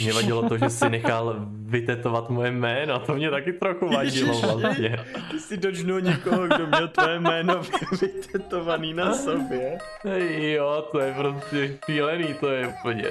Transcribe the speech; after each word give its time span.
Mě 0.00 0.12
vadilo 0.12 0.48
to, 0.48 0.58
že 0.58 0.70
si 0.70 0.88
nechal 0.88 1.36
vytetovat 1.48 2.30
moje 2.30 2.50
jméno, 2.50 2.98
to 3.00 3.14
mě 3.14 3.30
taky 3.30 3.52
trochu 3.52 3.88
vadilo 3.88 4.40
vlastně. 4.40 5.04
Ty 5.30 5.40
si 5.40 5.56
dočnul 5.56 6.00
někoho, 6.00 6.46
kdo 6.46 6.66
měl 6.66 6.88
tvoje 6.88 7.20
jméno 7.20 7.62
vytetovaný 8.00 8.94
na 8.94 9.14
sobě. 9.14 9.78
Jo, 10.38 10.88
to 10.92 11.00
je 11.00 11.14
prostě 11.14 11.78
šílený, 11.84 12.34
to 12.40 12.48
je 12.48 12.68
úplně. 12.68 13.06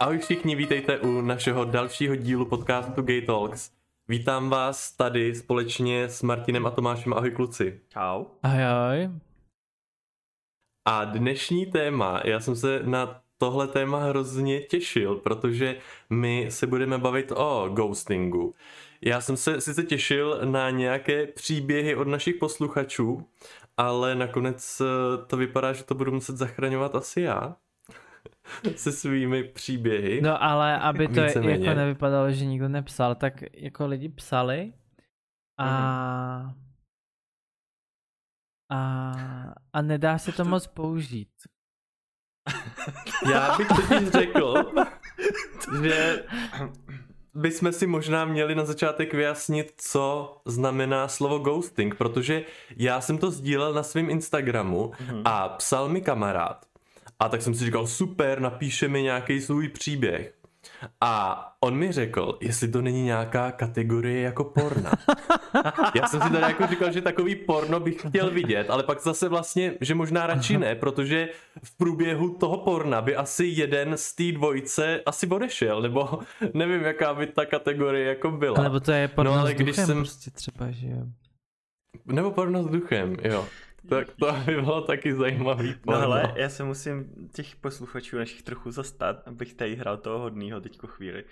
Ahoj 0.00 0.18
všichni, 0.18 0.56
vítejte 0.56 0.98
u 0.98 1.20
našeho 1.20 1.64
dalšího 1.64 2.16
dílu 2.16 2.44
podcastu 2.44 3.02
Gay 3.02 3.22
Talks. 3.22 3.70
Vítám 4.08 4.50
vás 4.50 4.92
tady 4.92 5.34
společně 5.34 6.08
s 6.08 6.22
Martinem 6.22 6.66
a 6.66 6.70
Tomášem. 6.70 7.12
Ahoj 7.12 7.30
kluci. 7.30 7.80
Čau. 7.88 8.24
Ahoj, 8.42 8.64
ahoj. 8.64 9.10
A 10.84 11.04
dnešní 11.04 11.66
téma, 11.66 12.20
já 12.24 12.40
jsem 12.40 12.56
se 12.56 12.80
na 12.84 13.20
tohle 13.38 13.68
téma 13.68 13.98
hrozně 13.98 14.60
těšil, 14.60 15.16
protože 15.16 15.76
my 16.10 16.46
se 16.50 16.66
budeme 16.66 16.98
bavit 16.98 17.32
o 17.36 17.68
ghostingu. 17.72 18.54
Já 19.00 19.20
jsem 19.20 19.36
se 19.36 19.60
sice 19.60 19.82
těšil 19.82 20.40
na 20.44 20.70
nějaké 20.70 21.26
příběhy 21.26 21.96
od 21.96 22.08
našich 22.08 22.36
posluchačů, 22.36 23.26
ale 23.76 24.14
nakonec 24.14 24.80
eh, 24.80 25.26
to 25.26 25.36
vypadá, 25.36 25.72
že 25.72 25.84
to 25.84 25.94
budu 25.94 26.12
muset 26.12 26.36
zachraňovat 26.36 26.94
asi 26.94 27.20
já 27.20 27.56
se 28.76 28.92
svými 28.92 29.44
příběhy. 29.44 30.20
No 30.20 30.42
ale 30.42 30.78
aby 30.78 31.08
to 31.08 31.22
Víceméně. 31.22 31.66
jako 31.66 31.78
nevypadalo, 31.78 32.32
že 32.32 32.44
nikdo 32.44 32.68
nepsal, 32.68 33.14
tak 33.14 33.34
jako 33.52 33.86
lidi 33.86 34.08
psali 34.08 34.72
a 35.58 35.66
mm-hmm 35.66 36.62
a, 38.72 39.12
a 39.72 39.82
nedá 39.82 40.18
se 40.18 40.32
to 40.32 40.44
moc 40.44 40.66
použít. 40.66 41.28
Já 43.32 43.56
bych 43.56 43.68
totiž 43.68 44.08
řekl, 44.08 44.72
že 45.82 46.24
bychom 47.34 47.72
si 47.72 47.86
možná 47.86 48.24
měli 48.24 48.54
na 48.54 48.64
začátek 48.64 49.14
vyjasnit, 49.14 49.72
co 49.76 50.36
znamená 50.44 51.08
slovo 51.08 51.38
ghosting, 51.38 51.94
protože 51.94 52.44
já 52.76 53.00
jsem 53.00 53.18
to 53.18 53.30
sdílel 53.30 53.72
na 53.72 53.82
svém 53.82 54.10
Instagramu 54.10 54.90
mm-hmm. 54.90 55.22
a 55.24 55.48
psal 55.48 55.88
mi 55.88 56.00
kamarád. 56.00 56.66
A 57.18 57.28
tak 57.28 57.42
jsem 57.42 57.54
si 57.54 57.64
říkal, 57.64 57.86
super, 57.86 58.40
napíše 58.40 58.88
mi 58.88 59.02
nějaký 59.02 59.40
svůj 59.40 59.68
příběh. 59.68 60.41
A 61.00 61.42
on 61.60 61.76
mi 61.76 61.92
řekl, 61.92 62.38
jestli 62.40 62.68
to 62.68 62.82
není 62.82 63.02
nějaká 63.02 63.52
kategorie 63.52 64.22
jako 64.22 64.44
porna. 64.44 64.92
Já 65.94 66.06
jsem 66.06 66.20
si 66.20 66.30
tady 66.30 66.42
jako 66.42 66.66
říkal, 66.66 66.92
že 66.92 67.00
takový 67.00 67.34
porno 67.34 67.80
bych 67.80 68.00
chtěl 68.08 68.30
vidět, 68.30 68.70
ale 68.70 68.82
pak 68.82 69.02
zase 69.02 69.28
vlastně, 69.28 69.74
že 69.80 69.94
možná 69.94 70.26
radši 70.26 70.58
ne, 70.58 70.74
protože 70.74 71.28
v 71.64 71.76
průběhu 71.76 72.34
toho 72.34 72.58
porna 72.58 73.02
by 73.02 73.16
asi 73.16 73.44
jeden 73.44 73.96
z 73.96 74.14
té 74.14 74.32
dvojice 74.32 75.02
asi 75.06 75.26
odešel, 75.26 75.82
nebo 75.82 76.18
nevím, 76.54 76.82
jaká 76.82 77.14
by 77.14 77.26
ta 77.26 77.46
kategorie 77.46 78.08
jako 78.08 78.30
byla. 78.30 78.62
Nebo 78.62 78.80
to 78.80 78.92
je 78.92 79.08
porno 79.08 79.34
no, 79.34 79.40
ale 79.40 79.50
s 79.50 79.52
duchem 79.52 79.64
když 79.64 79.76
jsem... 79.76 79.98
prostě 79.98 80.30
třeba, 80.30 80.70
že 80.70 80.86
jo. 80.86 81.06
Nebo 82.06 82.30
porno 82.30 82.62
s 82.62 82.66
duchem, 82.66 83.16
jo. 83.22 83.46
Tak 83.88 84.08
to 84.18 84.32
by 84.46 84.54
bylo 84.54 84.80
taky 84.80 85.14
zajímavý 85.14 85.74
porno. 85.74 86.00
No 86.00 86.00
hele, 86.00 86.34
já 86.36 86.48
se 86.48 86.64
musím 86.64 87.28
těch 87.34 87.56
posluchačů 87.56 88.16
našich 88.16 88.42
trochu 88.42 88.70
zastat, 88.70 89.28
abych 89.28 89.54
tady 89.54 89.74
hrál 89.74 89.96
toho 89.96 90.18
hodnýho 90.18 90.60
teďko 90.60 90.86
chvíli. 90.86 91.24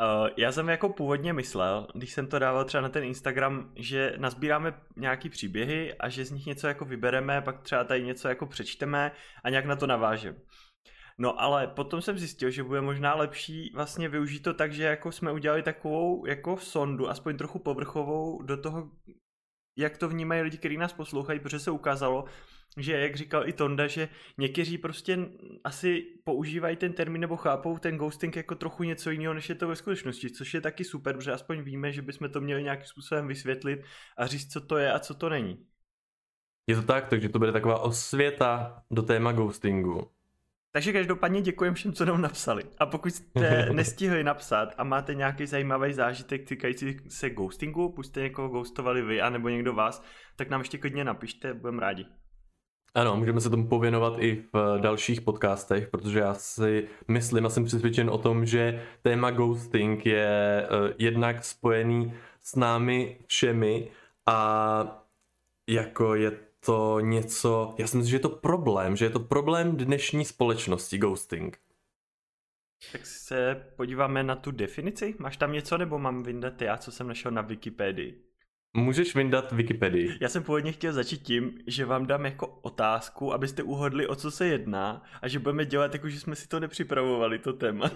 Uh, 0.00 0.28
já 0.36 0.52
jsem 0.52 0.68
jako 0.68 0.88
původně 0.88 1.32
myslel, 1.32 1.86
když 1.94 2.12
jsem 2.12 2.26
to 2.26 2.38
dával 2.38 2.64
třeba 2.64 2.80
na 2.80 2.88
ten 2.88 3.04
Instagram, 3.04 3.72
že 3.76 4.14
nazbíráme 4.16 4.80
nějaký 4.96 5.28
příběhy 5.28 5.94
a 5.94 6.08
že 6.08 6.24
z 6.24 6.30
nich 6.30 6.46
něco 6.46 6.66
jako 6.66 6.84
vybereme, 6.84 7.40
pak 7.40 7.62
třeba 7.62 7.84
tady 7.84 8.02
něco 8.02 8.28
jako 8.28 8.46
přečteme 8.46 9.12
a 9.44 9.50
nějak 9.50 9.64
na 9.64 9.76
to 9.76 9.86
navážeme. 9.86 10.38
No 11.18 11.40
ale 11.40 11.66
potom 11.66 12.02
jsem 12.02 12.18
zjistil, 12.18 12.50
že 12.50 12.62
bude 12.62 12.80
možná 12.80 13.14
lepší 13.14 13.72
vlastně 13.74 14.08
využít 14.08 14.40
to 14.40 14.54
tak, 14.54 14.72
že 14.72 14.82
jako 14.82 15.12
jsme 15.12 15.32
udělali 15.32 15.62
takovou 15.62 16.26
jako 16.26 16.56
sondu, 16.56 17.08
aspoň 17.08 17.36
trochu 17.36 17.58
povrchovou 17.58 18.42
do 18.42 18.56
toho, 18.56 18.90
jak 19.76 19.98
to 19.98 20.08
vnímají 20.08 20.42
lidi, 20.42 20.58
kteří 20.58 20.76
nás 20.76 20.92
poslouchají, 20.92 21.40
protože 21.40 21.58
se 21.58 21.70
ukázalo, 21.70 22.24
že 22.76 22.92
jak 22.92 23.16
říkal 23.16 23.48
i 23.48 23.52
Tonda, 23.52 23.86
že 23.86 24.08
někteří 24.38 24.78
prostě 24.78 25.18
asi 25.64 26.02
používají 26.24 26.76
ten 26.76 26.92
termín 26.92 27.20
nebo 27.20 27.36
chápou 27.36 27.78
ten 27.78 27.96
ghosting 27.96 28.36
jako 28.36 28.54
trochu 28.54 28.82
něco 28.82 29.10
jiného, 29.10 29.34
než 29.34 29.48
je 29.48 29.54
to 29.54 29.68
ve 29.68 29.76
skutečnosti, 29.76 30.30
což 30.30 30.54
je 30.54 30.60
taky 30.60 30.84
super, 30.84 31.16
protože 31.16 31.32
aspoň 31.32 31.62
víme, 31.62 31.92
že 31.92 32.02
bychom 32.02 32.30
to 32.30 32.40
měli 32.40 32.62
nějakým 32.62 32.86
způsobem 32.86 33.28
vysvětlit 33.28 33.80
a 34.16 34.26
říct, 34.26 34.52
co 34.52 34.60
to 34.60 34.76
je 34.76 34.92
a 34.92 34.98
co 34.98 35.14
to 35.14 35.28
není. 35.28 35.66
Je 36.66 36.76
to 36.76 36.82
tak, 36.82 37.08
takže 37.08 37.28
to 37.28 37.38
bude 37.38 37.52
taková 37.52 37.80
osvěta 37.80 38.82
do 38.90 39.02
téma 39.02 39.32
ghostingu. 39.32 40.15
Takže 40.76 40.92
každopádně 40.92 41.42
děkujem 41.42 41.74
všem, 41.74 41.92
co 41.92 42.04
nám 42.04 42.22
napsali. 42.22 42.62
A 42.78 42.86
pokud 42.86 43.14
jste 43.14 43.68
nestihli 43.72 44.24
napsat 44.24 44.74
a 44.78 44.84
máte 44.84 45.14
nějaký 45.14 45.46
zajímavý 45.46 45.92
zážitek 45.92 46.48
týkající 46.48 46.96
se 47.08 47.30
ghostingu, 47.30 47.92
buď 47.96 48.06
jste 48.06 48.20
někoho 48.20 48.48
ghostovali 48.48 49.02
vy, 49.02 49.20
anebo 49.20 49.48
někdo 49.48 49.72
vás, 49.72 50.02
tak 50.36 50.50
nám 50.50 50.60
ještě 50.60 50.78
klidně 50.78 51.04
napište, 51.04 51.54
budeme 51.54 51.80
rádi. 51.80 52.06
Ano, 52.94 53.16
můžeme 53.16 53.40
se 53.40 53.50
tomu 53.50 53.68
pověnovat 53.68 54.14
i 54.18 54.44
v 54.52 54.78
dalších 54.80 55.20
podcastech, 55.20 55.88
protože 55.88 56.18
já 56.18 56.34
si 56.34 56.88
myslím 57.08 57.46
a 57.46 57.48
jsem 57.48 57.64
přesvědčen 57.64 58.10
o 58.10 58.18
tom, 58.18 58.46
že 58.46 58.82
téma 59.02 59.30
ghosting 59.30 60.06
je 60.06 60.66
uh, 60.70 60.90
jednak 60.98 61.44
spojený 61.44 62.12
s 62.42 62.56
námi 62.56 63.18
všemi 63.26 63.90
a 64.26 65.06
jako 65.68 66.14
je 66.14 66.45
to 66.66 67.00
něco, 67.00 67.74
já 67.78 67.86
si 67.86 67.96
myslím, 67.96 68.10
že 68.10 68.16
je 68.16 68.20
to 68.20 68.28
problém, 68.28 68.96
že 68.96 69.04
je 69.04 69.10
to 69.10 69.20
problém 69.20 69.76
dnešní 69.76 70.24
společnosti, 70.24 70.98
ghosting. 70.98 71.58
Tak 72.92 73.06
se 73.06 73.66
podíváme 73.76 74.22
na 74.22 74.36
tu 74.36 74.50
definici. 74.50 75.14
Máš 75.18 75.36
tam 75.36 75.52
něco, 75.52 75.78
nebo 75.78 75.98
mám 75.98 76.22
vyndat 76.22 76.62
já, 76.62 76.76
co 76.76 76.92
jsem 76.92 77.08
našel 77.08 77.30
na 77.30 77.42
Wikipedii? 77.42 78.22
Můžeš 78.76 79.14
vyndat 79.14 79.52
Wikipedii. 79.52 80.18
Já 80.20 80.28
jsem 80.28 80.42
původně 80.42 80.72
chtěl 80.72 80.92
začít 80.92 81.22
tím, 81.22 81.58
že 81.66 81.84
vám 81.84 82.06
dám 82.06 82.24
jako 82.24 82.46
otázku, 82.46 83.32
abyste 83.32 83.62
uhodli, 83.62 84.06
o 84.06 84.14
co 84.14 84.30
se 84.30 84.46
jedná 84.46 85.02
a 85.22 85.28
že 85.28 85.38
budeme 85.38 85.66
dělat 85.66 85.92
jako, 85.94 86.08
že 86.08 86.20
jsme 86.20 86.36
si 86.36 86.48
to 86.48 86.60
nepřipravovali, 86.60 87.38
to 87.38 87.52
téma. 87.52 87.90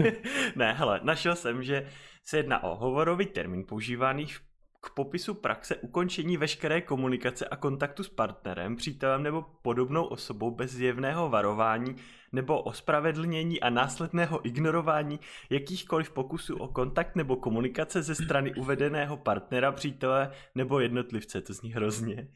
ne, 0.56 0.72
hele, 0.72 1.00
našel 1.02 1.36
jsem, 1.36 1.62
že 1.62 1.88
se 2.24 2.36
jedná 2.36 2.62
o 2.62 2.76
hovorový 2.76 3.26
termín 3.26 3.64
používaný 3.64 4.26
v 4.26 4.40
k 4.86 4.90
popisu 4.90 5.34
praxe 5.34 5.76
ukončení 5.76 6.36
veškeré 6.36 6.80
komunikace 6.80 7.46
a 7.46 7.56
kontaktu 7.56 8.02
s 8.02 8.08
partnerem, 8.08 8.76
přítelem 8.76 9.22
nebo 9.22 9.44
podobnou 9.62 10.04
osobou 10.04 10.50
bez 10.50 10.70
zjevného 10.70 11.28
varování 11.28 11.96
nebo 12.32 12.62
ospravedlnění 12.62 13.60
a 13.60 13.70
následného 13.70 14.46
ignorování 14.46 15.20
jakýchkoliv 15.50 16.10
pokusů 16.10 16.56
o 16.56 16.68
kontakt 16.68 17.16
nebo 17.16 17.36
komunikace 17.36 18.02
ze 18.02 18.14
strany 18.14 18.54
uvedeného 18.54 19.16
partnera, 19.16 19.72
přítele 19.72 20.30
nebo 20.54 20.80
jednotlivce. 20.80 21.40
To 21.40 21.52
zní 21.52 21.72
hrozně. 21.72 22.28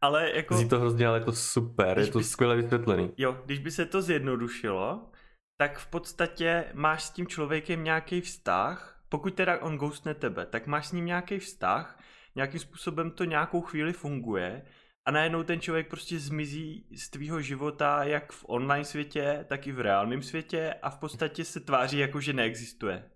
Ale 0.00 0.30
jako... 0.36 0.54
Zní 0.54 0.68
to 0.68 0.80
hrozně, 0.80 1.06
ale 1.06 1.18
je 1.18 1.24
to 1.24 1.32
super, 1.32 1.98
je 1.98 2.06
to 2.06 2.18
by... 2.18 2.24
skvěle 2.24 2.56
vysvětlený. 2.56 3.12
Jo, 3.16 3.42
když 3.44 3.58
by 3.58 3.70
se 3.70 3.86
to 3.86 4.02
zjednodušilo, 4.02 5.10
tak 5.56 5.78
v 5.78 5.86
podstatě 5.86 6.64
máš 6.74 7.02
s 7.02 7.10
tím 7.10 7.26
člověkem 7.26 7.84
nějaký 7.84 8.20
vztah, 8.20 8.99
pokud 9.10 9.34
teda 9.34 9.58
on 9.58 9.76
ghostne 9.76 10.14
tebe, 10.14 10.46
tak 10.46 10.66
máš 10.66 10.86
s 10.86 10.92
ním 10.92 11.04
nějaký 11.04 11.38
vztah, 11.38 12.00
nějakým 12.34 12.60
způsobem 12.60 13.10
to 13.10 13.24
nějakou 13.24 13.60
chvíli 13.60 13.92
funguje 13.92 14.62
a 15.04 15.10
najednou 15.10 15.42
ten 15.42 15.60
člověk 15.60 15.88
prostě 15.88 16.18
zmizí 16.18 16.88
z 16.96 17.10
tvýho 17.10 17.40
života 17.40 18.04
jak 18.04 18.32
v 18.32 18.44
online 18.48 18.84
světě, 18.84 19.44
tak 19.48 19.66
i 19.66 19.72
v 19.72 19.80
reálném 19.80 20.22
světě 20.22 20.74
a 20.82 20.90
v 20.90 20.98
podstatě 20.98 21.44
se 21.44 21.60
tváří 21.60 21.98
jako, 21.98 22.20
že 22.20 22.32
neexistuje. 22.32 23.10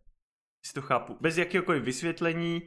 Si 0.66 0.74
to 0.74 0.82
chápu. 0.82 1.16
Bez 1.20 1.38
jakéhokoliv 1.38 1.82
vysvětlení 1.82 2.62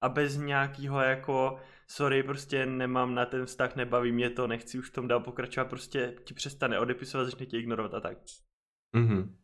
a 0.00 0.08
bez 0.08 0.36
nějakého 0.36 1.00
jako 1.00 1.60
sorry, 1.86 2.22
prostě 2.22 2.66
nemám 2.66 3.14
na 3.14 3.26
ten 3.26 3.46
vztah, 3.46 3.76
nebaví 3.76 4.12
mě 4.12 4.30
to, 4.30 4.46
nechci 4.46 4.78
už 4.78 4.90
v 4.90 4.92
tom 4.92 5.08
dál 5.08 5.20
pokračovat, 5.20 5.68
prostě 5.68 6.14
ti 6.24 6.34
přestane 6.34 6.78
odepisovat, 6.78 7.24
začne 7.24 7.46
tě 7.46 7.58
ignorovat 7.58 7.94
a 7.94 8.00
tak. 8.00 8.18
Mhm. 8.92 9.36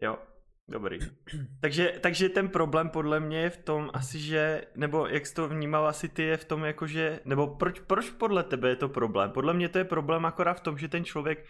Jo, 0.00 0.18
Dobrý. 0.68 0.98
Takže, 1.60 1.92
takže 2.00 2.28
ten 2.28 2.48
problém 2.48 2.88
podle 2.88 3.20
mě 3.20 3.38
je 3.38 3.50
v 3.50 3.56
tom 3.56 3.90
asi, 3.92 4.18
že, 4.18 4.62
nebo 4.76 5.06
jak 5.06 5.26
jsi 5.26 5.34
to 5.34 5.48
vnímal 5.48 5.86
asi 5.86 6.08
ty, 6.08 6.22
je 6.22 6.36
v 6.36 6.44
tom 6.44 6.64
jako, 6.64 6.86
že, 6.86 7.20
nebo 7.24 7.46
proč, 7.46 7.80
proč 7.80 8.10
podle 8.10 8.42
tebe 8.42 8.68
je 8.68 8.76
to 8.76 8.88
problém? 8.88 9.30
Podle 9.30 9.54
mě 9.54 9.68
to 9.68 9.78
je 9.78 9.84
problém 9.84 10.26
akorát 10.26 10.54
v 10.54 10.60
tom, 10.60 10.78
že 10.78 10.88
ten 10.88 11.04
člověk 11.04 11.46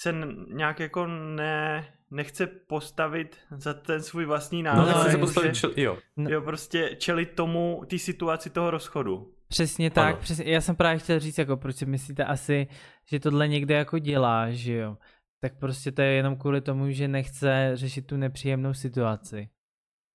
se 0.00 0.14
nějak 0.48 0.80
jako 0.80 1.06
ne, 1.06 1.88
nechce 2.10 2.46
postavit 2.46 3.36
za 3.56 3.74
ten 3.74 4.02
svůj 4.02 4.24
vlastní 4.24 4.62
názor. 4.62 4.86
No, 4.86 4.92
nechce 4.94 5.10
se 5.10 5.18
postavit, 5.18 5.54
čel, 5.54 5.72
jo. 5.76 5.98
Jo, 6.16 6.40
prostě 6.40 6.96
čelit 6.98 7.30
tomu, 7.30 7.82
té 7.86 7.98
situaci 7.98 8.50
toho 8.50 8.70
rozchodu. 8.70 9.34
Přesně 9.48 9.90
tak, 9.90 10.18
přesně, 10.18 10.44
já 10.52 10.60
jsem 10.60 10.76
právě 10.76 10.98
chtěl 10.98 11.20
říct, 11.20 11.38
jako 11.38 11.56
proč 11.56 11.76
si 11.76 11.86
myslíte 11.86 12.24
asi, 12.24 12.66
že 13.06 13.20
tohle 13.20 13.48
někde 13.48 13.74
jako 13.74 13.98
dělá, 13.98 14.50
že 14.50 14.74
jo 14.74 14.96
tak 15.42 15.58
prostě 15.58 15.92
to 15.92 16.02
je 16.02 16.08
jenom 16.08 16.36
kvůli 16.36 16.60
tomu, 16.60 16.90
že 16.90 17.08
nechce 17.08 17.70
řešit 17.74 18.06
tu 18.06 18.16
nepříjemnou 18.16 18.74
situaci. 18.74 19.48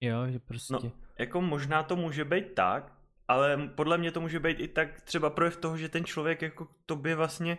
Jo, 0.02 0.28
že 0.30 0.40
prostě... 0.40 0.74
No, 0.74 0.92
jako 1.20 1.42
možná 1.42 1.84
to 1.84 1.96
může 1.96 2.26
být 2.26 2.54
tak, 2.54 2.94
ale 3.28 3.70
podle 3.76 3.98
mě 3.98 4.12
to 4.12 4.22
může 4.22 4.40
být 4.40 4.60
i 4.60 4.68
tak 4.68 5.02
třeba 5.02 5.30
projev 5.30 5.58
toho, 5.58 5.78
že 5.78 5.90
ten 5.90 6.06
člověk 6.06 6.42
jako 6.42 6.66
k 6.66 6.72
tobě 6.86 7.16
vlastně 7.16 7.58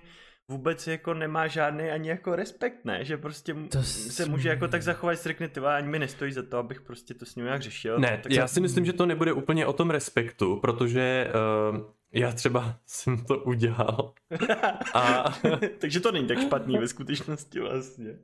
vůbec 0.51 0.87
jako 0.87 1.15
nemá 1.15 1.47
žádný 1.47 1.91
ani 1.91 2.09
jako 2.09 2.37
respekt, 2.37 2.85
ne? 2.85 3.05
Že 3.05 3.17
prostě 3.17 3.55
to 3.55 3.83
se 3.83 4.27
může 4.27 4.49
jako 4.49 4.69
tak 4.69 4.83
zachovat, 4.83 5.23
řekne, 5.23 5.49
ty 5.49 5.61
ani 5.61 5.89
mi 5.89 5.99
nestojí 5.99 6.33
za 6.33 6.43
to, 6.43 6.59
abych 6.59 6.81
prostě 6.81 7.15
to 7.15 7.27
s 7.27 7.37
ním 7.37 7.45
nějak 7.45 7.63
řešil. 7.63 7.99
Ne, 7.99 8.21
tak 8.23 8.33
já 8.33 8.49
se... 8.49 8.55
si 8.55 8.61
myslím, 8.61 8.85
že 8.85 8.93
to 8.93 9.07
nebude 9.07 9.33
úplně 9.33 9.67
o 9.67 9.73
tom 9.73 9.91
respektu, 9.91 10.57
protože 10.57 11.31
uh, 11.71 11.79
já 12.13 12.33
třeba 12.33 12.75
jsem 12.87 13.25
to 13.25 13.39
udělal. 13.39 14.13
A... 14.95 15.25
Takže 15.79 16.01
to 16.01 16.13
není 16.13 16.27
tak 16.27 16.41
špatný 16.41 16.79
ve 16.79 16.89
skutečnosti 16.89 17.61
vlastně. 17.61 18.11
Uh, 18.11 18.15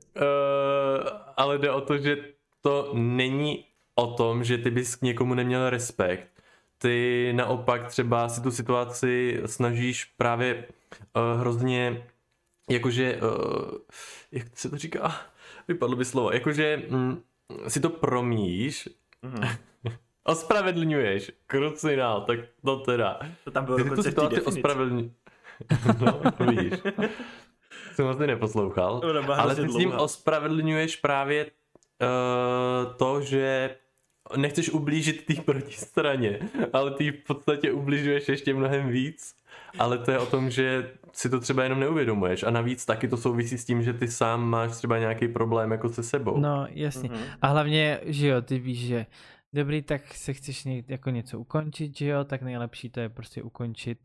ale 1.37 1.57
jde 1.57 1.71
o 1.71 1.81
to, 1.81 1.97
že 1.97 2.17
to 2.61 2.91
není 2.93 3.65
o 3.95 4.07
tom, 4.07 4.43
že 4.43 4.57
ty 4.57 4.71
bys 4.71 4.95
k 4.95 5.01
někomu 5.01 5.33
neměl 5.33 5.69
respekt. 5.69 6.27
Ty 6.77 7.33
naopak 7.35 7.87
třeba 7.87 8.29
si 8.29 8.41
tu 8.41 8.51
situaci 8.51 9.41
snažíš 9.45 10.05
právě 10.05 10.65
uh, 10.65 11.39
hrozně 11.39 12.07
jakože, 12.69 13.19
uh, 13.21 13.77
jak 14.31 14.57
se 14.57 14.69
to 14.69 14.77
říká, 14.77 15.21
vypadlo 15.67 15.95
by 15.95 16.05
slovo, 16.05 16.31
jakože 16.31 16.83
mm, 16.89 17.21
si 17.67 17.79
to 17.79 17.89
promíš, 17.89 18.89
mm-hmm. 19.23 19.57
Ospravedlňuješ, 20.25 21.31
krucinál, 21.47 22.21
tak 22.21 22.39
to 22.65 22.77
teda. 22.77 23.19
To 23.43 23.51
tam 23.51 23.65
bylo 23.65 23.77
dokonce 23.77 24.11
v 24.11 24.13
té 24.13 24.41
ospravedlň... 24.41 25.09
no, 26.01 26.21
vidíš. 26.45 26.79
Jsem 27.93 28.05
vlastně 28.05 28.27
neposlouchal, 28.27 29.01
ale 29.37 29.55
ty 29.55 29.69
s 29.69 29.77
tím 29.77 29.91
ospravedlňuješ 29.91 30.95
právě 30.95 31.45
uh, 31.45 32.93
to, 32.93 33.21
že 33.21 33.75
nechceš 34.37 34.69
ublížit 34.69 35.25
té 35.25 35.33
protistraně, 35.33 36.39
ale 36.73 36.91
ty 36.91 37.11
v 37.11 37.23
podstatě 37.27 37.71
ubližuješ 37.71 38.29
ještě 38.29 38.53
mnohem 38.53 38.89
víc 38.89 39.35
ale 39.79 39.97
to 39.97 40.11
je 40.11 40.19
o 40.19 40.25
tom, 40.25 40.49
že 40.49 40.91
si 41.11 41.29
to 41.29 41.39
třeba 41.39 41.63
jenom 41.63 41.79
neuvědomuješ 41.79 42.43
a 42.43 42.49
navíc 42.49 42.85
taky 42.85 43.07
to 43.07 43.17
souvisí 43.17 43.57
s 43.57 43.65
tím, 43.65 43.83
že 43.83 43.93
ty 43.93 44.07
sám 44.07 44.49
máš 44.49 44.71
třeba 44.71 44.97
nějaký 44.97 45.27
problém 45.27 45.71
jako 45.71 45.89
se 45.89 46.03
sebou. 46.03 46.37
No 46.37 46.67
jasně 46.69 47.09
mm-hmm. 47.09 47.37
a 47.41 47.47
hlavně, 47.47 47.99
že 48.05 48.27
jo, 48.27 48.41
ty 48.41 48.59
víš, 48.59 48.87
že 48.87 49.05
dobrý, 49.55 49.81
tak 49.81 50.13
se 50.13 50.33
chceš 50.33 50.63
ně, 50.63 50.83
jako 50.87 51.09
něco 51.09 51.39
ukončit, 51.39 51.97
že 51.97 52.07
jo, 52.07 52.23
tak 52.23 52.41
nejlepší 52.41 52.89
to 52.89 52.99
je 52.99 53.09
prostě 53.09 53.43
ukončit. 53.43 53.99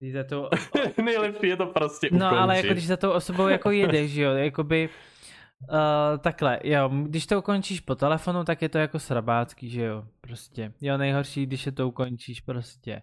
Když 0.00 0.12
za 0.12 0.24
to... 0.24 0.50
nejlepší 1.04 1.46
je 1.46 1.56
to 1.56 1.66
prostě 1.66 2.08
ukončit. 2.08 2.20
No 2.20 2.38
ale 2.38 2.56
jako 2.56 2.68
když 2.68 2.86
za 2.86 2.96
tou 2.96 3.10
osobou 3.10 3.48
jako 3.48 3.70
jedeš, 3.70 4.10
že 4.10 4.22
jo, 4.22 4.30
jakoby 4.30 4.88
Uh, 5.72 6.18
takhle, 6.18 6.60
jo, 6.64 6.90
když 7.02 7.26
to 7.26 7.38
ukončíš 7.38 7.80
po 7.80 7.94
telefonu, 7.94 8.44
tak 8.44 8.62
je 8.62 8.68
to 8.68 8.78
jako 8.78 8.98
srabácký, 8.98 9.70
že 9.70 9.82
jo, 9.82 10.04
prostě. 10.20 10.72
Jo, 10.80 10.96
nejhorší, 10.96 11.46
když 11.46 11.66
je 11.66 11.72
to 11.72 11.88
ukončíš 11.88 12.40
prostě 12.40 13.02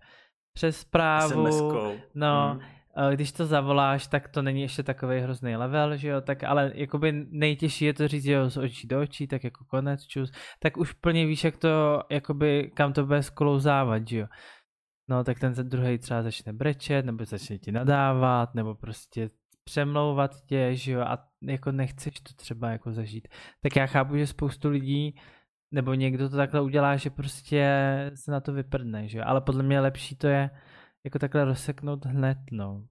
přes 0.54 0.80
zprávu. 0.80 1.46
SMS-kou. 1.46 2.00
No, 2.14 2.50
hmm. 2.52 2.62
Když 3.12 3.32
to 3.32 3.46
zavoláš, 3.46 4.08
tak 4.08 4.28
to 4.28 4.42
není 4.42 4.62
ještě 4.62 4.84
takový 4.84 5.20
hrozný 5.20 5.56
level, 5.56 5.98
že 5.98 6.08
jo, 6.08 6.22
tak 6.22 6.44
ale 6.44 6.72
jakoby 6.76 7.26
nejtěžší 7.30 7.86
je 7.86 7.94
to 7.94 8.08
říct, 8.08 8.26
jo, 8.26 8.50
z 8.50 8.58
očí 8.58 8.88
do 8.88 9.02
očí, 9.02 9.28
tak 9.28 9.44
jako 9.44 9.66
konec 9.66 10.06
čus, 10.06 10.32
tak 10.60 10.78
už 10.78 10.94
plně 10.94 11.26
víš, 11.26 11.44
jak 11.44 11.58
to, 11.58 12.04
jakoby, 12.10 12.72
kam 12.74 12.94
to 12.94 13.06
bude 13.06 13.24
sklouzávat, 13.24 14.08
že 14.08 14.18
jo. 14.18 14.28
No, 15.10 15.24
tak 15.24 15.40
ten 15.40 15.54
druhý 15.54 15.98
třeba 15.98 16.24
začne 16.24 16.54
brečet, 16.54 17.06
nebo 17.06 17.26
začne 17.26 17.58
ti 17.58 17.72
nadávat, 17.72 18.56
nebo 18.56 18.76
prostě 18.76 19.30
přemlouvat 19.64 20.46
tě, 20.46 20.76
že 20.76 20.92
jo, 20.92 21.02
a 21.02 21.28
jako 21.42 21.72
nechceš 21.72 22.20
to 22.20 22.34
třeba 22.34 22.70
jako 22.70 22.94
zažít. 22.94 23.28
Tak 23.62 23.76
já 23.76 23.86
chápu, 23.86 24.18
že 24.18 24.28
spoustu 24.28 24.70
lidí 24.70 25.16
nebo 25.72 25.94
někdo 25.94 26.30
to 26.30 26.36
takhle 26.36 26.62
udělá, 26.62 26.96
že 26.96 27.10
prostě 27.10 27.66
se 28.16 28.32
na 28.32 28.40
to 28.40 28.54
vyprdne, 28.54 29.08
že 29.08 29.24
Ale 29.24 29.42
podle 29.42 29.64
mě 29.64 29.80
lepší 29.80 30.16
to 30.16 30.28
je 30.28 30.50
jako 31.06 31.20
takhle 31.20 31.46
rozseknout 31.46 32.06
hned, 32.06 32.38
no. 32.52 32.84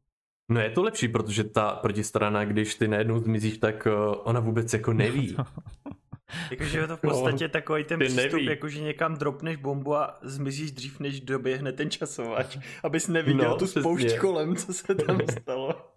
No 0.51 0.61
je 0.61 0.71
to 0.71 0.83
lepší, 0.83 1.09
protože 1.09 1.45
ta 1.45 1.71
protistrana, 1.71 2.45
když 2.45 2.75
ty 2.75 2.89
najednou 2.89 3.19
zmizíš, 3.19 3.59
tak 3.59 3.87
uh, 3.87 4.15
ona 4.25 4.41
vůbec 4.41 4.73
jako 4.73 4.93
neví. 4.93 5.37
Jakože 6.51 6.79
je 6.79 6.87
to 6.87 6.97
v 6.97 7.01
podstatě 7.01 7.45
no, 7.45 7.49
takový 7.51 7.85
ten 7.85 8.01
přístup, 8.01 8.33
neví. 8.33 8.47
jakože 8.47 8.81
někam 8.81 9.17
dropneš 9.17 9.57
bombu 9.57 9.97
a 9.97 10.19
zmizíš 10.23 10.73
dřív, 10.73 11.01
než 11.01 11.21
doběhne 11.21 11.73
ten 11.73 11.91
časovač, 11.91 12.59
abys 12.83 13.09
neviděl 13.09 13.51
no, 13.51 13.57
tu 13.57 13.67
spoušť 13.67 14.19
kolem, 14.19 14.57
co 14.57 14.73
se 14.73 14.95
tam 14.95 15.19
stalo. 15.41 15.94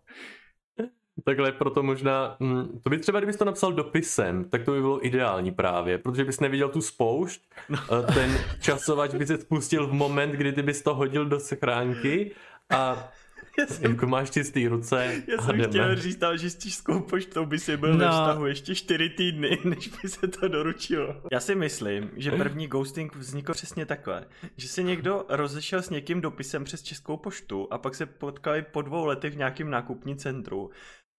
Takhle 1.27 1.51
proto 1.51 1.83
možná, 1.83 2.37
hm, 2.39 2.79
to 2.83 2.89
by 2.89 2.97
třeba, 2.97 3.19
kdybys 3.19 3.35
to 3.35 3.45
napsal 3.45 3.73
dopisem, 3.73 4.43
tak 4.49 4.63
to 4.63 4.71
by 4.71 4.81
bylo 4.81 5.05
ideální 5.07 5.51
právě, 5.51 5.97
protože 5.97 6.25
bys 6.25 6.39
neviděl 6.39 6.69
tu 6.69 6.81
spoušť, 6.81 7.41
no. 7.69 8.03
ten 8.13 8.37
časovač 8.61 9.13
by 9.13 9.27
se 9.27 9.37
spustil 9.37 9.87
v 9.87 9.93
moment, 9.93 10.31
kdy 10.31 10.51
ty 10.51 10.61
bys 10.61 10.81
to 10.81 10.95
hodil 10.95 11.25
do 11.25 11.39
schránky 11.39 12.31
a 12.69 13.09
já 13.59 13.67
jsem, 13.67 13.91
jako 13.91 14.07
máš 14.07 14.29
čistý 14.29 14.67
ruce 14.67 15.23
Já 15.27 15.37
jsem 15.37 15.57
jdeme. 15.57 15.67
chtěl 15.67 15.95
říct, 15.95 16.23
ale 16.23 16.37
že 16.37 16.49
s 16.49 16.55
tiskou 16.55 16.99
poštou 16.99 17.45
by 17.45 17.59
si 17.59 17.77
byl 17.77 17.93
no. 17.93 17.97
ve 17.97 18.11
vztahu 18.11 18.45
ještě 18.45 18.75
čtyři 18.75 19.09
týdny, 19.09 19.57
než 19.63 19.87
by 19.87 20.09
se 20.09 20.27
to 20.27 20.47
doručilo. 20.47 21.15
Já 21.31 21.39
si 21.39 21.55
myslím, 21.55 22.11
že 22.15 22.31
první 22.31 22.67
ghosting 22.67 23.15
vznikl 23.15 23.53
přesně 23.53 23.85
takhle, 23.85 24.25
že 24.57 24.67
se 24.67 24.83
někdo 24.83 25.25
rozešel 25.29 25.81
s 25.81 25.89
někým 25.89 26.21
dopisem 26.21 26.63
přes 26.63 26.83
českou 26.83 27.17
poštu 27.17 27.67
a 27.71 27.77
pak 27.77 27.95
se 27.95 28.05
potkali 28.05 28.61
po 28.61 28.81
dvou 28.81 29.05
letech 29.05 29.33
v 29.33 29.37
nějakém 29.37 29.69
nákupní 29.69 30.15
centru 30.15 30.69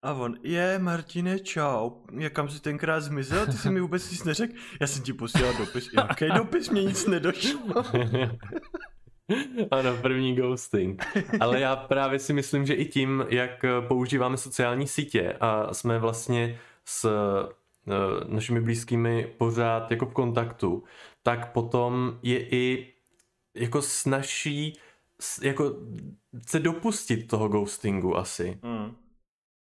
a 0.02 0.12
on, 0.12 0.36
je 0.42 0.78
Martine, 0.78 1.38
čau, 1.38 1.90
kam 2.30 2.48
jsi 2.48 2.62
tenkrát 2.62 3.00
zmizel, 3.00 3.46
ty 3.46 3.52
jsi 3.52 3.70
mi 3.70 3.80
vůbec 3.80 4.10
nic 4.10 4.24
neřekl, 4.24 4.54
já 4.80 4.86
jsem 4.86 5.02
ti 5.02 5.12
posílal 5.12 5.54
dopis, 5.58 5.90
jaký 5.96 6.26
dopis, 6.36 6.70
mě 6.70 6.84
nic 6.84 7.06
nedošlo. 7.06 7.60
ano, 9.70 9.96
první 10.02 10.36
ghosting. 10.36 11.04
Ale 11.40 11.60
já 11.60 11.76
právě 11.76 12.18
si 12.18 12.32
myslím, 12.32 12.66
že 12.66 12.74
i 12.74 12.84
tím, 12.84 13.24
jak 13.28 13.64
používáme 13.88 14.36
sociální 14.36 14.86
sítě 14.86 15.32
a 15.40 15.74
jsme 15.74 15.98
vlastně 15.98 16.58
s 16.84 17.04
uh, 17.04 18.32
našimi 18.32 18.60
blízkými 18.60 19.34
pořád 19.38 19.90
jako 19.90 20.06
v 20.06 20.12
kontaktu, 20.12 20.84
tak 21.22 21.52
potom 21.52 22.18
je 22.22 22.48
i 22.48 22.92
jako 23.54 23.82
snaží 23.82 24.72
jako 25.42 25.74
se 26.46 26.60
dopustit 26.60 27.28
toho 27.28 27.48
ghostingu 27.48 28.16
asi. 28.16 28.58
Mm. 28.62 29.07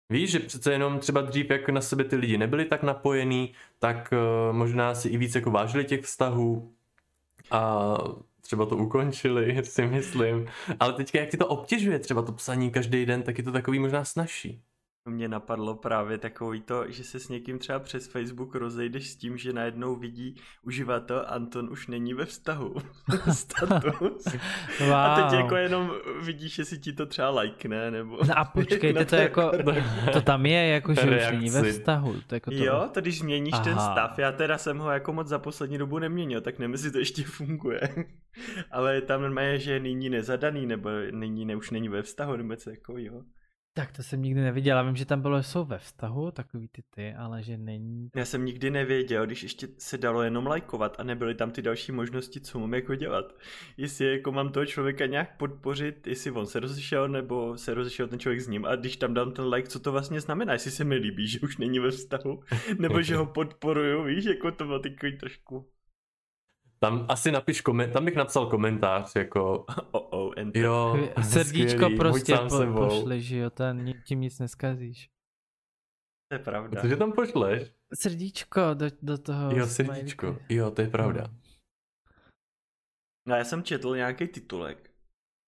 Víš, 0.09 0.31
že 0.31 0.39
přece 0.39 0.71
jenom 0.71 1.00
třeba 1.00 1.21
dřív, 1.21 1.50
jak 1.50 1.69
na 1.69 1.81
sebe 1.81 2.03
ty 2.03 2.15
lidi 2.15 2.38
nebyli 2.38 2.65
tak 2.65 2.83
napojení, 2.83 3.53
tak 3.79 4.13
uh, 4.13 4.56
možná 4.56 4.95
si 4.95 5.09
i 5.09 5.17
víc 5.17 5.35
jako 5.35 5.51
vážili 5.51 5.85
těch 5.85 6.01
vztahů 6.01 6.73
a 7.51 7.94
třeba 8.41 8.65
to 8.65 8.77
ukončili, 8.77 9.63
si 9.63 9.85
myslím. 9.85 10.47
Ale 10.79 10.94
teďka, 10.94 11.19
jak 11.19 11.29
ti 11.29 11.38
to 11.38 11.47
obtěžuje 11.47 12.00
třeba 12.00 12.21
to 12.21 12.31
psaní 12.31 12.71
každý 12.71 13.06
den, 13.06 13.23
tak 13.23 13.38
je 13.38 13.44
to 13.44 13.51
takový 13.51 13.79
možná 13.79 14.06
snažší 14.06 14.61
mě 15.05 15.27
napadlo 15.27 15.75
právě 15.75 16.17
takový 16.17 16.61
to, 16.61 16.91
že 16.91 17.03
se 17.03 17.19
s 17.19 17.29
někým 17.29 17.59
třeba 17.59 17.79
přes 17.79 18.07
Facebook 18.07 18.55
rozejdeš 18.55 19.09
s 19.09 19.15
tím, 19.15 19.37
že 19.37 19.53
najednou 19.53 19.95
vidí 19.95 20.35
uživatel 20.63 21.25
Anton 21.27 21.69
už 21.71 21.87
není 21.87 22.13
ve 22.13 22.25
vztahu. 22.25 22.75
Status. 23.33 24.25
Wow. 24.79 24.94
A 24.94 25.15
teď 25.15 25.39
jako 25.39 25.56
jenom 25.56 25.91
vidíš, 26.21 26.53
že 26.56 26.65
si 26.65 26.79
ti 26.79 26.94
to 26.94 27.06
třeba 27.06 27.29
lajkne, 27.29 27.91
nebo... 27.91 28.19
No 28.27 28.37
a 28.37 28.45
počkejte, 28.45 29.06
to, 29.06 29.15
jako, 29.15 29.51
to 30.13 30.21
tam 30.21 30.45
je 30.45 30.68
jako, 30.68 30.94
že 30.94 31.01
už 31.01 31.31
není 31.31 31.49
ve 31.49 31.71
vztahu. 31.71 32.15
To 32.27 32.35
jako 32.35 32.51
to... 32.51 32.57
Jo, 32.57 32.89
to 32.94 33.01
když 33.01 33.19
změníš 33.19 33.53
Aha. 33.53 33.63
ten 33.63 33.79
stav, 33.79 34.19
já 34.19 34.31
teda 34.31 34.57
jsem 34.57 34.77
ho 34.77 34.91
jako 34.91 35.13
moc 35.13 35.27
za 35.27 35.39
poslední 35.39 35.77
dobu 35.77 35.99
neměnil, 35.99 36.41
tak 36.41 36.59
nevím, 36.59 36.71
jestli 36.71 36.91
to 36.91 36.99
ještě 36.99 37.23
funguje. 37.23 37.79
Ale 38.71 39.01
tam 39.01 39.21
normálně, 39.21 39.59
že 39.59 39.73
je 39.73 39.79
nyní 39.79 40.09
nezadaný, 40.09 40.65
nebo 40.65 40.89
nyní 41.11 41.45
ne, 41.45 41.56
už 41.56 41.71
není 41.71 41.89
ve 41.89 42.01
vztahu, 42.01 42.35
nebo 42.35 42.56
co 42.56 42.69
jako 42.69 42.97
jo. 42.97 43.21
Tak 43.80 43.92
to 43.92 44.04
jsem 44.04 44.21
nikdy 44.21 44.42
neviděl. 44.42 44.78
Já 44.78 44.83
vím, 44.83 44.95
že 44.95 45.06
tam 45.06 45.21
bylo, 45.21 45.44
jsou 45.44 45.66
ve 45.66 45.78
vztahu 45.78 46.31
takový 46.31 46.68
ty 46.68 46.83
ty, 46.95 47.14
ale 47.14 47.44
že 47.44 47.57
není. 47.57 48.09
Já 48.16 48.26
jsem 48.26 48.45
nikdy 48.45 48.69
nevěděl, 48.69 49.26
když 49.26 49.44
ještě 49.44 49.68
se 49.78 49.98
dalo 49.98 50.21
jenom 50.24 50.48
lajkovat 50.48 51.00
a 51.00 51.04
nebyly 51.04 51.36
tam 51.36 51.52
ty 51.52 51.62
další 51.62 51.92
možnosti, 51.92 52.42
co 52.42 52.59
mám 52.59 52.74
jako 52.74 52.95
dělat. 52.95 53.36
Jestli 53.78 54.12
jako 54.12 54.31
mám 54.31 54.52
toho 54.52 54.66
člověka 54.66 55.06
nějak 55.06 55.38
podpořit, 55.38 56.07
jestli 56.07 56.31
on 56.31 56.45
se 56.45 56.59
rozešel, 56.59 57.09
nebo 57.09 57.57
se 57.57 57.74
rozešel 57.74 58.07
ten 58.07 58.19
člověk 58.19 58.42
s 58.42 58.48
ním. 58.48 58.66
A 58.66 58.76
když 58.76 58.98
tam 58.98 59.14
dám 59.14 59.31
ten 59.31 59.45
like, 59.45 59.69
co 59.69 59.80
to 59.80 59.92
vlastně 59.92 60.21
znamená? 60.21 60.54
Jestli 60.54 60.71
se 60.71 60.83
mi 60.83 60.95
líbí, 60.95 61.28
že 61.28 61.40
už 61.40 61.57
není 61.57 61.80
ve 61.80 61.92
vztahu, 61.92 62.44
nebo 62.80 63.02
že 63.02 63.16
ho 63.16 63.26
podporuju, 63.26 64.04
víš, 64.04 64.26
jako 64.26 64.52
to 64.52 64.66
bylo 64.66 64.80
takový 64.80 65.18
trošku 65.18 65.69
tam 66.80 67.06
asi 67.09 67.31
napiš 67.31 67.62
koment, 67.62 67.94
tam 67.94 68.06
bych 68.06 68.16
napsal 68.16 68.45
komentář, 68.45 69.16
jako... 69.16 69.66
Oh, 69.92 70.08
enter. 70.39 70.63
Jo, 70.63 70.97
Srdíčko 71.21 71.69
skvělý, 71.69 71.97
prostě 71.97 72.35
po, 72.49 72.73
pošli, 72.73 73.21
že 73.21 73.37
jo, 73.37 73.49
ten, 73.49 73.93
tím 74.05 74.21
nic 74.21 74.39
neskazíš. 74.39 75.09
To 76.31 76.35
je 76.35 76.39
pravda. 76.39 76.81
Cože 76.81 76.97
tam 76.97 77.11
pošleš? 77.11 77.73
Srdíčko 77.93 78.61
do, 78.73 78.85
do 79.01 79.17
toho. 79.17 79.51
Jo, 79.57 79.67
srdíčko. 79.67 80.25
Smajlíky. 80.25 80.55
Jo, 80.55 80.71
to 80.71 80.81
je 80.81 80.87
pravda. 80.87 81.21
No. 81.21 81.33
no 83.27 83.35
já 83.35 83.43
jsem 83.43 83.63
četl 83.63 83.95
nějaký 83.95 84.27
titulek 84.27 84.89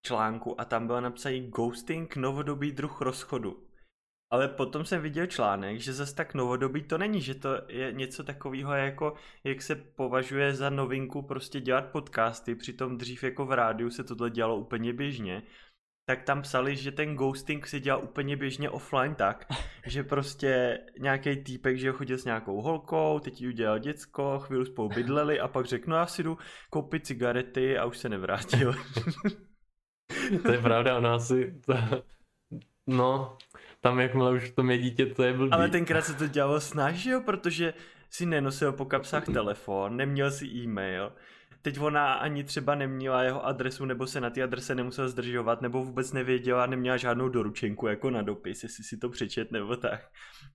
článku 0.05 0.61
a 0.61 0.65
tam 0.65 0.87
bylo 0.87 1.01
napsaný 1.01 1.47
Ghosting 1.47 2.15
novodobý 2.15 2.71
druh 2.71 3.01
rozchodu. 3.01 3.63
Ale 4.31 4.47
potom 4.47 4.85
jsem 4.85 5.01
viděl 5.01 5.25
článek, 5.25 5.79
že 5.79 5.93
zase 5.93 6.15
tak 6.15 6.33
novodobý 6.33 6.83
to 6.83 6.97
není, 6.97 7.21
že 7.21 7.35
to 7.35 7.49
je 7.67 7.91
něco 7.91 8.23
takového 8.23 8.73
jako, 8.73 9.13
jak 9.43 9.61
se 9.61 9.75
považuje 9.75 10.53
za 10.55 10.69
novinku 10.69 11.21
prostě 11.21 11.61
dělat 11.61 11.85
podcasty, 11.91 12.55
přitom 12.55 12.97
dřív 12.97 13.23
jako 13.23 13.45
v 13.45 13.51
rádiu 13.51 13.89
se 13.89 14.03
tohle 14.03 14.29
dělalo 14.29 14.57
úplně 14.57 14.93
běžně. 14.93 15.43
tak 16.05 16.23
tam 16.23 16.41
psali, 16.41 16.75
že 16.75 16.91
ten 16.91 17.15
ghosting 17.15 17.67
se 17.67 17.79
dělá 17.79 17.97
úplně 17.97 18.37
běžně 18.37 18.69
offline 18.69 19.15
tak, 19.15 19.45
že 19.87 20.03
prostě 20.03 20.79
nějaký 20.99 21.43
týpek, 21.43 21.77
že 21.77 21.91
chodil 21.91 22.17
s 22.17 22.25
nějakou 22.25 22.61
holkou, 22.61 23.19
teď 23.19 23.41
jí 23.41 23.47
udělal 23.47 23.79
děcko, 23.79 24.39
chvíli 24.39 24.65
spolu 24.65 24.89
bydleli 24.89 25.39
a 25.39 25.47
pak 25.47 25.65
řekl, 25.65 25.89
no 25.89 25.95
já 25.95 26.05
si 26.05 26.23
jdu 26.23 26.37
koupit 26.69 27.05
cigarety 27.05 27.77
a 27.77 27.85
už 27.85 27.97
se 27.97 28.09
nevrátil. 28.09 28.73
to 30.43 30.51
je 30.51 30.61
pravda, 30.61 30.97
ona 30.97 31.15
asi, 31.15 31.53
no, 32.87 33.37
tam 33.81 33.99
jakmile 33.99 34.31
už 34.31 34.51
to 34.51 34.63
je 34.63 34.77
dítě, 34.77 35.05
to 35.05 35.23
je 35.23 35.33
blbý. 35.33 35.51
Ale 35.51 35.69
tenkrát 35.69 36.05
se 36.05 36.13
to 36.13 36.27
dělalo 36.27 36.61
snaž, 36.61 37.05
jo, 37.05 37.21
protože 37.25 37.73
si 38.09 38.25
nenosil 38.25 38.71
po 38.71 38.85
kapsách 38.85 39.25
telefon, 39.25 39.97
neměl 39.97 40.31
si 40.31 40.45
e-mail, 40.45 41.11
teď 41.61 41.79
ona 41.79 42.13
ani 42.13 42.43
třeba 42.43 42.75
neměla 42.75 43.23
jeho 43.23 43.45
adresu, 43.45 43.85
nebo 43.85 44.07
se 44.07 44.21
na 44.21 44.29
té 44.29 44.43
adrese 44.43 44.75
nemusela 44.75 45.07
zdržovat, 45.07 45.61
nebo 45.61 45.83
vůbec 45.83 46.13
nevěděla, 46.13 46.65
neměla 46.65 46.97
žádnou 46.97 47.29
doručenku 47.29 47.87
jako 47.87 48.09
na 48.09 48.21
dopis, 48.21 48.63
jestli 48.63 48.83
si 48.83 48.97
to 48.97 49.09
přečet 49.09 49.51
nebo 49.51 49.75
tak. 49.75 50.09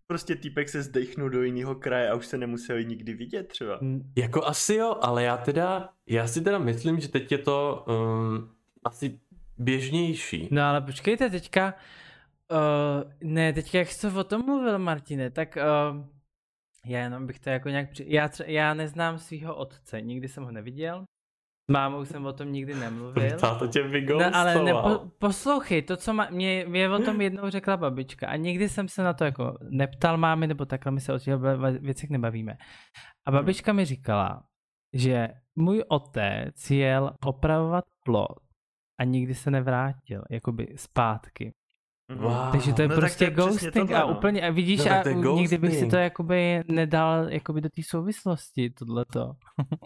Prostě 0.06 0.36
týpek 0.36 0.68
se 0.68 0.82
zdechnul 0.82 1.30
do 1.30 1.42
jiného 1.42 1.74
kraje 1.74 2.10
a 2.10 2.14
už 2.14 2.26
se 2.26 2.38
nemusel 2.38 2.82
nikdy 2.82 3.14
vidět 3.14 3.48
třeba. 3.48 3.80
Jako 4.16 4.44
asi 4.44 4.74
jo, 4.74 4.96
ale 5.00 5.22
já 5.22 5.36
teda, 5.36 5.88
já 6.06 6.26
si 6.26 6.40
teda 6.40 6.58
myslím, 6.58 7.00
že 7.00 7.08
teď 7.08 7.32
je 7.32 7.38
to 7.38 7.84
um, 7.88 8.50
asi 8.84 9.20
běžnější. 9.58 10.48
No 10.50 10.62
ale 10.62 10.80
počkejte 10.80 11.30
teďka, 11.30 11.74
uh, 12.50 13.12
ne, 13.22 13.52
teďka 13.52 13.78
jak 13.78 13.88
jsi 13.88 14.06
o 14.06 14.24
tom 14.24 14.44
mluvil, 14.44 14.78
Martine, 14.78 15.30
tak 15.30 15.56
uh, 15.56 16.06
já 16.86 17.00
jenom 17.00 17.26
bych 17.26 17.40
to 17.40 17.50
jako 17.50 17.68
nějak... 17.68 17.90
Při... 17.90 18.04
Já, 18.08 18.28
tře... 18.28 18.44
já 18.46 18.74
neznám 18.74 19.18
svého 19.18 19.54
otce, 19.54 20.00
nikdy 20.00 20.28
jsem 20.28 20.44
ho 20.44 20.52
neviděl. 20.52 21.04
S 21.70 21.72
mámou 21.72 22.04
jsem 22.04 22.26
o 22.26 22.32
tom 22.32 22.52
nikdy 22.52 22.74
nemluvil. 22.74 23.38
to 23.58 23.66
tě 23.66 23.82
no, 24.18 24.36
ale 24.36 24.64
nepo, 24.64 25.10
poslouchej, 25.18 25.82
to, 25.82 25.96
co 25.96 26.12
má, 26.12 26.28
mě, 26.30 26.64
mě 26.68 26.90
o 26.90 26.98
tom 26.98 27.20
jednou 27.20 27.50
řekla 27.50 27.76
babička 27.76 28.26
a 28.28 28.36
nikdy 28.36 28.68
jsem 28.68 28.88
se 28.88 29.02
na 29.02 29.12
to 29.12 29.24
jako 29.24 29.58
neptal 29.70 30.16
mámy, 30.16 30.46
nebo 30.46 30.64
takhle 30.64 30.92
my 30.92 31.00
se 31.00 31.12
o 31.12 31.18
těch 31.18 31.34
věcech 31.80 32.10
nebavíme. 32.10 32.56
A 33.26 33.30
babička 33.30 33.72
mi 33.72 33.84
říkala, 33.84 34.42
že 34.92 35.28
můj 35.56 35.84
otec 35.88 36.70
jel 36.70 37.16
opravovat 37.24 37.84
plot 38.04 38.38
a 39.00 39.04
nikdy 39.04 39.34
se 39.34 39.50
nevrátil, 39.50 40.22
jakoby 40.30 40.74
zpátky. 40.76 41.52
Mhm. 42.08 42.24
Wow. 42.24 42.52
Takže 42.52 42.72
to 42.72 42.82
je 42.82 42.88
no, 42.88 42.96
prostě 42.96 43.30
to 43.30 43.40
je 43.40 43.46
ghosting 43.46 43.92
a 43.92 44.00
no. 44.00 44.16
úplně, 44.16 44.42
a 44.42 44.50
vidíš, 44.50 44.84
no, 44.84 44.92
a 44.92 45.32
nikdy 45.34 45.58
bych 45.58 45.76
si 45.76 45.86
to 45.86 45.96
jakoby 45.96 46.62
nedal 46.68 47.28
jakoby 47.28 47.60
do 47.60 47.68
té 47.68 47.82
souvislosti, 47.82 48.70
tohleto. 48.70 49.32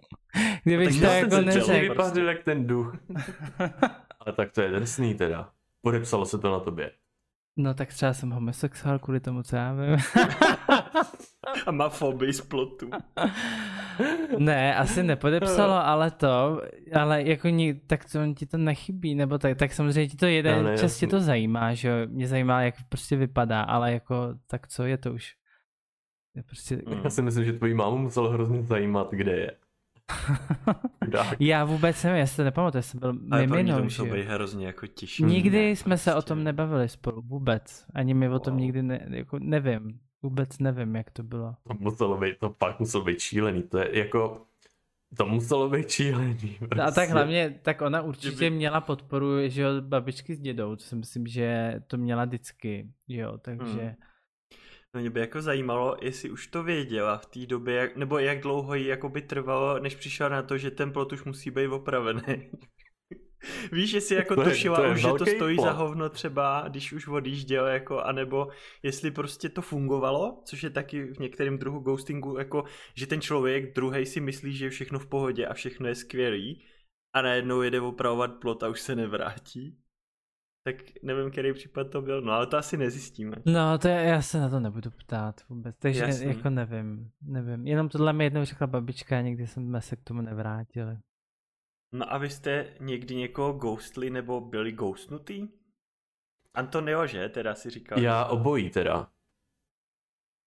Kdybych 0.65 1.01
no, 1.01 1.09
to 1.09 1.15
jako 1.15 1.41
neřekl. 1.41 1.81
vypadl 1.81 2.21
jak 2.21 2.43
ten 2.45 2.67
duch. 2.67 2.97
Ale 4.27 4.37
tak 4.37 4.53
to 4.53 4.63
je 4.63 4.71
drsný 4.71 5.15
teda. 5.15 5.51
Podepsalo 5.83 6.27
se 6.27 6.39
to 6.39 6.53
na 6.53 6.61
tobě. 6.61 6.93
No 7.63 7.75
tak 7.75 7.89
třeba 7.89 8.13
jsem 8.13 8.31
homosexuál 8.31 8.99
kvůli 8.99 9.21
tomu, 9.21 9.43
co 9.43 9.57
já 9.57 9.73
vím. 9.73 9.97
A 11.67 11.71
má 11.71 11.89
fobii 11.89 12.33
z 12.33 12.41
plotu. 12.41 12.91
ne, 14.39 14.77
asi 14.77 15.03
nepodepsalo, 15.03 15.75
ale 15.87 16.11
to, 16.11 16.63
ale 16.93 17.23
jako 17.23 17.49
ní, 17.49 17.75
tak 17.75 18.13
to 18.13 18.19
ti 18.35 18.47
to 18.47 18.59
nechybí, 18.59 19.15
nebo 19.15 19.39
tak, 19.39 19.59
tak 19.59 19.73
samozřejmě 19.73 20.09
ti 20.09 20.17
to 20.17 20.27
jeden 20.27 20.65
no, 20.65 20.77
čas 20.77 20.99
tě 20.99 21.07
to 21.07 21.21
zajímá, 21.21 21.75
že 21.75 22.07
mě 22.11 22.29
zajímá, 22.29 22.63
jak 22.63 22.75
prostě 22.89 23.17
vypadá, 23.17 23.63
ale 23.63 23.93
jako, 23.93 24.35
tak 24.47 24.69
co 24.69 24.85
je 24.85 24.99
to 24.99 25.13
už? 25.13 25.35
Je 26.35 26.43
prostě... 26.43 26.83
Já 27.05 27.11
si 27.11 27.23
myslím, 27.23 27.45
že 27.45 27.53
tvojí 27.53 27.75
mámu 27.75 27.99
muselo 27.99 28.31
hrozně 28.31 28.63
zajímat, 28.63 29.11
kde 29.11 29.33
je. 29.33 29.53
Já 31.41 31.65
vůbec 31.65 32.05
nevím, 32.05 32.19
já 32.19 32.27
se 32.27 32.45
nepamatuji, 32.45 32.79
já 32.79 32.83
jsem 32.83 33.01
byl 33.01 33.15
Ale 33.31 33.47
mimino, 33.47 33.77
to 33.77 33.85
muselo 33.85 34.13
být 34.13 34.27
hrozně 34.27 34.67
jako 34.67 34.87
těžší. 34.87 35.25
Nikdy 35.25 35.69
ne, 35.69 35.71
jsme 35.71 35.91
prostě. 35.91 36.11
se 36.11 36.15
o 36.15 36.23
tom 36.23 36.45
nebavili 36.45 36.89
spolu, 36.89 37.23
vůbec. 37.23 37.87
Ani 37.95 38.15
mi 38.15 38.29
wow. 38.29 38.37
o 38.37 38.39
tom 38.39 38.57
nikdy 38.57 38.83
ne, 38.83 39.07
jako 39.11 39.39
nevím. 39.39 40.01
Vůbec 40.23 40.59
nevím, 40.59 40.97
jak 40.97 41.11
to 41.11 41.23
bylo. 41.23 41.55
To 41.69 41.75
muselo 41.79 42.19
být, 42.19 42.39
to 42.39 42.51
pak 42.51 42.81
muselo 42.81 43.05
být 43.05 43.21
šílený, 43.21 43.63
to 43.63 43.79
je 43.79 43.99
jako, 43.99 44.47
to 45.17 45.27
muselo 45.27 45.69
být 45.69 45.91
šílený. 45.91 46.57
Prostě. 46.59 46.83
A 46.83 46.91
tak 46.91 47.09
hlavně, 47.09 47.59
tak 47.63 47.83
ona 47.83 48.03
určitě 48.03 48.51
by... 48.51 48.57
měla 48.57 48.81
podporu, 48.81 49.49
že 49.49 49.63
jo, 49.63 49.69
babičky 49.81 50.35
s 50.35 50.41
dědou, 50.41 50.77
to 50.77 50.83
si 50.83 50.97
myslím, 50.97 51.27
že 51.27 51.81
to 51.87 51.97
měla 51.97 52.25
vždycky, 52.25 52.91
jo, 53.09 53.39
takže... 53.39 53.81
Hmm. 53.81 53.95
No 54.95 55.01
mě 55.01 55.11
by 55.11 55.21
jako 55.21 55.43
zajímalo, 55.43 55.97
jestli 56.03 56.31
už 56.31 56.47
to 56.47 56.63
věděla 56.63 57.19
v 57.19 57.27
té 57.27 57.47
době, 57.47 57.75
jak, 57.75 57.97
nebo 57.97 58.19
jak 58.19 58.41
dlouho 58.41 58.75
jí 58.75 58.87
jako 58.87 59.09
by 59.09 59.23
trvalo, 59.23 59.79
než 59.79 59.95
přišla 59.95 60.29
na 60.29 60.43
to, 60.43 60.59
že 60.59 60.71
ten 60.71 60.93
plot 60.93 61.13
už 61.13 61.25
musí 61.25 61.51
být 61.51 61.67
opravený. 61.67 62.23
Víš, 63.73 63.93
jestli 63.93 64.17
jako 64.17 64.35
to 64.35 64.45
tušila 64.45 64.77
to 64.77 64.83
je, 64.83 64.89
to 64.89 64.95
už, 64.95 65.01
že 65.01 65.09
to 65.19 65.27
stojí 65.27 65.57
plot. 65.57 65.67
za 65.67 65.73
hovno 65.73 66.09
třeba, 66.09 66.65
když 66.69 66.93
už 66.93 67.09
odjížděl, 67.09 67.67
jako, 67.67 68.01
anebo 68.01 68.49
jestli 68.83 69.11
prostě 69.11 69.49
to 69.49 69.63
fungovalo, 69.63 70.43
což 70.45 70.63
je 70.63 70.71
taky 70.71 71.05
v 71.05 71.19
některém 71.19 71.59
druhu 71.59 71.81
ghostingu, 71.81 72.39
jako, 72.39 72.65
že 72.95 73.07
ten 73.07 73.21
člověk 73.21 73.75
druhý 73.75 74.07
si 74.07 74.21
myslí, 74.21 74.57
že 74.57 74.65
je 74.67 74.71
všechno 74.71 74.99
v 74.99 75.07
pohodě 75.07 75.47
a 75.47 75.55
všechno 75.55 75.89
je 75.89 75.95
skvělý 75.95 76.65
a 77.15 77.23
najednou 77.23 77.63
jede 77.63 77.81
opravovat 77.81 78.31
plot 78.41 78.63
a 78.63 78.69
už 78.69 78.81
se 78.81 78.97
nevrátí 78.97 79.79
tak 80.63 80.77
nevím, 81.03 81.31
který 81.31 81.53
případ 81.53 81.91
to 81.91 82.03
byl, 82.03 82.23
no 82.23 82.33
ale 82.33 82.47
to 82.47 82.57
asi 82.57 82.77
nezjistíme. 82.77 83.37
No, 83.47 83.79
to 83.79 83.89
je, 83.89 83.95
já 83.95 84.23
se 84.23 84.41
na 84.41 84.49
to 84.49 84.61
nebudu 84.61 84.91
ptát 84.91 85.49
vůbec, 85.49 85.77
takže 85.79 86.01
Jasný. 86.01 86.27
jako 86.27 86.51
nevím, 86.51 87.11
nevím. 87.23 87.67
Jenom 87.67 87.89
tohle 87.89 88.13
mi 88.13 88.25
jednou 88.25 88.45
řekla 88.45 88.67
babička 88.67 89.19
a 89.19 89.21
nikdy 89.21 89.47
jsme 89.47 89.81
se 89.81 89.97
k 89.97 90.03
tomu 90.03 90.23
nevrátili. 90.23 90.99
No 91.93 92.13
a 92.13 92.19
vy 92.19 92.31
jste 92.31 92.75
někdy 92.81 93.15
někoho 93.15 93.53
ghostli 93.53 94.11
nebo 94.11 94.41
byli 94.41 94.73
ghostnutý? 94.73 95.49
Antonio, 96.55 97.07
že? 97.07 97.29
Teda 97.29 97.55
si 97.55 97.71
říkal. 97.71 97.99
Já 97.99 98.25
obojí 98.25 98.71
teda. 98.71 99.11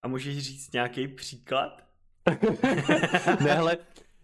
A 0.04 0.08
můžeš 0.08 0.40
říct 0.40 0.74
nějaký 0.74 1.08
příklad? 1.08 1.88
ne, 3.44 3.58
ale 3.58 3.78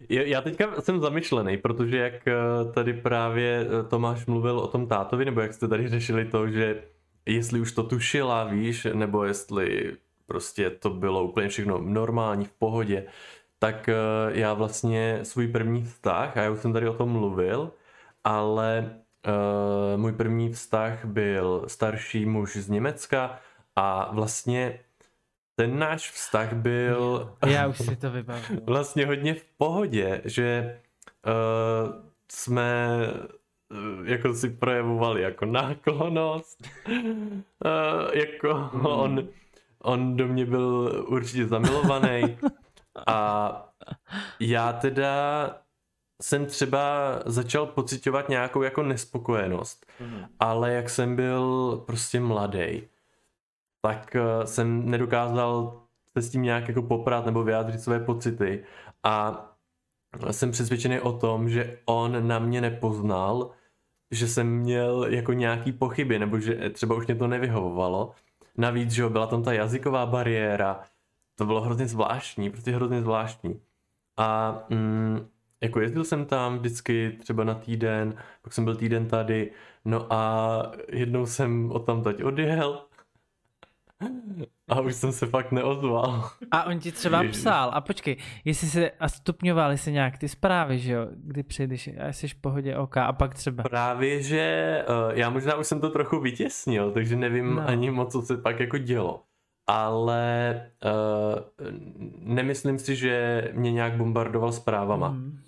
já 0.08 0.40
teďka 0.40 0.80
jsem 0.80 1.00
zamyšlený, 1.00 1.56
protože 1.56 1.96
jak 1.96 2.28
eh, 2.28 2.34
tady 2.74 2.92
právě 2.92 3.66
eh, 3.66 3.88
Tomáš 3.88 4.26
mluvil 4.26 4.58
o 4.58 4.66
tom 4.66 4.86
tátovi, 4.86 5.24
nebo 5.24 5.40
jak 5.40 5.52
jste 5.52 5.68
tady 5.68 5.88
řešili 5.88 6.24
to, 6.24 6.48
že 6.48 6.82
jestli 7.26 7.60
už 7.60 7.72
to 7.72 7.82
tušila, 7.82 8.44
víš, 8.44 8.86
nebo 8.92 9.24
jestli 9.24 9.96
prostě 10.26 10.70
to 10.70 10.90
bylo 10.90 11.24
úplně 11.24 11.48
všechno 11.48 11.78
normální, 11.78 12.44
v 12.44 12.52
pohodě, 12.52 13.06
tak 13.58 13.88
eh, 13.88 13.94
já 14.28 14.54
vlastně 14.54 15.20
svůj 15.22 15.48
první 15.48 15.84
vztah, 15.84 16.36
a 16.36 16.42
já 16.42 16.50
už 16.50 16.60
jsem 16.60 16.72
tady 16.72 16.88
o 16.88 16.94
tom 16.94 17.08
mluvil, 17.08 17.72
ale 18.24 19.00
uh, 19.26 20.00
můj 20.00 20.12
první 20.12 20.52
vztah 20.52 21.04
byl 21.04 21.64
starší 21.66 22.26
muž 22.26 22.56
z 22.56 22.68
Německa 22.68 23.38
a 23.76 24.10
vlastně 24.12 24.80
ten 25.60 25.78
náš 25.78 26.10
vztah 26.10 26.52
byl... 26.52 27.32
Já 27.46 27.66
už 27.66 27.78
si 27.78 27.96
to 27.96 28.10
vybavím. 28.10 28.60
vlastně 28.66 29.06
hodně 29.06 29.34
v 29.34 29.44
pohodě, 29.44 30.22
že 30.24 30.78
uh, 31.26 31.92
jsme 32.32 32.98
uh, 33.70 34.08
jako 34.08 34.34
si 34.34 34.50
projevovali 34.50 35.22
jako 35.22 35.46
náklonost, 35.46 36.68
uh, 36.88 38.14
jako 38.14 38.54
hmm. 38.54 38.86
on, 38.86 39.28
on 39.82 40.16
do 40.16 40.28
mě 40.28 40.46
byl 40.46 41.04
určitě 41.08 41.46
zamilovaný 41.46 42.38
a 43.06 43.72
já 44.40 44.72
teda 44.72 45.50
jsem 46.22 46.46
třeba 46.46 46.82
začal 47.26 47.66
pocitovat 47.66 48.28
nějakou 48.28 48.62
jako 48.62 48.82
nespokojenost, 48.82 49.86
mm. 50.00 50.24
ale 50.38 50.72
jak 50.72 50.90
jsem 50.90 51.16
byl 51.16 51.76
prostě 51.86 52.20
mladý, 52.20 52.82
tak 53.80 54.16
uh, 54.16 54.44
jsem 54.44 54.90
nedokázal 54.90 55.82
se 56.12 56.22
s 56.22 56.30
tím 56.30 56.42
nějak 56.42 56.68
jako 56.68 56.82
poprat 56.82 57.26
nebo 57.26 57.44
vyjádřit 57.44 57.80
své 57.80 58.00
pocity 58.00 58.64
a 59.02 59.46
jsem 60.30 60.50
přesvědčený 60.50 61.00
o 61.00 61.12
tom, 61.12 61.48
že 61.48 61.78
on 61.84 62.28
na 62.28 62.38
mě 62.38 62.60
nepoznal, 62.60 63.50
že 64.10 64.28
jsem 64.28 64.46
měl 64.46 65.04
jako 65.04 65.32
nějaký 65.32 65.72
pochyby, 65.72 66.18
nebo 66.18 66.38
že 66.38 66.70
třeba 66.70 66.94
už 66.94 67.06
mě 67.06 67.14
to 67.14 67.26
nevyhovovalo. 67.26 68.14
Navíc, 68.56 68.90
že 68.90 69.08
byla 69.08 69.26
tam 69.26 69.42
ta 69.42 69.52
jazyková 69.52 70.06
bariéra, 70.06 70.80
to 71.36 71.46
bylo 71.46 71.60
hrozně 71.60 71.86
zvláštní, 71.86 72.50
prostě 72.50 72.72
hrozně 72.72 73.02
zvláštní. 73.02 73.60
A 74.16 74.58
mm, 74.68 75.28
jako 75.60 75.80
jezdil 75.80 76.04
jsem 76.04 76.26
tam 76.26 76.58
vždycky 76.58 77.18
třeba 77.20 77.44
na 77.44 77.54
týden, 77.54 78.14
pak 78.42 78.52
jsem 78.52 78.64
byl 78.64 78.76
týden 78.76 79.08
tady, 79.08 79.52
no 79.84 80.12
a 80.12 80.72
jednou 80.88 81.26
jsem 81.26 81.70
o 81.72 81.78
tam 81.78 82.02
teď 82.02 82.24
odjel 82.24 82.86
a 84.68 84.80
už 84.80 84.94
jsem 84.94 85.12
se 85.12 85.26
fakt 85.26 85.52
neozval. 85.52 86.30
A 86.50 86.64
on 86.64 86.78
ti 86.78 86.92
třeba 86.92 87.22
Ježiš. 87.22 87.36
psal, 87.36 87.70
a 87.74 87.80
počkej, 87.80 88.16
jestli 88.44 88.68
se 88.68 88.90
a 88.90 89.08
stupňovaly 89.08 89.78
se 89.78 89.90
nějak 89.90 90.18
ty 90.18 90.28
zprávy, 90.28 90.78
že 90.78 90.92
jo, 90.92 91.08
kdy 91.14 91.42
přijdeš 91.42 91.90
a 92.00 92.12
jsi 92.12 92.28
v 92.28 92.34
pohodě 92.34 92.76
OK 92.76 92.96
a 92.96 93.12
pak 93.12 93.34
třeba. 93.34 93.62
Právě, 93.62 94.22
že 94.22 94.84
uh, 94.88 95.18
já 95.18 95.30
možná 95.30 95.56
už 95.56 95.66
jsem 95.66 95.80
to 95.80 95.90
trochu 95.90 96.20
vytěsnil, 96.20 96.92
takže 96.92 97.16
nevím 97.16 97.54
no. 97.54 97.68
ani 97.68 97.90
moc, 97.90 98.12
co 98.12 98.22
se 98.22 98.36
pak 98.36 98.60
jako 98.60 98.78
dělo. 98.78 99.24
Ale 99.66 100.54
uh, 100.84 101.68
nemyslím 102.18 102.78
si, 102.78 102.96
že 102.96 103.44
mě 103.52 103.72
nějak 103.72 103.96
bombardoval 103.96 104.52
zprávama. 104.52 105.08
Mm. 105.10 105.40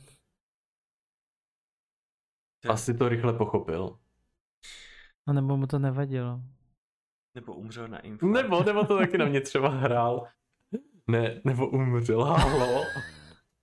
Asi 2.69 2.95
to 2.95 3.09
rychle 3.09 3.33
pochopil. 3.33 3.99
No 5.27 5.33
nebo 5.33 5.57
mu 5.57 5.67
to 5.67 5.79
nevadilo. 5.79 6.41
Nebo 7.35 7.55
umřel 7.55 7.89
na 7.89 7.99
infarkt. 7.99 8.35
Nebo, 8.43 8.63
nebo 8.65 8.85
to 8.85 8.99
taky 8.99 9.19
na 9.19 9.25
mě 9.25 9.41
třeba 9.41 9.69
hrál. 9.69 10.27
Ne, 11.11 11.41
nebo 11.45 11.69
umřel, 11.69 12.25
halo. 12.25 12.85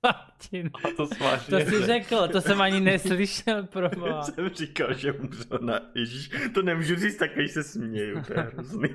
Martin, 0.04 0.70
A 0.84 0.88
to 0.98 1.08
to 1.50 1.60
jsi 1.60 1.86
řekl, 1.86 2.28
to 2.28 2.42
jsem 2.42 2.62
ani 2.62 2.80
neslyšel, 2.80 3.64
proboha. 3.64 4.24
jsem 4.24 4.50
říkal, 4.50 4.94
že 4.94 5.12
umřel 5.14 5.60
na... 5.62 5.80
Ježíš, 5.96 6.32
to 6.54 6.62
nemůžu 6.62 6.96
říct 6.96 7.18
tak, 7.18 7.36
když 7.36 7.52
se 7.52 7.64
směju, 7.64 8.22
to 8.28 8.34
je 8.34 8.40
hrozný. 8.40 8.90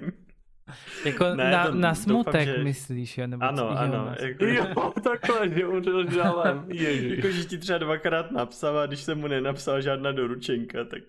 Jako 1.04 1.24
Ne, 1.34 1.50
na, 1.50 1.66
to 1.66 1.74
na 1.74 1.88
doufám, 1.90 1.94
smutek 1.94 2.48
že- 2.48 2.64
myslíš, 2.64 3.18
jo? 3.18 3.26
Nebo 3.26 3.44
Ano, 3.44 3.70
ano. 3.70 4.04
na- 4.04 4.16
Jako, 4.20 4.44
Jo, 4.44 4.92
takhle, 5.02 5.48
že 5.48 5.66
umřel 5.66 6.10
žalem. 6.10 6.64
Ježiš. 6.68 7.16
jako, 7.16 7.30
že 7.30 7.44
ti 7.44 7.58
třeba 7.58 7.78
dvakrát 7.78 8.30
napsal 8.30 8.78
a 8.78 8.86
když 8.86 9.00
jsem 9.00 9.18
mu 9.18 9.26
nenapsal 9.26 9.80
žádná 9.80 10.12
doručenka, 10.12 10.84
tak... 10.84 11.02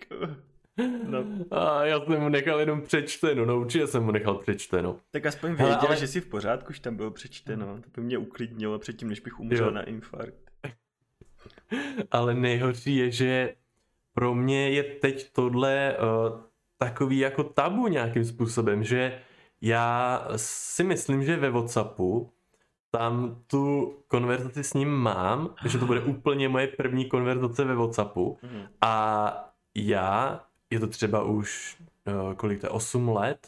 No, 1.07 1.23
A 1.51 1.85
já 1.85 1.99
jsem 1.99 2.21
mu 2.21 2.29
nechal 2.29 2.59
jenom 2.59 2.81
přečteno, 2.81 3.45
no 3.45 3.59
určitě 3.59 3.87
jsem 3.87 4.03
mu 4.03 4.11
nechal 4.11 4.35
přečteno. 4.35 4.95
tak 5.11 5.25
aspoň 5.25 5.49
Hele, 5.55 5.69
věděl, 5.69 5.87
ale- 5.87 5.97
že 5.97 6.07
jsi 6.07 6.21
v 6.21 6.27
pořádku, 6.27 6.73
že 6.73 6.81
tam 6.81 6.95
bylo 6.95 7.11
přečteno. 7.11 7.65
To 7.81 8.01
by 8.01 8.01
mě 8.01 8.17
uklidnilo 8.17 8.79
předtím, 8.79 9.09
než 9.09 9.19
bych 9.19 9.39
umřel 9.39 9.65
Jo. 9.65 9.71
na 9.71 9.81
infarkt. 9.83 10.51
Ale 12.11 12.33
nejhorší 12.33 12.95
je, 12.95 13.11
že 13.11 13.55
pro 14.13 14.35
mě 14.35 14.69
je 14.69 14.83
teď 14.83 15.31
tohle 15.31 15.97
uh, 15.97 16.39
takový 16.77 17.17
jako 17.19 17.43
tabu 17.43 17.87
nějakým 17.87 18.25
způsobem, 18.25 18.83
že 18.83 19.19
já 19.61 20.27
si 20.35 20.83
myslím, 20.83 21.23
že 21.23 21.37
ve 21.37 21.49
Whatsappu 21.49 22.31
tam 22.91 23.41
tu 23.47 23.95
konverzaci 24.07 24.63
s 24.63 24.73
ním 24.73 24.89
mám, 24.89 25.55
že 25.65 25.77
to 25.77 25.85
bude 25.85 26.01
úplně 26.01 26.49
moje 26.49 26.67
první 26.67 27.05
konverzace 27.05 27.63
ve 27.63 27.75
Whatsappu 27.75 28.37
Mhm. 28.43 28.61
a 28.81 29.35
já, 29.75 30.43
je 30.75 30.79
to 30.79 30.87
třeba 30.87 31.23
už 31.23 31.77
uh, 32.27 32.33
kolik 32.33 32.61
to 32.61 32.65
je, 32.67 32.69
8 32.69 33.09
let 33.09 33.47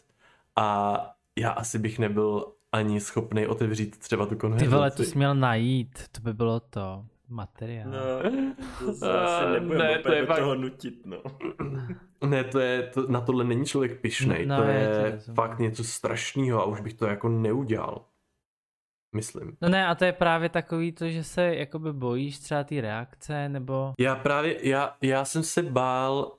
a 0.55 0.97
já 1.39 1.51
asi 1.51 1.79
bych 1.79 1.99
nebyl 1.99 2.45
ani 2.71 2.99
schopný 2.99 3.47
otevřít 3.47 3.97
třeba 3.97 4.25
tu 4.25 4.29
Ty 4.29 4.35
konverzaci. 4.35 4.71
vole, 4.71 4.91
to 4.91 5.03
jsi 5.03 5.17
měl 5.17 5.35
najít, 5.35 6.07
to 6.11 6.21
by 6.21 6.33
bylo 6.33 6.59
to. 6.59 7.05
Materiál. 7.29 7.89
No, 7.89 8.31
to 8.79 8.93
zase 8.93 9.45
Eh, 9.47 9.59
nebudeme 9.59 9.83
ne, 9.87 9.99
to 9.99 10.11
je 10.11 10.25
fakt- 10.25 10.39
toho 10.39 10.55
nutit, 10.55 11.05
no. 11.05 11.17
Ne, 12.27 12.43
to 12.43 12.59
je, 12.59 12.83
to, 12.83 13.07
na 13.07 13.21
tohle 13.21 13.43
není 13.43 13.65
člověk 13.65 14.01
pišnej, 14.01 14.45
No, 14.45 14.57
to 14.57 14.63
je 14.63 15.19
fakt 15.35 15.59
něco 15.59 15.83
strašného 15.83 16.61
a 16.61 16.65
už 16.65 16.81
bych 16.81 16.93
to 16.93 17.05
jako 17.05 17.29
neudělal. 17.29 18.05
Myslím. 19.15 19.57
No 19.61 19.69
ne, 19.69 19.87
a 19.87 19.95
to 19.95 20.05
je 20.05 20.11
právě 20.13 20.49
takový 20.49 20.91
to, 20.91 21.09
že 21.09 21.23
se 21.23 21.55
jakoby 21.55 21.93
bojíš 21.93 22.39
třeba 22.39 22.63
ty 22.63 22.81
reakce, 22.81 23.49
nebo... 23.49 23.93
Já 23.99 24.15
právě, 24.15 24.67
já, 24.69 24.95
já 25.01 25.25
jsem 25.25 25.43
se 25.43 25.63
bál, 25.63 26.36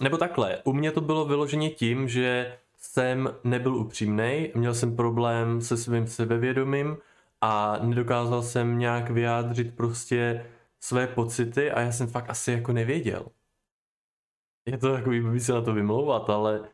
nebo 0.00 0.16
takhle, 0.16 0.62
u 0.64 0.72
mě 0.72 0.92
to 0.92 1.00
bylo 1.00 1.24
vyloženě 1.24 1.70
tím, 1.70 2.08
že 2.08 2.58
jsem 2.76 3.34
nebyl 3.44 3.76
upřímnej, 3.76 4.52
měl 4.54 4.74
jsem 4.74 4.96
problém 4.96 5.60
se 5.60 5.76
svým 5.76 6.06
sebevědomím 6.06 6.98
a 7.40 7.78
nedokázal 7.82 8.42
jsem 8.42 8.78
nějak 8.78 9.10
vyjádřit 9.10 9.76
prostě 9.76 10.46
své 10.80 11.06
pocity 11.06 11.70
a 11.70 11.80
já 11.80 11.92
jsem 11.92 12.06
fakt 12.06 12.30
asi 12.30 12.52
jako 12.52 12.72
nevěděl. 12.72 13.26
Je 14.66 14.78
to 14.78 14.92
takový 14.92 15.20
blbý 15.20 15.40
se 15.40 15.52
na 15.52 15.60
to 15.60 15.74
vymlouvat, 15.74 16.30
ale 16.30 16.68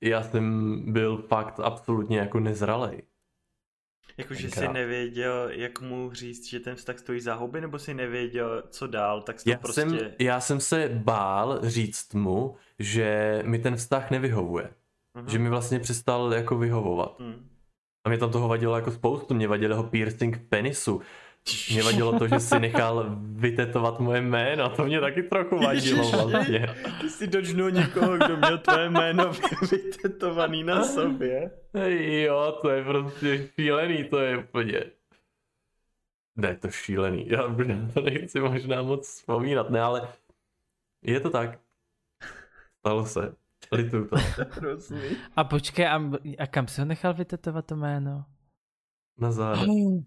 já 0.00 0.22
jsem 0.22 0.82
byl 0.92 1.16
fakt 1.16 1.60
absolutně 1.60 2.18
jako 2.18 2.40
nezralej. 2.40 3.02
Jakože 4.18 4.48
jsi 4.48 4.54
Tenkrát. 4.54 4.72
nevěděl, 4.72 5.48
jak 5.50 5.80
mu 5.80 6.10
říct, 6.12 6.48
že 6.48 6.60
ten 6.60 6.76
vztah 6.76 6.98
stojí 6.98 7.20
za 7.20 7.34
houby, 7.34 7.60
nebo 7.60 7.78
si 7.78 7.94
nevěděl, 7.94 8.62
co 8.68 8.86
dál, 8.86 9.22
tak 9.22 9.42
to 9.42 9.50
Já, 9.50 9.58
prostě... 9.58 9.80
jsem, 9.80 9.98
já 10.18 10.40
jsem 10.40 10.60
se 10.60 10.88
bál 10.88 11.60
říct 11.62 12.14
mu, 12.14 12.56
že 12.78 13.42
mi 13.46 13.58
ten 13.58 13.76
vztah 13.76 14.10
nevyhovuje. 14.10 14.70
Mhm. 15.14 15.28
Že 15.28 15.38
mi 15.38 15.48
vlastně 15.48 15.80
přestal 15.80 16.34
jako 16.34 16.58
vyhovovat. 16.58 17.20
Hmm. 17.20 17.48
A 18.04 18.08
mě 18.08 18.18
tam 18.18 18.30
toho 18.30 18.48
vadilo 18.48 18.76
jako 18.76 18.90
spoustu. 18.90 19.34
Mě 19.34 19.48
vadil 19.48 19.70
jeho 19.70 19.82
piercing 19.82 20.38
penisu. 20.48 21.00
Mě 21.70 21.82
vadilo 21.82 22.18
to, 22.18 22.28
že 22.28 22.40
si 22.40 22.58
nechal 22.60 23.06
vytetovat 23.18 24.00
moje 24.00 24.20
jméno. 24.20 24.70
To 24.70 24.84
mě 24.84 25.00
taky 25.00 25.22
trochu 25.22 25.58
vadilo 25.58 26.10
vlastně. 26.10 26.74
Ty 27.00 27.10
jsi 27.10 27.26
dožnul 27.26 27.70
někoho, 27.70 28.16
kdo 28.16 28.36
měl 28.36 28.58
tvoje 28.58 28.90
jméno 28.90 29.32
vytetovaný 29.70 30.64
na 30.64 30.84
sobě. 30.84 31.50
Jo, 31.98 32.58
to 32.62 32.70
je 32.70 32.84
prostě 32.84 33.48
šílený, 33.54 34.04
to 34.04 34.18
je 34.18 34.38
úplně... 34.38 34.84
Ne, 36.36 36.56
to 36.56 36.70
šílený. 36.70 37.28
Já 37.28 37.42
to 37.94 38.00
nechci 38.00 38.40
možná 38.40 38.82
moc 38.82 39.08
vzpomínat, 39.08 39.70
ne, 39.70 39.80
ale 39.80 40.08
je 41.02 41.20
to 41.20 41.30
tak. 41.30 41.58
Stalo 42.78 43.06
se. 43.06 43.34
Lituju 43.72 44.08
to. 44.08 44.16
A 45.36 45.44
počkej, 45.44 45.86
a, 45.86 46.00
a 46.38 46.46
kam 46.46 46.68
si 46.68 46.80
ho 46.80 46.84
nechal 46.84 47.14
vytetovat 47.14 47.66
to 47.66 47.76
jméno? 47.76 48.24
Na 49.18 49.32
záda. 49.32 49.62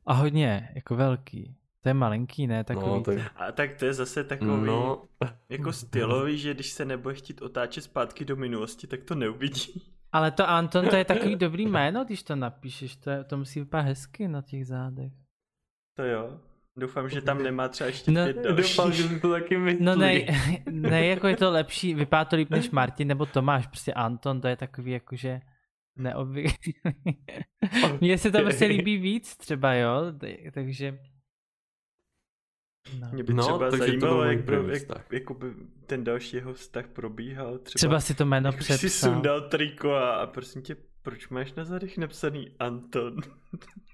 A 0.06 0.14
hodně, 0.14 0.70
jako 0.76 0.96
velký. 0.96 1.56
To 1.84 1.90
je 1.90 1.94
malinký, 1.94 2.48
ne? 2.48 2.64
Takový. 2.64 2.86
No, 2.88 3.02
tak, 3.02 3.18
A 3.36 3.52
tak 3.52 3.76
to 3.76 3.86
je 3.86 3.94
zase 3.94 4.24
takový 4.24 4.66
no, 4.66 5.04
jako 5.50 5.74
stylový, 5.74 6.38
že 6.38 6.54
když 6.54 6.70
se 6.72 6.86
nebude 6.86 7.16
chtít 7.16 7.42
otáčet 7.42 7.84
zpátky 7.84 8.26
do 8.26 8.36
minulosti, 8.36 8.88
tak 8.88 9.04
to 9.04 9.16
neuvidí. 9.16 9.84
Ale 10.12 10.32
to 10.32 10.50
Anton, 10.50 10.88
to 10.88 10.96
je 10.96 11.06
takový 11.06 11.36
dobrý 11.36 11.68
jméno, 11.68 12.06
když 12.06 12.24
to 12.24 12.36
napíšeš, 12.36 12.96
to, 12.96 13.10
je, 13.10 13.24
to 13.24 13.38
musí 13.38 13.60
vypadat 13.60 13.84
hezky 13.86 14.28
na 14.28 14.42
těch 14.42 14.68
zádech. 14.68 15.12
To 15.98 16.04
jo. 16.04 16.40
Doufám, 16.78 17.10
že 17.10 17.22
tam 17.22 17.44
nemá 17.44 17.68
třeba 17.68 17.88
ještě 17.88 18.12
No, 18.12 18.24
pět 18.24 18.38
dalších. 18.38 18.78
doufám, 18.78 18.92
že 18.94 19.04
si 19.04 19.20
to 19.20 19.32
taky 19.32 19.58
myslí. 19.58 19.86
No 19.86 19.96
ne, 19.96 20.14
ne, 20.72 21.06
jako 21.06 21.28
je 21.28 21.36
to 21.36 21.52
lepší, 21.52 21.94
vypadá 21.94 22.26
to 22.26 22.36
líp 22.36 22.50
než 22.50 22.70
Martin 22.70 23.08
nebo 23.08 23.26
Tomáš, 23.26 23.68
prostě 23.68 23.94
Anton, 23.94 24.42
to 24.42 24.48
je 24.48 24.56
takový 24.56 24.92
jakože 24.92 25.42
neobvyklý. 26.00 26.74
Mně 28.02 28.18
se 28.18 28.32
to 28.32 28.42
prostě 28.42 28.66
líbí 28.66 28.98
víc 28.98 29.38
třeba, 29.38 29.74
jo, 29.74 30.02
takže... 30.54 31.00
No. 33.00 33.10
Mě 33.14 33.24
by 33.24 33.34
No, 33.34 33.44
třeba 33.44 33.58
takže 33.58 33.78
to 33.78 33.86
zajímalo, 33.86 34.24
jak, 34.24 34.46
pro, 34.46 34.68
jak, 34.70 34.84
jako 35.12 35.34
by 35.34 35.48
ten 35.86 36.04
další 36.04 36.36
jeho 36.36 36.54
vztah 36.54 36.88
probíhal. 36.88 37.58
Třeba, 37.58 37.78
Třeba 37.78 38.00
si 38.00 38.14
to 38.14 38.26
jméno 38.26 38.52
když 38.52 38.68
si 38.68 38.78
přepsal. 38.78 39.14
sundal 39.14 39.50
triko 39.50 39.92
a, 39.92 40.16
a 40.16 40.28
prosím 40.28 40.62
tě, 40.62 40.76
proč 41.02 41.30
máš 41.30 41.54
na 41.54 41.66
zadech 41.66 41.98
napsaný 41.98 42.56
Anton? 42.60 43.16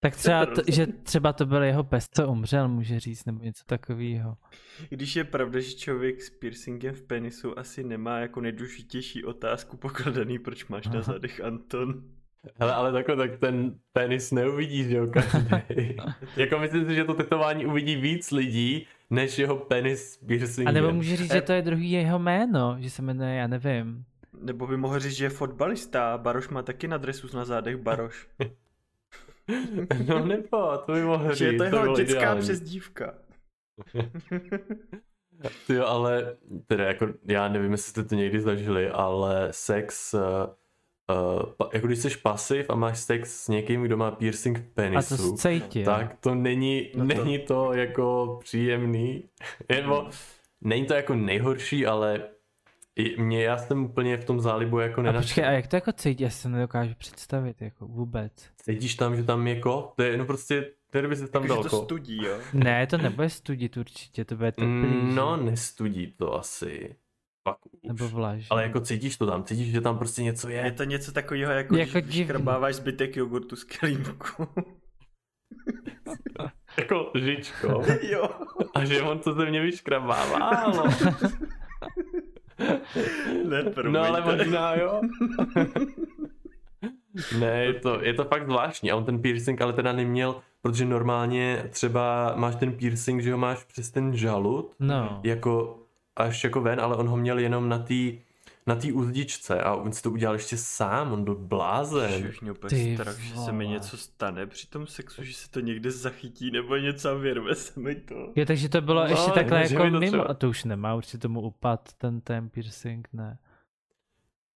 Tak 0.00 0.16
třeba, 0.16 0.46
to, 0.46 0.62
že 0.68 0.86
třeba 0.86 1.32
to 1.32 1.46
byl 1.46 1.62
jeho 1.62 1.84
pes, 1.84 2.08
co 2.14 2.28
umřel, 2.28 2.68
může 2.68 3.00
říct, 3.00 3.24
nebo 3.24 3.44
něco 3.44 3.64
takového. 3.66 4.36
Když 4.88 5.16
je 5.16 5.24
pravda, 5.24 5.60
že 5.60 5.70
člověk 5.70 6.22
s 6.22 6.30
piercingem 6.30 6.94
v 6.94 7.02
penisu 7.02 7.58
asi 7.58 7.84
nemá 7.84 8.18
jako 8.18 8.40
nejdůležitější 8.40 9.24
otázku 9.24 9.76
pokladaný, 9.76 10.38
proč 10.38 10.66
máš 10.66 10.86
na 10.86 10.92
Aha. 10.92 11.02
zadech 11.02 11.40
Anton. 11.40 12.02
Hele, 12.60 12.74
ale 12.74 12.92
takhle, 12.92 13.16
tak 13.16 13.40
ten 13.40 13.74
penis 13.92 14.32
neuvidí, 14.32 14.84
že 14.84 14.96
jo, 14.96 15.06
každý. 15.06 15.96
jako 16.36 16.58
myslím 16.58 16.86
si, 16.86 16.94
že 16.94 17.04
to 17.04 17.14
tetování 17.14 17.66
uvidí 17.66 17.96
víc 17.96 18.30
lidí, 18.30 18.86
než 19.10 19.38
jeho 19.38 19.56
penis 19.56 20.12
s 20.12 20.16
piercingem. 20.16 20.68
A 20.68 20.72
nebo 20.72 20.92
může 20.92 21.16
říct, 21.16 21.32
že 21.32 21.42
to 21.42 21.52
je 21.52 21.62
druhý 21.62 21.90
jeho 21.90 22.18
jméno, 22.18 22.76
že 22.78 22.90
se 22.90 23.02
jmenuje, 23.02 23.34
já 23.34 23.46
nevím. 23.46 24.04
Nebo 24.42 24.66
by 24.66 24.76
mohl 24.76 24.98
říct, 24.98 25.16
že 25.16 25.24
je 25.24 25.30
fotbalista, 25.30 26.18
Baroš 26.18 26.48
má 26.48 26.62
taky 26.62 26.88
na 26.88 26.96
dresu 26.96 27.36
na 27.36 27.44
zádech 27.44 27.76
Baroš. 27.76 28.28
No 30.08 30.24
nebo, 30.26 30.78
to 30.86 30.92
by 30.92 31.02
mohl 31.02 31.34
že 31.34 31.44
je 31.44 31.50
říct, 31.50 31.58
to 31.58 31.64
jeho 31.64 31.96
dětská 31.96 32.18
ideální. 32.18 32.40
přezdívka. 32.40 33.14
Ty 35.66 35.74
jo, 35.74 35.86
ale 35.86 36.36
teda 36.66 36.84
jako, 36.84 37.06
já 37.28 37.48
nevím, 37.48 37.72
jestli 37.72 37.90
jste 37.90 38.04
to 38.04 38.14
někdy 38.14 38.40
zažili, 38.40 38.90
ale 38.90 39.48
sex, 39.50 40.14
uh, 40.14 40.20
uh, 40.20 41.42
pa, 41.56 41.68
jako 41.72 41.86
když 41.86 41.98
jsi 41.98 42.10
pasiv 42.22 42.70
a 42.70 42.74
máš 42.74 42.98
sex 42.98 43.44
s 43.44 43.48
někým, 43.48 43.82
kdo 43.82 43.96
má 43.96 44.10
piercing 44.10 44.58
v 44.58 44.60
A 44.60 44.64
to 44.64 44.72
penisu, 44.74 45.36
tak 45.84 46.16
to 46.20 46.34
není, 46.34 46.90
No 46.96 47.06
to- 47.14 47.24
není 47.24 47.38
to 47.38 47.72
jako 47.72 48.38
příjemný, 48.44 49.24
nebo 49.68 50.08
není 50.60 50.86
to 50.86 50.94
jako 50.94 51.14
nejhorší, 51.14 51.86
ale 51.86 52.20
mě, 53.18 53.42
já 53.44 53.58
jsem 53.58 53.84
úplně 53.84 54.16
v 54.16 54.24
tom 54.24 54.40
zálibu 54.40 54.78
jako 54.78 55.00
A 55.00 55.04
nenašel. 55.04 55.22
počkej, 55.28 55.44
a 55.44 55.50
jak 55.50 55.66
to 55.66 55.76
jako 55.76 55.92
cítit, 55.92 56.24
já 56.24 56.30
si 56.30 56.42
to 56.42 56.48
nedokážu 56.48 56.94
představit, 56.98 57.62
jako 57.62 57.86
vůbec. 57.86 58.32
Cítíš 58.62 58.94
tam, 58.94 59.16
že 59.16 59.22
tam 59.24 59.46
je 59.46 59.60
ko? 59.60 59.92
To 59.96 60.02
je 60.02 60.16
no 60.16 60.24
prostě, 60.24 60.70
tady 60.90 61.08
by 61.08 61.16
se 61.16 61.28
tam 61.28 61.42
Takže 61.42 61.54
dal 61.54 61.62
to 61.62 61.68
ko. 61.70 61.84
studí, 61.84 62.24
jo. 62.24 62.38
Ne, 62.52 62.86
to 62.86 62.98
nebude 62.98 63.30
studit 63.30 63.76
určitě, 63.76 64.24
to 64.24 64.36
bude 64.36 64.52
teplý, 64.52 64.66
Mm, 64.68 65.14
No, 65.14 65.36
že? 65.38 65.44
nestudí 65.44 66.06
to 66.18 66.34
asi. 66.34 66.96
Pak 67.42 67.56
už. 67.66 67.80
nebo 67.88 68.08
vlažný. 68.08 68.46
Ale 68.50 68.62
jako 68.62 68.80
cítíš 68.80 69.16
to 69.16 69.26
tam, 69.26 69.44
cítíš, 69.44 69.72
že 69.72 69.80
tam 69.80 69.98
prostě 69.98 70.22
něco 70.22 70.48
Je 70.48 70.56
je. 70.64 70.72
to 70.72 70.84
něco 70.84 71.12
takového, 71.12 71.52
jako, 71.52 71.76
Jako 71.76 71.96
jako 71.98 72.06
když 72.08 72.24
škrabáváš 72.24 72.74
zbytek 72.74 73.16
jogurtu 73.16 73.56
z 73.56 73.64
kelímku. 73.64 74.48
Jako 76.78 77.10
žičko. 77.14 77.82
jo. 78.10 78.28
A 78.74 78.84
že 78.84 79.02
on 79.02 79.18
to 79.18 79.32
ze 79.34 79.46
mě 79.50 79.60
vyškrabává, 79.60 80.72
no. 82.58 82.66
Ne, 83.50 83.64
No 83.90 84.00
ale 84.00 84.22
promiňte. 84.22 84.44
možná 84.44 84.74
jo. 84.74 85.00
ne, 87.38 87.64
je 87.64 87.74
to, 87.74 88.00
je 88.02 88.14
to 88.14 88.24
fakt 88.24 88.44
zvláštní. 88.44 88.90
A 88.90 88.96
on 88.96 89.04
ten 89.04 89.22
piercing 89.22 89.60
ale 89.62 89.72
teda 89.72 89.92
neměl, 89.92 90.36
protože 90.62 90.84
normálně 90.84 91.64
třeba 91.70 92.32
máš 92.36 92.56
ten 92.56 92.72
piercing, 92.72 93.22
že 93.22 93.32
ho 93.32 93.38
máš 93.38 93.64
přes 93.64 93.90
ten 93.90 94.16
žalud, 94.16 94.74
No, 94.80 95.20
jako 95.24 95.78
až 96.16 96.44
jako 96.44 96.60
ven, 96.60 96.80
ale 96.80 96.96
on 96.96 97.08
ho 97.08 97.16
měl 97.16 97.38
jenom 97.38 97.68
na 97.68 97.78
té 97.78 97.94
na 98.68 98.74
té 98.76 98.92
uzdičce 98.92 99.62
a 99.62 99.74
on 99.74 99.92
si 99.92 100.02
to 100.02 100.10
udělal 100.10 100.34
ještě 100.34 100.56
sám, 100.56 101.12
on 101.12 101.24
byl 101.24 101.34
blázen. 101.34 102.32
Mě 102.42 102.52
úplně 102.52 102.84
Ty 102.84 102.94
strach, 102.94 103.18
že 103.20 103.36
se 103.36 103.52
mi 103.52 103.68
něco 103.68 103.96
stane 103.96 104.46
při 104.46 104.66
tom 104.66 104.86
sexu, 104.86 105.24
že 105.24 105.34
se 105.34 105.50
to 105.50 105.60
někde 105.60 105.90
zachytí 105.90 106.50
nebo 106.50 106.76
něco 106.76 107.10
a 107.10 107.14
vyrve 107.14 107.54
se 107.54 107.80
mi 107.80 107.94
to. 107.94 108.32
Jo, 108.36 108.44
takže 108.46 108.68
to 108.68 108.80
bylo 108.80 109.04
No, 109.04 109.10
ještě 109.10 109.30
takhle 109.30 109.62
jako 109.72 109.84
mimo. 109.98 110.30
A 110.30 110.34
to 110.34 110.48
už 110.48 110.64
nemá 110.64 110.94
určitě 110.94 111.18
tomu 111.18 111.40
upad 111.40 111.92
ten 111.98 112.20
ten 112.20 112.48
piercing, 112.48 113.08
ne. 113.12 113.38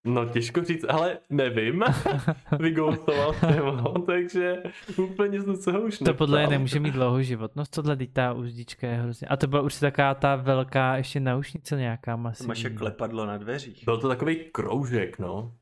No 0.04 0.24
těžko 0.28 0.64
říct, 0.64 0.84
ale 0.88 1.18
nevím. 1.30 1.84
Vygoustoval 2.58 3.34
jsem 3.34 3.66
ho, 3.66 3.98
takže 3.98 4.62
úplně 4.98 5.42
jsem 5.42 5.56
se 5.56 5.72
ho 5.72 5.80
už 5.80 5.98
To 5.98 6.14
podle 6.14 6.38
mě 6.40 6.50
nemůže 6.50 6.80
mít 6.80 6.90
dlouhou 6.90 7.20
životnost, 7.22 7.74
tohle 7.74 7.96
teď 7.96 8.12
ta 8.12 8.32
uzdička 8.32 8.86
je 8.86 8.94
hrozně. 8.94 9.28
A 9.28 9.36
to 9.36 9.46
byla 9.46 9.62
určitě 9.62 9.80
taková 9.80 10.14
ta 10.14 10.36
velká 10.36 10.96
ještě 10.96 11.20
naušnice 11.20 11.76
nějaká 11.76 12.12
To 12.12 12.22
masivní. 12.22 12.48
máš 12.48 12.62
jak 12.64 12.74
klepadlo 12.78 13.26
na 13.26 13.38
dveřích. 13.38 13.84
Byl 13.84 13.98
to 13.98 14.08
takový 14.08 14.36
kroužek, 14.52 15.18
no. 15.18 15.52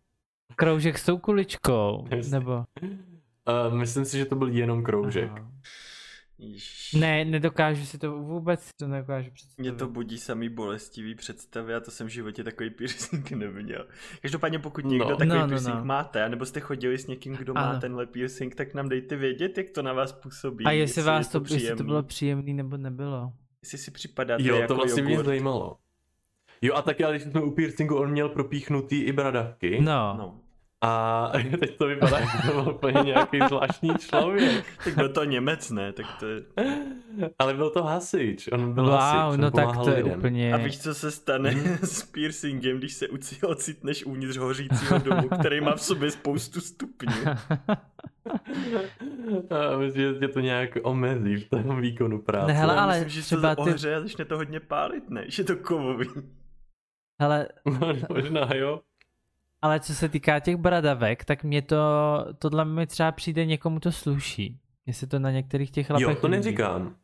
Kroužek 0.56 0.98
s 0.98 1.04
tou 1.06 1.18
kuličkou, 1.18 2.04
nebo... 2.30 2.64
Uh, 2.82 3.74
myslím 3.74 4.04
si, 4.04 4.18
že 4.18 4.24
to 4.24 4.36
byl 4.36 4.48
jenom 4.48 4.82
kroužek. 4.82 5.30
Aha. 5.30 5.50
Ježiš. 6.40 6.92
Ne, 6.92 7.24
nedokážu 7.24 7.84
si 7.84 7.98
to 7.98 8.12
vůbec 8.18 8.68
to 8.76 8.88
nedokážu 8.88 9.30
představit. 9.30 9.68
Mě 9.70 9.78
to 9.78 9.88
budí 9.88 10.18
samý 10.18 10.48
bolestivý 10.48 11.14
představy 11.14 11.74
a 11.74 11.80
to 11.80 11.90
jsem 11.90 12.06
v 12.06 12.10
životě 12.10 12.44
takový 12.44 12.70
piercing 12.70 13.30
neměl. 13.30 13.86
Každopádně 14.22 14.58
pokud 14.58 14.84
někdo 14.84 15.04
No. 15.04 15.10
takový 15.10 15.28
No, 15.28 15.40
no, 15.40 15.48
piercing 15.48 15.74
no. 15.76 15.84
máte, 15.84 16.24
anebo 16.24 16.46
jste 16.46 16.60
chodili 16.60 16.98
s 16.98 17.06
někým, 17.06 17.32
kdo 17.36 17.54
má 17.54 17.60
Ano. 17.70 17.80
tenhle 17.80 18.06
piercing, 18.06 18.54
tak 18.54 18.74
nám 18.74 18.88
dejte 18.88 19.16
vědět, 19.16 19.58
jak 19.58 19.70
to 19.70 19.82
na 19.82 19.92
vás 19.92 20.12
působí. 20.12 20.64
A 20.64 20.70
jestli 20.70 21.02
vás 21.02 21.34
je 21.34 21.40
to, 21.40 21.54
jestli 21.54 21.76
to 21.76 21.84
bylo 21.84 22.02
příjemný 22.02 22.54
nebo 22.54 22.76
nebylo. 22.76 23.32
Jestli 23.62 23.78
si 23.78 23.90
připadáte 23.90 24.42
Jo, 24.42 24.56
jako 24.56 24.68
to 24.68 24.74
vlastně 24.76 25.02
mě 25.02 25.12
jogurt. 25.12 25.26
zajímalo. 25.26 25.76
Jo 26.62 26.74
a 26.74 26.82
taky, 26.82 27.04
ale 27.04 27.14
když 27.18 27.22
jsme 27.32 27.40
u 27.42 27.50
piercingu, 27.50 27.96
on 27.96 28.10
měl 28.10 28.28
propíchnutý 28.28 29.00
i 29.02 29.12
bradavky. 29.12 29.80
No, 29.80 30.14
No. 30.18 30.40
A 30.82 31.32
teď 31.60 31.76
to 31.78 31.86
vypadá, 31.86 32.20
že 32.20 32.26
to 32.46 32.62
byl 32.62 32.72
úplně 32.74 33.00
nějaký 33.04 33.38
zvláštní 33.48 33.90
člověk. 33.98 34.64
Tak 34.84 34.94
byl 34.94 35.08
to 35.08 35.24
Němec, 35.24 35.70
ne? 35.70 35.92
Tak 35.92 36.06
to 36.20 36.26
je... 36.26 36.42
Ale 37.38 37.54
byl 37.54 37.70
to 37.70 37.82
hasič, 37.82 38.48
on 38.52 38.72
byl 38.72 38.84
wow, 38.84 38.92
hasič, 38.92 39.34
on 39.34 39.40
no 39.40 39.50
tak 39.50 39.76
to 39.84 39.90
je 39.90 40.04
úplně... 40.04 40.54
A 40.54 40.56
víš, 40.56 40.78
co 40.82 40.94
se 40.94 41.10
stane 41.10 41.50
Mhm. 41.50 41.78
s 41.82 42.02
piercingem, 42.02 42.78
když 42.78 42.92
se 42.94 43.06
ocitneš 43.46 44.04
uvnitř 44.04 44.36
hořícího 44.36 44.98
domu, 44.98 45.28
který 45.28 45.60
má 45.60 45.74
v 45.76 45.82
sobě 45.82 46.10
spoustu 46.10 46.60
stupňů? 46.60 47.12
A 49.50 49.78
myslím, 49.78 50.02
že 50.14 50.18
tě 50.18 50.28
to 50.28 50.40
nějak 50.40 50.70
omezí 50.82 51.36
v 51.36 51.48
tom 51.48 51.80
výkonu 51.80 52.18
práce. 52.22 52.46
Ne, 52.46 52.52
hele, 52.52 52.76
ale 52.76 52.92
myslím, 52.94 53.08
že 53.08 53.22
se 53.22 53.26
třeba 53.26 53.54
to 53.54 53.64
ty- 53.64 53.70
ohře 53.70 53.94
a 53.94 54.00
začne 54.00 54.24
to 54.24 54.36
hodně 54.36 54.60
pálit, 54.60 55.10
ne? 55.10 55.24
Že 55.28 55.40
je 55.42 55.46
to 55.46 55.56
kovový. 55.56 56.06
Hele, 57.22 57.48
No, 57.80 57.92
možná, 58.14 58.48
jo. 58.54 58.80
Ale 59.62 59.80
co 59.80 59.94
se 59.94 60.08
týká 60.08 60.40
těch 60.40 60.56
bradavek, 60.56 61.24
tak 61.24 61.44
mě 61.44 61.62
to, 61.62 61.76
tohle 62.38 62.64
mi 62.64 62.86
třeba 62.86 63.12
přijde 63.12 63.46
někomu 63.46 63.80
to 63.80 63.92
sluší. 63.92 64.58
Se 64.90 65.06
to 65.06 65.18
na 65.18 65.30
některých 65.30 65.70
těch 65.70 65.90
lapech 65.90 66.08
Jo, 66.08 66.14
to 66.14 66.28
neříkám. 66.28 66.94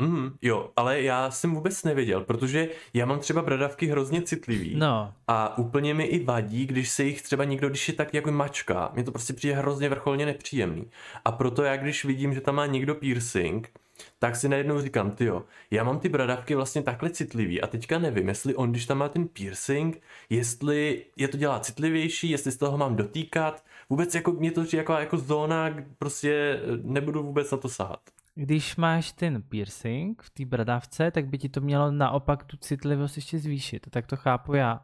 Mm, 0.00 0.30
jo, 0.42 0.70
ale 0.76 1.02
já 1.02 1.30
jsem 1.30 1.54
vůbec 1.54 1.84
nevěděl, 1.84 2.20
protože 2.20 2.68
já 2.94 3.06
mám 3.06 3.18
třeba 3.18 3.42
bradavky 3.42 3.86
hrozně 3.86 4.22
citlivý. 4.22 4.74
No, 4.76 5.12
A 5.28 5.58
úplně 5.58 5.94
mi 5.94 6.04
i 6.04 6.24
vadí, 6.24 6.66
když 6.66 6.88
se 6.88 7.04
jich 7.04 7.22
třeba 7.22 7.44
někdo, 7.44 7.68
když 7.68 7.88
je 7.88 7.94
tak 7.94 8.14
jako 8.14 8.32
mačka. 8.32 8.90
Mně 8.94 9.04
to 9.04 9.10
prostě 9.10 9.32
přijde 9.32 9.54
hrozně 9.54 9.88
vrcholně 9.88 10.26
nepříjemný. 10.26 10.86
A 11.24 11.32
proto 11.32 11.62
já, 11.62 11.76
když 11.76 12.04
vidím, 12.04 12.34
že 12.34 12.40
tam 12.40 12.54
má 12.54 12.66
někdo 12.66 12.94
piercing, 12.94 13.70
tak 14.18 14.36
si 14.36 14.48
najednou 14.48 14.80
říkám, 14.80 15.10
tyjo, 15.10 15.44
já 15.70 15.84
mám 15.84 15.98
ty 15.98 16.08
bradavky 16.08 16.54
vlastně 16.54 16.82
takhle 16.82 17.10
citlivý 17.10 17.60
a 17.62 17.66
teďka 17.66 17.98
nevím, 17.98 18.28
jestli 18.28 18.54
on, 18.54 18.70
když 18.70 18.86
tam 18.86 18.98
má 18.98 19.08
ten 19.08 19.28
piercing, 19.28 20.02
jestli 20.30 21.04
je 21.16 21.28
to 21.28 21.36
dělá 21.36 21.60
citlivější, 21.60 22.30
jestli 22.30 22.52
z 22.52 22.56
toho 22.56 22.78
mám 22.78 22.96
dotýkat. 22.96 23.64
Vůbec 23.90 24.14
jako 24.14 24.32
mě 24.32 24.52
to 24.52 24.64
přijde 24.64 24.80
jako, 24.80 24.92
jako 24.92 25.18
zóna, 25.18 25.70
prostě 25.98 26.60
eh, 26.62 26.78
nebudu 26.82 27.22
vůbec 27.22 27.50
na 27.50 27.58
to 27.58 27.68
sahat. 27.68 28.00
když 28.34 28.76
máš 28.76 29.12
ten 29.12 29.42
piercing 29.42 30.22
v 30.22 30.30
té 30.30 30.44
bradavce, 30.44 31.10
tak 31.10 31.26
by 31.26 31.38
ti 31.38 31.48
to 31.48 31.60
mělo 31.60 31.90
naopak 31.90 32.44
tu 32.44 32.56
citlivost 32.56 33.16
ještě 33.16 33.38
zvýšit. 33.38 33.86
Tak 33.90 34.06
to 34.06 34.16
chápu 34.16 34.54
já. 34.54 34.80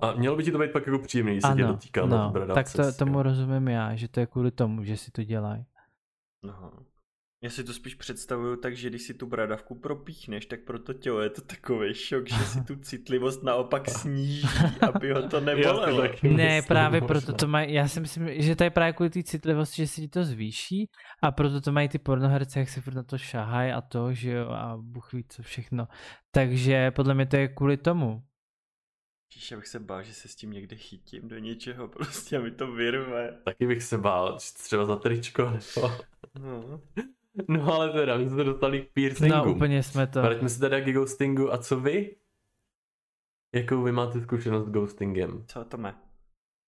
A 0.00 0.12
mělo 0.12 0.36
by 0.36 0.44
ti 0.44 0.52
to 0.52 0.58
být 0.58 0.72
pak 0.72 0.86
jako 0.86 0.98
příjemný, 0.98 1.32
když 1.32 1.42
se 1.42 1.54
tě 1.54 1.62
Ano, 1.62 1.72
dotýkám 1.72 2.08
na 2.08 2.24
no, 2.24 2.30
bradavce. 2.30 2.76
tak 2.76 2.86
to, 2.86 2.98
tomu 2.98 3.22
rozumím 3.22 3.68
já, 3.68 3.94
že 3.96 4.08
to 4.08 4.20
je 4.20 4.26
kvůli 4.26 4.50
tomu, 4.50 4.84
že 4.84 4.96
si 4.96 5.10
to 5.10 5.22
dělají. 5.24 5.64
No. 6.42 6.72
Já 7.42 7.50
si 7.50 7.64
to 7.64 7.72
spíš 7.72 7.94
představuju 7.94 8.56
tak, 8.56 8.76
že 8.76 8.88
když 8.88 9.02
si 9.02 9.14
tu 9.14 9.26
bradavku 9.26 9.74
propíchneš, 9.74 10.46
tak 10.46 10.60
pro 10.60 10.78
to 10.78 10.92
tělo 10.92 11.20
je 11.20 11.30
to 11.30 11.40
takový 11.40 11.94
šok, 11.94 12.28
že 12.28 12.44
si 12.44 12.64
tu 12.64 12.76
citlivost 12.76 13.42
naopak 13.42 13.88
sníží, 13.88 14.48
aby 14.88 15.12
ho 15.12 15.28
to 15.28 15.40
nebolelo. 15.50 16.02
Ne, 16.02 16.08
myslím, 16.22 16.62
právě 16.68 17.00
možná. 17.00 17.08
proto 17.08 17.32
to 17.32 17.46
mají, 17.46 17.72
já 17.74 17.88
si 17.88 18.00
myslím, 18.00 18.42
že 18.42 18.56
to 18.56 18.64
je 18.64 18.70
právě 18.70 18.92
kvůli 18.92 19.10
té 19.10 19.22
citlivosti, 19.22 19.76
že 19.76 19.86
si 19.86 20.00
ti 20.00 20.08
to 20.08 20.24
zvýší 20.24 20.90
a 21.22 21.32
proto 21.32 21.60
to 21.60 21.72
mají 21.72 21.88
ty 21.88 21.98
pornoherce, 21.98 22.58
jak 22.58 22.68
si 22.68 22.80
furt 22.80 22.94
na 22.94 23.02
to 23.02 23.18
šahají 23.18 23.72
a 23.72 23.80
to, 23.80 24.12
že 24.12 24.30
jo, 24.30 24.48
a 24.48 24.76
Bůh 24.76 25.12
ví 25.12 25.24
co 25.28 25.42
všechno. 25.42 25.88
Takže 26.30 26.90
podle 26.90 27.14
mě 27.14 27.26
to 27.26 27.36
je 27.36 27.48
kvůli 27.48 27.76
tomu. 27.76 28.22
Já 29.50 29.56
bych 29.56 29.66
se 29.66 29.80
bál, 29.80 30.02
že 30.02 30.14
se 30.14 30.28
s 30.28 30.36
tím 30.36 30.50
někde 30.50 30.76
chytím 30.76 31.28
do 31.28 31.38
něčeho 31.38 31.88
prostě 31.96 32.36
a 32.36 32.40
mi 32.40 32.50
to 32.50 32.72
vyrve. 32.72 33.38
Taky 33.44 33.66
bych 33.66 33.82
se 33.82 33.98
bál, 33.98 34.38
třeba 34.62 34.84
za 34.84 34.96
tričko 34.96 35.50
nebo... 35.50 35.90
No. 36.38 36.80
No 37.48 37.74
ale 37.74 37.92
teda, 37.92 38.16
my 38.16 38.28
jsme 38.28 38.36
se 38.36 38.44
dostali 38.44 38.82
k 38.82 38.92
piercingu. 38.92 39.34
No 39.36 39.54
úplně 39.54 39.82
jsme 39.82 40.06
to. 40.06 40.22
Vraťme 40.22 40.48
se 40.48 40.60
teda 40.60 40.80
k 40.80 40.92
ghostingu 40.92 41.52
a 41.52 41.58
co 41.58 41.80
vy? 41.80 42.16
Jakou 43.54 43.82
vy 43.82 43.92
máte 43.92 44.20
zkušenost 44.20 44.66
s 44.66 44.70
ghostingem? 44.70 45.44
Co 45.46 45.64
to 45.64 45.76
má? 45.76 46.02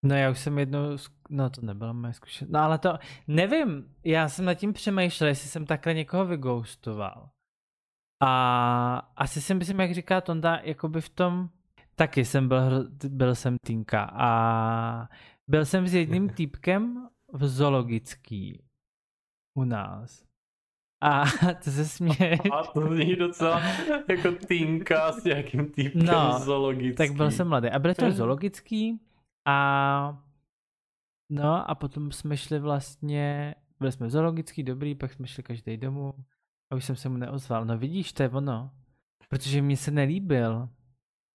No 0.04 0.14
já 0.14 0.30
už 0.30 0.38
jsem 0.40 0.58
jednou, 0.58 0.96
no 1.30 1.50
to 1.50 1.60
nebyla 1.60 1.92
moje 1.92 2.12
zkušenost, 2.12 2.52
no 2.52 2.60
ale 2.60 2.78
to, 2.78 2.98
nevím, 3.28 3.94
já 4.04 4.28
jsem 4.28 4.44
nad 4.44 4.54
tím 4.54 4.72
přemýšlel, 4.72 5.28
jestli 5.28 5.48
jsem 5.48 5.66
takhle 5.66 5.94
někoho 5.94 6.26
vygoustoval. 6.26 7.30
A 8.22 8.32
asi 9.16 9.40
si 9.40 9.54
myslím, 9.54 9.80
jak 9.80 9.94
říká 9.94 10.20
Tonda, 10.20 10.56
jakoby 10.62 11.00
v 11.00 11.08
tom, 11.08 11.48
taky 11.94 12.24
jsem 12.24 12.48
byl, 12.48 12.58
hro- 12.58 13.08
byl 13.08 13.34
jsem 13.34 13.56
týnka 13.66 14.10
a 14.12 15.08
byl 15.48 15.64
jsem 15.64 15.86
s 15.88 15.94
jedním 15.94 16.28
týpkem 16.34 17.08
v 17.32 17.46
zoologický 17.46 18.62
u 19.58 19.64
nás. 19.64 20.24
A 21.02 21.24
to 21.64 21.70
se 21.70 21.84
směje. 21.84 22.38
A 22.52 22.62
to 22.66 22.94
zní 22.94 23.16
docela 23.16 23.60
jako 24.08 24.32
týnka 24.46 25.12
s 25.12 25.24
nějakým 25.24 25.70
týpkem 25.70 26.06
No, 26.06 26.38
zoologický. 26.38 26.96
Tak 26.96 27.10
byl 27.16 27.30
jsem 27.30 27.48
mladý. 27.48 27.68
A 27.68 27.78
byl 27.78 27.94
to 27.94 28.12
zoologický 28.12 29.00
a 29.46 30.18
no 31.30 31.70
a 31.70 31.74
potom 31.74 32.12
jsme 32.12 32.36
šli 32.36 32.58
vlastně, 32.58 33.54
byli 33.80 33.92
jsme 33.92 34.10
zoologický, 34.10 34.62
dobrý, 34.62 34.94
pak 34.94 35.12
jsme 35.12 35.26
šli 35.26 35.42
každý 35.42 35.76
domů 35.76 36.14
a 36.72 36.76
už 36.76 36.84
jsem 36.84 36.96
se 36.96 37.08
mu 37.08 37.16
neozval. 37.16 37.64
No 37.64 37.78
vidíš, 37.78 38.12
to 38.12 38.22
je 38.22 38.28
ono. 38.28 38.70
Protože 39.28 39.62
mi 39.62 39.76
se 39.76 39.90
nelíbil. 39.90 40.68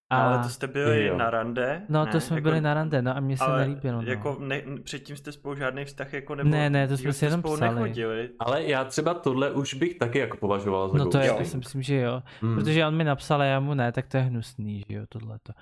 A, 0.09 0.23
Ale 0.27 0.43
to 0.43 0.49
jste 0.49 0.67
byli 0.67 1.05
Jo. 1.05 1.17
na 1.17 1.29
rande? 1.29 1.85
no 1.89 2.05
ne? 2.05 2.11
to 2.11 2.19
jsme 2.19 2.35
jako, 2.35 2.43
byli 2.43 2.61
na 2.61 2.73
rande, 2.73 3.01
no 3.01 3.17
a 3.17 3.19
mně 3.19 3.37
se 3.37 3.43
ale 3.43 3.59
nelíbilo. 3.67 4.01
No. 4.01 4.07
Jako 4.07 4.37
ne, 4.39 4.61
předtím 4.83 5.15
jste 5.17 5.31
spolu 5.31 5.55
žádný 5.55 5.85
vztah 5.85 6.13
jako 6.13 6.35
nebyl? 6.35 6.51
Ne, 6.51 6.69
ne, 6.69 6.87
to 6.87 6.97
jsme 6.97 7.13
si 7.13 7.25
jenom 7.25 7.41
spolu 7.41 7.55
psali. 7.55 7.75
nechodili. 7.75 8.29
Ale 8.39 8.63
já 8.63 8.85
třeba 8.85 9.13
tohle 9.13 9.51
už 9.51 9.73
bych 9.73 9.97
taky 9.97 10.19
jako 10.19 10.37
považoval 10.37 10.89
za 10.89 10.97
No 10.97 11.09
to 11.09 11.17
je, 11.17 11.33
to 11.33 11.45
si 11.45 11.57
myslím, 11.57 11.81
že 11.81 11.95
jo. 11.95 12.23
Hmm. 12.41 12.55
Protože 12.55 12.85
on 12.87 12.95
mi 12.97 13.03
napsal 13.03 13.41
a 13.41 13.45
já 13.45 13.59
mu 13.59 13.73
ne, 13.73 13.91
tak 13.91 14.07
to 14.07 14.17
je 14.17 14.23
hnusný, 14.23 14.83
že 14.89 14.93
jo, 14.93 15.05
tohleto. 15.09 15.53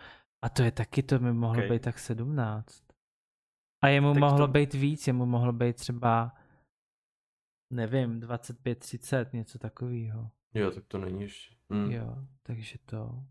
A 0.44 0.50
to 0.50 0.64
je 0.64 0.72
taky, 0.72 1.04
to 1.04 1.20
mi 1.20 1.34
mohlo 1.34 1.64
Ok. 1.64 1.70
být 1.70 1.82
tak 1.82 2.00
17. 2.00 2.84
A 3.84 3.88
jemu 3.88 4.14
Tak 4.14 4.20
mohlo 4.20 4.38
to- 4.38 4.48
být 4.48 4.74
víc, 4.74 5.08
jemu 5.08 5.26
mohlo 5.26 5.54
být 5.54 5.76
třeba, 5.76 6.32
nevím, 7.74 8.20
25, 8.20 8.76
30, 8.80 9.34
něco 9.34 9.60
takového. 9.60 10.30
Jo, 10.54 10.72
tak 10.72 10.84
to 10.88 10.98
není 10.98 11.22
ještě. 11.22 11.56
Hmm. 11.72 11.92
Jo, 11.92 12.16
takže 12.44 12.78
to. 12.86 13.24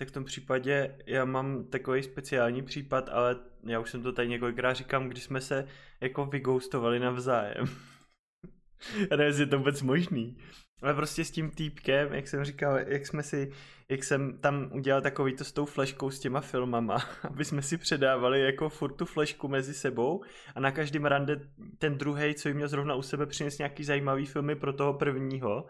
Tak 0.00 0.08
v 0.08 0.12
tom 0.12 0.24
případě 0.24 0.98
já 1.06 1.24
mám 1.24 1.64
takový 1.64 2.02
speciální 2.02 2.62
případ, 2.62 3.08
ale 3.08 3.36
já 3.66 3.80
už 3.80 3.90
jsem 3.90 4.02
to 4.02 4.12
tady 4.12 4.28
několikrát 4.28 4.72
říkám, 4.72 5.08
když 5.08 5.24
jsme 5.24 5.40
se 5.40 5.66
jako 6.00 6.26
vygoustovali 6.26 6.98
navzájem. 6.98 7.66
Já 9.10 9.16
nevím, 9.16 9.26
jestli 9.26 9.42
je 9.42 9.46
to 9.46 9.58
vůbec 9.58 9.82
možný. 9.82 10.36
Ale 10.82 10.94
prostě 10.94 11.24
s 11.24 11.30
tím 11.30 11.50
týpkem, 11.50 12.12
jak 12.12 12.28
jsem 12.28 12.44
říkal, 12.44 12.78
jak 12.78 13.06
jsme 13.06 13.22
si, 13.22 13.52
jak 13.88 14.04
jsem 14.04 14.38
tam 14.38 14.70
udělal 14.72 15.02
takový 15.02 15.36
to 15.36 15.44
s 15.44 15.52
tou 15.52 15.64
fleškou 15.64 16.10
s 16.10 16.20
těma 16.20 16.40
filmama, 16.40 16.98
aby 17.22 17.44
jsme 17.44 17.62
si 17.62 17.78
předávali 17.78 18.40
jako 18.40 18.68
furt 18.68 18.92
tu 18.92 19.04
flešku 19.04 19.48
mezi 19.48 19.74
sebou 19.74 20.24
a 20.54 20.60
na 20.60 20.70
každém 20.70 21.04
rande 21.04 21.40
ten 21.78 21.98
druhý, 21.98 22.34
co 22.34 22.48
jim 22.48 22.56
měl 22.56 22.68
zrovna 22.68 22.94
u 22.94 23.02
sebe, 23.02 23.26
přines 23.26 23.58
nějaký 23.58 23.84
zajímavý 23.84 24.26
filmy 24.26 24.54
pro 24.54 24.72
toho 24.72 24.94
prvního. 24.94 25.66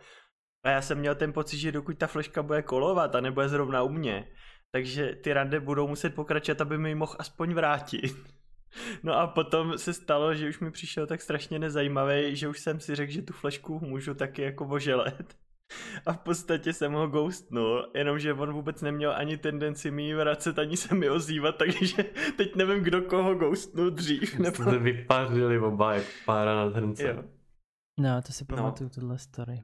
A 0.64 0.70
já 0.70 0.82
jsem 0.82 0.98
měl 0.98 1.14
ten 1.14 1.32
pocit, 1.32 1.58
že 1.58 1.72
dokud 1.72 1.98
ta 1.98 2.06
fleška 2.06 2.42
bude 2.42 2.62
kolovat 2.62 3.14
a 3.14 3.20
nebude 3.20 3.48
zrovna 3.48 3.82
u 3.82 3.88
mě, 3.88 4.28
takže 4.70 5.14
ty 5.14 5.32
rande 5.32 5.60
budou 5.60 5.88
muset 5.88 6.14
pokračovat, 6.14 6.60
aby 6.60 6.78
mi 6.78 6.88
ji 6.88 6.94
mohl 6.94 7.16
aspoň 7.18 7.54
vrátit. 7.54 8.14
No 9.02 9.14
a 9.18 9.26
potom 9.26 9.78
se 9.78 9.92
stalo, 9.92 10.34
že 10.34 10.48
už 10.48 10.60
mi 10.60 10.70
přišel 10.70 11.06
tak 11.06 11.22
strašně 11.22 11.58
nezajímavý, 11.58 12.36
že 12.36 12.48
už 12.48 12.60
jsem 12.60 12.80
si 12.80 12.94
řekl, 12.94 13.12
že 13.12 13.22
tu 13.22 13.32
flešku 13.32 13.80
můžu 13.80 14.14
taky 14.14 14.42
jako 14.42 14.66
oželet. 14.66 15.36
A 16.06 16.12
v 16.12 16.18
podstatě 16.18 16.72
jsem 16.72 16.92
ho 16.92 17.08
ghostnul, 17.08 17.90
jenomže 17.94 18.34
on 18.34 18.52
vůbec 18.52 18.82
neměl 18.82 19.12
ani 19.16 19.36
tendenci 19.36 19.90
mi 19.90 20.14
vracet, 20.14 20.58
ani 20.58 20.76
se 20.76 20.94
mi 20.94 21.10
ozývat, 21.10 21.56
takže 21.56 22.04
teď 22.36 22.56
nevím, 22.56 22.84
kdo 22.84 23.02
koho 23.02 23.34
ghostnul 23.34 23.90
dřív. 23.90 24.38
Nebo... 24.38 24.56
Jste 24.56 24.78
vypařili 24.78 25.58
oba 25.58 25.94
jak 25.94 26.06
pára 26.26 26.54
na 26.54 26.64
hrnce. 26.64 27.08
Jo. 27.08 27.24
No, 27.98 28.22
to 28.22 28.32
si 28.32 28.44
no. 28.50 28.56
pamatuju, 28.56 28.90
no. 28.90 29.00
tuhle 29.00 29.18
story. 29.18 29.62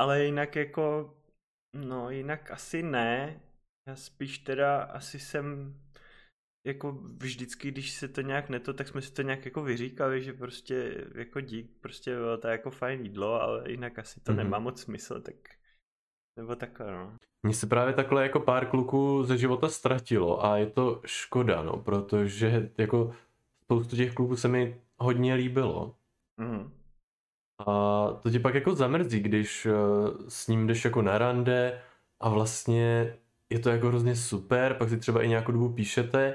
Ale 0.00 0.24
jinak 0.24 0.56
jako, 0.56 1.14
no 1.76 2.10
jinak 2.10 2.50
asi 2.50 2.82
ne. 2.82 3.40
Já 3.88 3.96
spíš 3.96 4.38
teda 4.38 4.82
asi 4.82 5.18
jsem 5.18 5.74
jako 6.66 6.92
vždycky, 7.16 7.70
když 7.70 7.90
se 7.90 8.08
to 8.08 8.20
nějak 8.20 8.48
neto, 8.48 8.74
tak 8.74 8.88
jsme 8.88 9.02
si 9.02 9.12
to 9.12 9.22
nějak 9.22 9.44
jako 9.44 9.62
vyříkali, 9.62 10.22
že 10.22 10.32
prostě 10.32 11.06
jako 11.14 11.40
dík, 11.40 11.70
prostě 11.80 12.16
bylo 12.16 12.38
to 12.38 12.48
jako 12.48 12.70
fajn 12.70 13.02
jídlo, 13.02 13.42
ale 13.42 13.70
jinak 13.70 13.98
asi 13.98 14.20
to 14.20 14.32
mm-hmm. 14.32 14.36
nemá 14.36 14.58
moc 14.58 14.80
smysl, 14.80 15.20
tak 15.20 15.34
nebo 16.36 16.56
takhle, 16.56 16.92
no. 16.92 17.16
Mně 17.42 17.54
se 17.54 17.66
právě 17.66 17.94
takhle 17.94 18.22
jako 18.22 18.40
pár 18.40 18.66
kluků 18.66 19.24
ze 19.24 19.38
života 19.38 19.68
ztratilo 19.68 20.44
a 20.44 20.56
je 20.56 20.66
to 20.66 21.00
škoda, 21.06 21.62
no, 21.62 21.76
protože 21.76 22.70
jako 22.78 23.14
spoustu 23.64 23.96
těch 23.96 24.14
kluků 24.14 24.36
se 24.36 24.48
mi 24.48 24.80
hodně 24.98 25.34
líbilo. 25.34 25.96
Mm. 26.40 26.79
A 27.66 28.06
to 28.22 28.30
tě 28.30 28.40
pak 28.40 28.54
jako 28.54 28.74
zamrzí, 28.74 29.20
když 29.20 29.66
eh, 29.66 29.72
s 30.28 30.48
ním 30.48 30.66
jdeš 30.66 30.84
jako 30.84 31.02
na 31.02 31.18
rande 31.18 31.80
a 32.20 32.28
vlastně 32.28 33.16
je 33.50 33.58
to 33.58 33.70
jako 33.70 33.88
hrozně 33.88 34.16
super, 34.16 34.74
pak 34.74 34.88
si 34.88 34.96
třeba 34.96 35.22
i 35.22 35.28
nějakou 35.28 35.52
dobu 35.52 35.68
píšete 35.68 36.34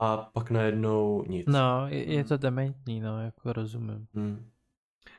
a 0.00 0.16
pak 0.16 0.50
najednou 0.50 1.24
nic. 1.28 1.46
No, 1.46 1.86
je, 1.88 2.12
je 2.12 2.24
to 2.24 2.36
dementní, 2.36 3.00
no, 3.00 3.22
jako 3.22 3.52
rozumím. 3.52 4.06
Hmm. 4.14 4.50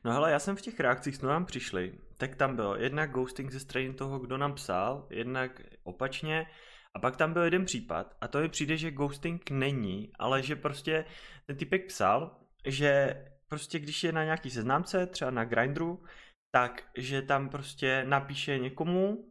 No 0.03 0.11
hele, 0.11 0.31
já 0.31 0.39
jsem 0.39 0.55
v 0.55 0.61
těch 0.61 0.79
reakcích, 0.79 1.17
co 1.17 1.27
nám 1.27 1.45
přišli, 1.45 1.93
tak 2.17 2.35
tam 2.35 2.55
bylo 2.55 2.75
jednak 2.75 3.11
ghosting 3.11 3.51
ze 3.51 3.59
strany 3.59 3.93
toho, 3.93 4.19
kdo 4.19 4.38
nám 4.38 4.53
psal, 4.53 5.07
jednak 5.09 5.61
opačně, 5.83 6.47
a 6.93 6.99
pak 6.99 7.17
tam 7.17 7.33
byl 7.33 7.43
jeden 7.43 7.65
případ, 7.65 8.15
a 8.21 8.27
to 8.27 8.39
mi 8.39 8.49
přijde, 8.49 8.77
že 8.77 8.91
ghosting 8.91 9.49
není, 9.51 10.11
ale 10.19 10.43
že 10.43 10.55
prostě 10.55 11.05
ten 11.45 11.55
typek 11.55 11.88
psal, 11.88 12.35
že 12.65 13.15
prostě 13.49 13.79
když 13.79 14.03
je 14.03 14.12
na 14.12 14.23
nějaký 14.23 14.49
seznámce, 14.49 15.08
třeba 15.08 15.31
na 15.31 15.45
Grindru, 15.45 16.03
tak 16.51 16.84
že 16.97 17.21
tam 17.21 17.49
prostě 17.49 18.03
napíše 18.08 18.60
někomu, 18.60 19.25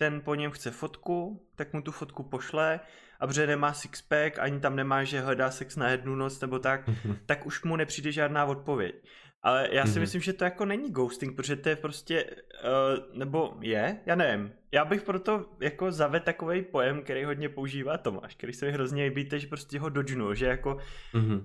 ten 0.00 0.20
po 0.20 0.34
něm 0.34 0.50
chce 0.50 0.70
fotku, 0.70 1.46
tak 1.56 1.72
mu 1.72 1.82
tu 1.82 1.92
fotku 1.92 2.22
pošle 2.22 2.80
a 3.20 3.26
protože 3.26 3.46
nemá 3.46 3.72
sixpack, 3.72 4.38
ani 4.38 4.60
tam 4.60 4.76
nemá, 4.76 5.04
že 5.04 5.20
hledá 5.20 5.50
sex 5.50 5.76
na 5.76 5.88
jednu 5.88 6.14
noc 6.14 6.40
nebo 6.40 6.58
tak, 6.58 6.88
mm-hmm. 6.88 7.16
tak 7.26 7.46
už 7.46 7.64
mu 7.64 7.76
nepřijde 7.76 8.12
žádná 8.12 8.44
odpověď. 8.44 8.94
Ale 9.42 9.68
já 9.72 9.86
si 9.86 9.92
mm-hmm. 9.92 10.00
myslím, 10.00 10.20
že 10.20 10.32
to 10.32 10.44
jako 10.44 10.64
není 10.64 10.90
ghosting, 10.90 11.36
protože 11.36 11.56
to 11.56 11.68
je 11.68 11.76
prostě, 11.76 12.24
uh, 12.24 13.18
nebo 13.18 13.56
je, 13.60 14.00
já 14.06 14.14
nevím. 14.14 14.52
Já 14.72 14.84
bych 14.84 15.02
proto 15.02 15.46
jako 15.60 15.92
zavedl 15.92 16.24
takový 16.24 16.62
pojem, 16.62 17.02
který 17.02 17.24
hodně 17.24 17.48
používá 17.48 17.98
Tomáš, 17.98 18.34
který 18.34 18.52
se 18.52 18.66
mi 18.66 18.72
hrozně 18.72 19.04
líbí, 19.04 19.28
že 19.36 19.46
prostě 19.46 19.78
ho 19.78 19.88
dodžnul, 19.88 20.34
že 20.34 20.46
jako 20.46 20.78
mm-hmm. 21.14 21.44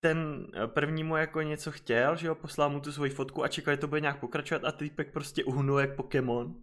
Ten 0.00 0.46
eh, 0.54 0.66
první 0.66 1.04
mu 1.04 1.16
jako 1.16 1.42
něco 1.42 1.72
chtěl, 1.72 2.16
že 2.16 2.26
jo, 2.26 2.34
poslal 2.34 2.70
mu 2.70 2.80
tu 2.80 2.92
svoji 2.92 3.10
fotku 3.10 3.44
a 3.44 3.48
čekal, 3.48 3.74
že 3.74 3.80
to 3.80 3.88
bude 3.88 4.00
nějak 4.00 4.20
pokračovat 4.20 4.64
a 4.64 4.72
týpek 4.72 5.12
prostě 5.12 5.44
uhnul 5.44 5.78
jak 5.78 5.96
Pokémon. 5.96 6.54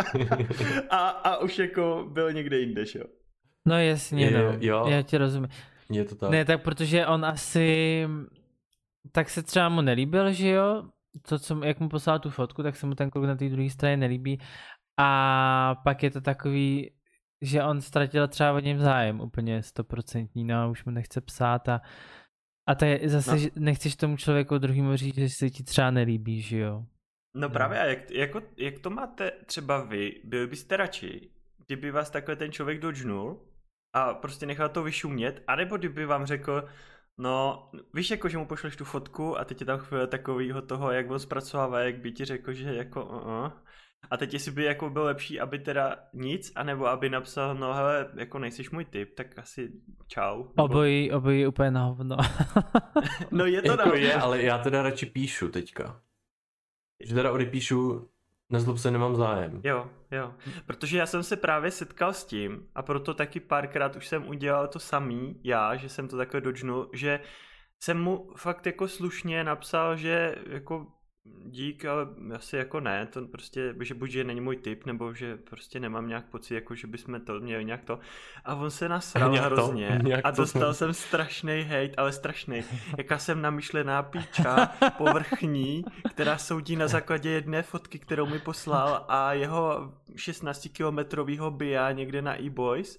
a, 0.90 1.08
a 1.08 1.36
už 1.36 1.58
jako 1.58 2.08
byl 2.12 2.32
někde 2.32 2.58
jinde, 2.58 2.86
že 2.86 2.98
jo. 2.98 3.04
No 3.66 3.78
jasně, 3.80 4.24
je, 4.24 4.42
no. 4.42 4.56
Jo. 4.60 4.86
Já 4.88 5.02
ti 5.02 5.18
rozumím. 5.18 5.48
Je 5.90 6.04
to 6.04 6.14
tak. 6.14 6.30
Ne, 6.30 6.44
tak 6.44 6.62
protože 6.62 7.06
on 7.06 7.24
asi, 7.24 8.06
tak 9.12 9.30
se 9.30 9.42
třeba 9.42 9.68
mu 9.68 9.80
nelíbil, 9.80 10.32
že 10.32 10.48
jo, 10.48 10.82
to, 11.28 11.38
co, 11.38 11.64
jak 11.64 11.80
mu 11.80 11.88
poslal 11.88 12.18
tu 12.18 12.30
fotku, 12.30 12.62
tak 12.62 12.76
se 12.76 12.86
mu 12.86 12.94
ten 12.94 13.10
kluk 13.10 13.24
na 13.24 13.36
té 13.36 13.48
druhé 13.48 13.70
straně 13.70 13.96
nelíbí. 13.96 14.40
A 14.98 15.74
pak 15.84 16.02
je 16.02 16.10
to 16.10 16.20
takový, 16.20 16.90
že 17.40 17.62
on 17.62 17.80
ztratil 17.80 18.28
třeba 18.28 18.52
od 18.52 18.64
něm 18.64 18.78
zájem 18.78 19.20
úplně 19.20 19.62
stoprocentní, 19.62 20.44
no 20.44 20.54
a 20.54 20.66
už 20.66 20.84
mu 20.84 20.92
nechce 20.92 21.20
psát 21.20 21.68
a, 21.68 21.80
a 22.66 22.74
to 22.74 22.84
je 22.84 23.08
zase, 23.08 23.30
no. 23.30 23.48
nechceš 23.56 23.96
tomu 23.96 24.16
člověku 24.16 24.58
druhýmu 24.58 24.96
říct, 24.96 25.14
že 25.14 25.28
se 25.28 25.50
ti 25.50 25.62
třeba 25.62 25.90
nelíbí, 25.90 26.42
že 26.42 26.58
jo. 26.58 26.84
No 27.36 27.50
právě, 27.50 27.80
a 27.80 27.84
jak, 27.84 28.10
jako, 28.10 28.42
jak 28.56 28.78
to 28.78 28.90
máte 28.90 29.30
třeba 29.46 29.84
vy, 29.84 30.20
byli 30.24 30.46
byste 30.46 30.76
radši, 30.76 31.30
kdyby 31.66 31.90
vás 31.90 32.10
takhle 32.10 32.36
ten 32.36 32.52
člověk 32.52 32.80
dodžnul 32.80 33.40
a 33.94 34.14
prostě 34.14 34.46
nechal 34.46 34.68
to 34.68 34.82
vyšumět, 34.82 35.42
anebo 35.46 35.76
kdyby 35.76 36.06
vám 36.06 36.26
řekl, 36.26 36.64
no, 37.18 37.70
víš 37.94 38.10
jako, 38.10 38.28
že 38.28 38.38
mu 38.38 38.46
pošleš 38.46 38.76
tu 38.76 38.84
fotku 38.84 39.38
a 39.38 39.44
teď 39.44 39.60
je 39.60 39.66
tam 39.66 39.78
chvíle 39.78 40.06
takovýho 40.06 40.62
toho, 40.62 40.90
jak 40.90 41.10
on 41.10 41.18
zpracovává, 41.18 41.80
jak 41.80 41.98
by 41.98 42.12
ti 42.12 42.24
řekl, 42.24 42.52
že 42.52 42.74
jako 42.74 43.04
uh-uh. 43.04 43.52
A 44.10 44.16
teď 44.16 44.32
jestli 44.32 44.52
by 44.52 44.64
jako 44.64 44.90
byl 44.90 45.02
lepší, 45.02 45.40
aby 45.40 45.58
teda 45.58 45.96
nic, 46.12 46.52
anebo 46.56 46.86
aby 46.86 47.10
napsal, 47.10 47.54
no 47.54 47.74
hele, 47.74 48.10
jako 48.16 48.38
nejsiš 48.38 48.70
můj 48.70 48.84
typ, 48.84 49.14
tak 49.14 49.38
asi 49.38 49.72
čau. 50.06 50.44
Obojí, 50.56 51.12
obojí 51.12 51.46
úplně 51.46 51.70
na 51.70 51.84
hovno. 51.84 52.16
no 53.30 53.46
je 53.46 53.62
to 53.62 53.70
jako 53.70 53.88
na 53.88 53.94
je, 53.94 54.14
ale 54.14 54.42
já 54.42 54.58
teda 54.58 54.82
radši 54.82 55.06
píšu 55.06 55.48
teďka. 55.48 56.00
Že 57.04 57.14
teda 57.14 57.32
odepíšu, 57.32 58.08
nezlob 58.50 58.78
se, 58.78 58.90
nemám 58.90 59.16
zájem. 59.16 59.60
Jo, 59.64 59.90
jo. 60.10 60.34
Protože 60.66 60.98
já 60.98 61.06
jsem 61.06 61.22
se 61.22 61.36
právě 61.36 61.70
setkal 61.70 62.12
s 62.12 62.24
tím 62.24 62.68
a 62.74 62.82
proto 62.82 63.14
taky 63.14 63.40
párkrát 63.40 63.96
už 63.96 64.06
jsem 64.06 64.28
udělal 64.28 64.68
to 64.68 64.78
samý, 64.78 65.40
já, 65.44 65.76
že 65.76 65.88
jsem 65.88 66.08
to 66.08 66.16
takhle 66.16 66.40
dodžnul, 66.40 66.90
že 66.92 67.20
jsem 67.82 68.02
mu 68.02 68.30
fakt 68.36 68.66
jako 68.66 68.88
slušně 68.88 69.44
napsal, 69.44 69.96
že 69.96 70.36
jako 70.50 70.86
dík, 71.52 71.84
ale 71.84 72.06
asi 72.34 72.56
jako 72.56 72.80
ne, 72.80 73.06
to 73.06 73.26
prostě, 73.26 73.74
že 73.80 73.94
buď, 73.94 74.10
že 74.10 74.24
není 74.24 74.40
můj 74.40 74.56
typ, 74.56 74.86
nebo 74.86 75.14
že 75.14 75.36
prostě 75.36 75.80
nemám 75.80 76.08
nějak 76.08 76.24
pocit, 76.24 76.54
jako 76.54 76.74
že 76.74 76.86
bychom 76.86 77.20
to 77.20 77.40
měli 77.40 77.64
nějak 77.64 77.84
to. 77.84 77.98
A 78.44 78.54
on 78.54 78.70
se 78.70 78.88
nasral 78.88 79.36
hrozně 79.36 80.00
to, 80.04 80.10
a 80.24 80.30
dostal 80.30 80.62
to. 80.62 80.74
jsem 80.74 80.94
strašný 80.94 81.62
hate, 81.62 81.94
ale 81.96 82.12
strašný. 82.12 82.64
Jaká 82.98 83.18
jsem 83.18 83.42
namyšlená 83.42 84.02
píča, 84.02 84.72
povrchní, 84.98 85.84
která 86.10 86.38
soudí 86.38 86.76
na 86.76 86.88
základě 86.88 87.30
jedné 87.30 87.62
fotky, 87.62 87.98
kterou 87.98 88.26
mi 88.26 88.38
poslal 88.38 89.04
a 89.08 89.32
jeho 89.32 89.92
16 90.16 90.68
kilometrového 90.72 91.50
bia 91.50 91.92
někde 91.92 92.22
na 92.22 92.42
e-boys 92.42 92.98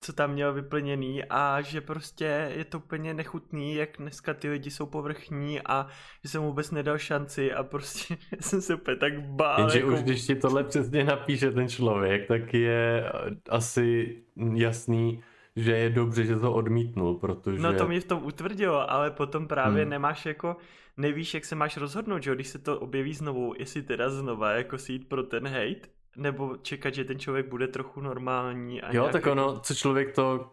co 0.00 0.12
tam 0.12 0.32
měl 0.32 0.52
vyplněný 0.52 1.24
a 1.24 1.60
že 1.60 1.80
prostě 1.80 2.52
je 2.56 2.64
to 2.64 2.78
úplně 2.78 3.14
nechutný, 3.14 3.74
jak 3.74 3.90
dneska 3.98 4.34
ty 4.34 4.48
lidi 4.48 4.70
jsou 4.70 4.86
povrchní 4.86 5.60
a 5.60 5.86
že 6.24 6.30
jsem 6.30 6.42
vůbec 6.42 6.70
nedal 6.70 6.98
šanci 6.98 7.52
a 7.52 7.62
prostě 7.62 8.16
jsem 8.40 8.60
se 8.60 8.74
úplně 8.74 8.96
tak 8.96 9.20
bál. 9.20 9.60
Jenže 9.60 9.78
jako... 9.78 9.92
už 9.92 10.02
když 10.02 10.26
ti 10.26 10.34
tohle 10.34 10.64
přesně 10.64 11.04
napíše 11.04 11.50
ten 11.50 11.68
člověk, 11.68 12.28
tak 12.28 12.54
je 12.54 13.12
asi 13.48 14.16
jasný, 14.54 15.22
že 15.56 15.72
je 15.72 15.90
dobře, 15.90 16.24
že 16.24 16.36
to 16.36 16.52
odmítnul, 16.52 17.14
protože... 17.14 17.62
No 17.62 17.74
to 17.74 17.88
mě 17.88 18.00
v 18.00 18.04
tom 18.04 18.24
utvrdilo, 18.24 18.90
ale 18.90 19.10
potom 19.10 19.48
právě 19.48 19.82
hmm. 19.82 19.90
nemáš 19.90 20.26
jako, 20.26 20.56
nevíš, 20.96 21.34
jak 21.34 21.44
se 21.44 21.54
máš 21.54 21.76
rozhodnout, 21.76 22.22
že 22.22 22.34
když 22.34 22.48
se 22.48 22.58
to 22.58 22.80
objeví 22.80 23.14
znovu, 23.14 23.54
jestli 23.58 23.82
teda 23.82 24.10
znova 24.10 24.52
jako 24.52 24.78
si 24.78 24.92
jít 24.92 25.08
pro 25.08 25.22
ten 25.22 25.46
hate, 25.48 25.88
nebo 26.16 26.56
čekat, 26.56 26.94
že 26.94 27.04
ten 27.04 27.18
člověk 27.18 27.48
bude 27.48 27.68
trochu 27.68 28.00
normální. 28.00 28.82
A 28.82 28.86
jo, 28.86 28.92
nějaký... 28.92 29.12
tak 29.12 29.26
ono, 29.26 29.60
co 29.60 29.74
člověk 29.74 30.14
to, 30.14 30.52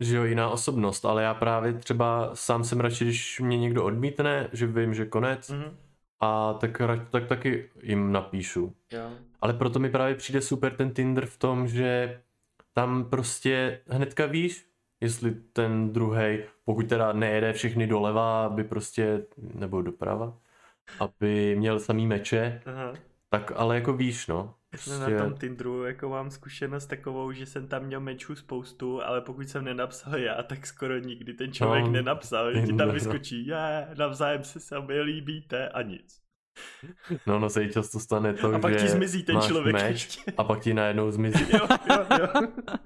že 0.00 0.16
jo, 0.16 0.24
jiná 0.24 0.48
osobnost, 0.48 1.04
ale 1.04 1.22
já 1.22 1.34
právě 1.34 1.72
třeba 1.72 2.30
sám 2.34 2.64
jsem 2.64 2.80
radši, 2.80 3.04
když 3.04 3.40
mě 3.40 3.58
někdo 3.58 3.84
odmítne, 3.84 4.48
že 4.52 4.66
vím, 4.66 4.94
že 4.94 5.06
konec, 5.06 5.50
mm-hmm. 5.50 5.72
a 6.20 6.54
tak, 6.54 6.82
tak 7.10 7.26
taky 7.26 7.70
jim 7.82 8.12
napíšu. 8.12 8.74
Jo. 8.92 9.10
Ale 9.40 9.52
proto 9.52 9.78
mi 9.78 9.90
právě 9.90 10.14
přijde 10.14 10.40
super 10.40 10.76
ten 10.76 10.90
Tinder 10.90 11.26
v 11.26 11.38
tom, 11.38 11.68
že 11.68 12.20
tam 12.72 13.04
prostě 13.04 13.80
hnedka 13.88 14.26
víš, 14.26 14.66
jestli 15.00 15.34
ten 15.52 15.92
druhý, 15.92 16.38
pokud 16.64 16.88
teda 16.88 17.12
nejede 17.12 17.52
všechny 17.52 17.86
doleva, 17.86 18.46
aby 18.46 18.64
prostě, 18.64 19.26
nebo 19.54 19.82
doprava, 19.82 20.38
aby 21.00 21.56
měl 21.56 21.80
samý 21.80 22.06
meče, 22.06 22.62
Aha. 22.66 22.94
tak 23.30 23.52
ale 23.56 23.74
jako 23.74 23.92
víš, 23.92 24.26
no. 24.26 24.54
Prostě... 24.74 25.10
Na 25.10 25.18
tom 25.18 25.34
Tinderu 25.34 25.84
jako 25.84 26.08
mám 26.08 26.30
zkušenost 26.30 26.86
takovou, 26.86 27.32
že 27.32 27.46
jsem 27.46 27.68
tam 27.68 27.82
měl 27.84 28.00
mečů 28.00 28.34
spoustu, 28.34 29.02
ale 29.02 29.20
pokud 29.20 29.48
jsem 29.48 29.64
nenapsal 29.64 30.18
já, 30.18 30.42
tak 30.42 30.66
skoro 30.66 30.98
nikdy 30.98 31.34
ten 31.34 31.52
člověk 31.52 31.84
no, 31.84 31.90
nenapsal, 31.90 32.54
že 32.54 32.62
ti 32.62 32.72
tam 32.72 32.90
vyskočí, 32.90 33.46
je, 33.46 33.88
navzájem 33.98 34.44
se 34.44 34.60
sami 34.60 35.00
líbíte 35.00 35.68
a 35.68 35.82
nic. 35.82 36.23
No, 37.26 37.38
no 37.38 37.50
se 37.50 37.62
jí 37.62 37.72
často 37.72 38.00
stane 38.00 38.34
to, 38.34 38.54
a 38.54 38.58
pak 38.58 38.72
že 38.72 38.78
ti 38.78 38.88
zmizí 38.88 39.22
ten 39.22 39.40
člověk 39.40 39.74
meč 39.74 39.92
ještě. 39.92 40.32
a 40.36 40.44
pak 40.44 40.60
ti 40.60 40.74
najednou 40.74 41.10
zmizí. 41.10 41.44
jo, 41.52 41.66
jo, 41.90 42.06
jo. 42.20 42.28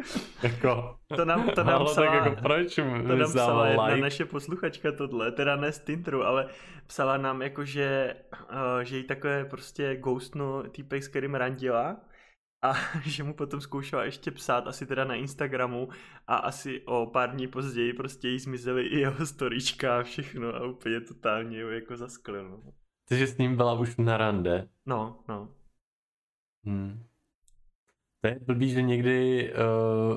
jako, 0.42 0.98
to 1.16 1.24
nám, 1.24 1.50
to 1.50 1.64
nám 1.64 1.84
psala, 1.84 2.06
tak 2.06 2.26
jako 2.26 2.42
proč 2.42 2.74
to 2.74 3.16
nám 3.16 3.30
psala 3.30 3.68
jedna 3.68 3.84
like? 3.84 4.00
naše 4.00 4.24
posluchačka 4.24 4.92
tohle, 4.92 5.32
teda 5.32 5.56
ne 5.56 5.72
z 5.72 5.78
Tinderu, 5.78 6.24
ale 6.24 6.46
psala 6.86 7.16
nám 7.16 7.42
jako, 7.42 7.64
že, 7.64 8.14
uh, 8.50 8.80
že 8.82 8.96
jí 8.96 9.04
takové 9.04 9.44
prostě 9.44 9.96
ghostno 9.96 10.62
týpek, 10.62 11.02
s 11.02 11.08
kterým 11.08 11.34
randila 11.34 11.96
a 12.62 12.72
že 13.04 13.22
mu 13.22 13.34
potom 13.34 13.60
zkoušela 13.60 14.04
ještě 14.04 14.30
psát 14.30 14.66
asi 14.66 14.86
teda 14.86 15.04
na 15.04 15.14
Instagramu 15.14 15.88
a 16.26 16.36
asi 16.36 16.82
o 16.86 17.06
pár 17.06 17.30
dní 17.30 17.48
později 17.48 17.92
prostě 17.92 18.28
jí 18.28 18.38
zmizely 18.38 18.86
i 18.86 18.98
jeho 18.98 19.26
storíčka 19.26 19.98
a 19.98 20.02
všechno 20.02 20.54
a 20.54 20.66
úplně 20.66 21.00
totálně 21.00 21.60
jako 21.60 21.96
zasklil. 21.96 22.62
Takže 23.08 23.26
s 23.26 23.38
ním 23.38 23.56
byla 23.56 23.72
už 23.72 23.96
na 23.96 24.16
rande. 24.16 24.68
No, 24.86 25.18
no. 25.28 25.48
Hmm. 26.64 27.04
To 28.20 28.28
je 28.28 28.38
blbý, 28.46 28.70
že 28.70 28.82
někdy 28.82 29.50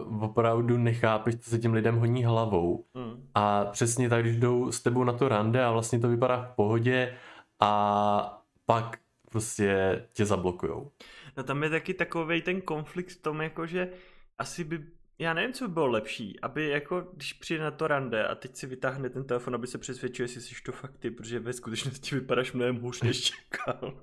uh, 0.10 0.24
opravdu 0.24 0.78
nechápeš, 0.78 1.36
co 1.36 1.50
se 1.50 1.60
těm 1.60 1.74
lidem 1.74 1.96
honí 1.96 2.24
hlavou. 2.24 2.86
Mm. 2.94 3.28
A 3.36 3.66
přesně 3.66 4.10
tak, 4.10 4.22
když 4.22 4.38
jdou 4.38 4.72
s 4.72 4.82
tebou 4.82 5.04
na 5.04 5.14
to 5.14 5.28
rande 5.28 5.66
a 5.66 5.72
vlastně 5.72 6.00
to 6.00 6.08
vypadá 6.08 6.42
v 6.42 6.56
pohodě 6.56 7.18
a 7.60 8.44
pak 8.66 9.00
prostě 9.30 10.02
tě 10.14 10.26
zablokujou. 10.26 10.92
No 11.38 11.44
tam 11.44 11.64
je 11.64 11.70
taky 11.70 11.94
takový 11.94 12.42
ten 12.42 12.62
konflikt 12.62 13.12
v 13.12 13.22
tom, 13.22 13.42
jako 13.42 13.66
že 13.66 13.90
asi 14.38 14.64
by, 14.64 14.86
já 15.22 15.34
nevím, 15.34 15.54
co 15.54 15.68
by 15.68 15.74
bylo 15.74 15.88
lepší, 15.88 16.40
aby 16.40 16.70
jako, 16.70 17.08
když 17.14 17.34
přijde 17.34 17.64
na 17.64 17.72
to 17.72 17.88
rande 17.88 18.28
a 18.28 18.36
teď 18.36 18.56
si 18.56 18.68
vytáhne 18.68 19.10
ten 19.10 19.24
telefon, 19.24 19.56
aby 19.56 19.68
se 19.68 19.78
přesvědčil, 19.78 20.24
jestli 20.24 20.42
jsi 20.42 20.56
to 20.66 20.72
fakt 20.72 20.98
ty, 20.98 21.12
protože 21.12 21.40
ve 21.40 21.54
skutečnosti 21.54 22.16
vypadáš 22.16 22.54
mnohem 22.54 22.76
hůř, 22.76 23.02
než 23.02 23.22
čekal. 23.32 23.94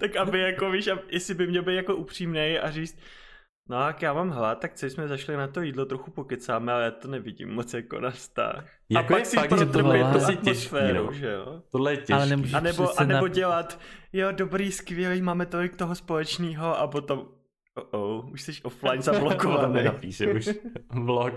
tak 0.00 0.16
aby 0.16 0.40
jako, 0.40 0.70
víš, 0.70 0.88
jestli 1.08 1.34
by 1.34 1.46
měl 1.46 1.62
být 1.62 1.74
jako 1.74 1.96
upřímný 1.96 2.58
a 2.58 2.70
říct, 2.70 2.98
No 3.68 3.86
jak 3.86 4.02
já 4.02 4.12
mám 4.12 4.30
hlad, 4.30 4.60
tak 4.60 4.74
co 4.74 4.86
jsme 4.86 5.08
zašli 5.08 5.36
na 5.36 5.48
to 5.48 5.60
jídlo, 5.60 5.86
trochu 5.86 6.10
pokecáme, 6.10 6.72
ale 6.72 6.84
já 6.84 6.90
to 6.90 7.08
nevidím 7.08 7.54
moc 7.54 7.74
jako 7.74 8.00
na 8.00 8.10
vztah. 8.10 8.68
Jako 8.88 9.14
a 9.14 9.16
pak 9.16 9.26
si 9.26 9.36
fakt, 9.36 9.58
že 9.58 9.66
tohle 9.66 9.98
je 9.98 10.04
těžký, 10.04 10.32
atmosféru, 10.38 11.06
no. 11.06 11.12
že 11.12 11.30
jo? 11.30 11.62
Tohle 11.70 11.92
je 11.92 11.96
těžký. 11.96 12.12
Ale 12.12 12.24
A 12.52 12.60
nebo, 12.60 13.00
a 13.00 13.04
nebo 13.04 13.26
na- 13.26 13.34
dělat, 13.34 13.80
jo, 14.12 14.32
dobrý, 14.32 14.72
skvělý, 14.72 15.22
máme 15.22 15.46
tolik 15.46 15.76
toho 15.76 15.94
společného 15.94 16.78
a 16.78 16.86
potom, 16.86 17.28
oh, 17.76 17.84
oh 17.90 18.32
už 18.32 18.42
jsi 18.42 18.52
offline 18.62 18.96
To 18.96 19.02
zablokovaný. 19.02 19.74
nenapíše 19.84 20.32
už 20.32 20.48
vlog. 20.90 21.32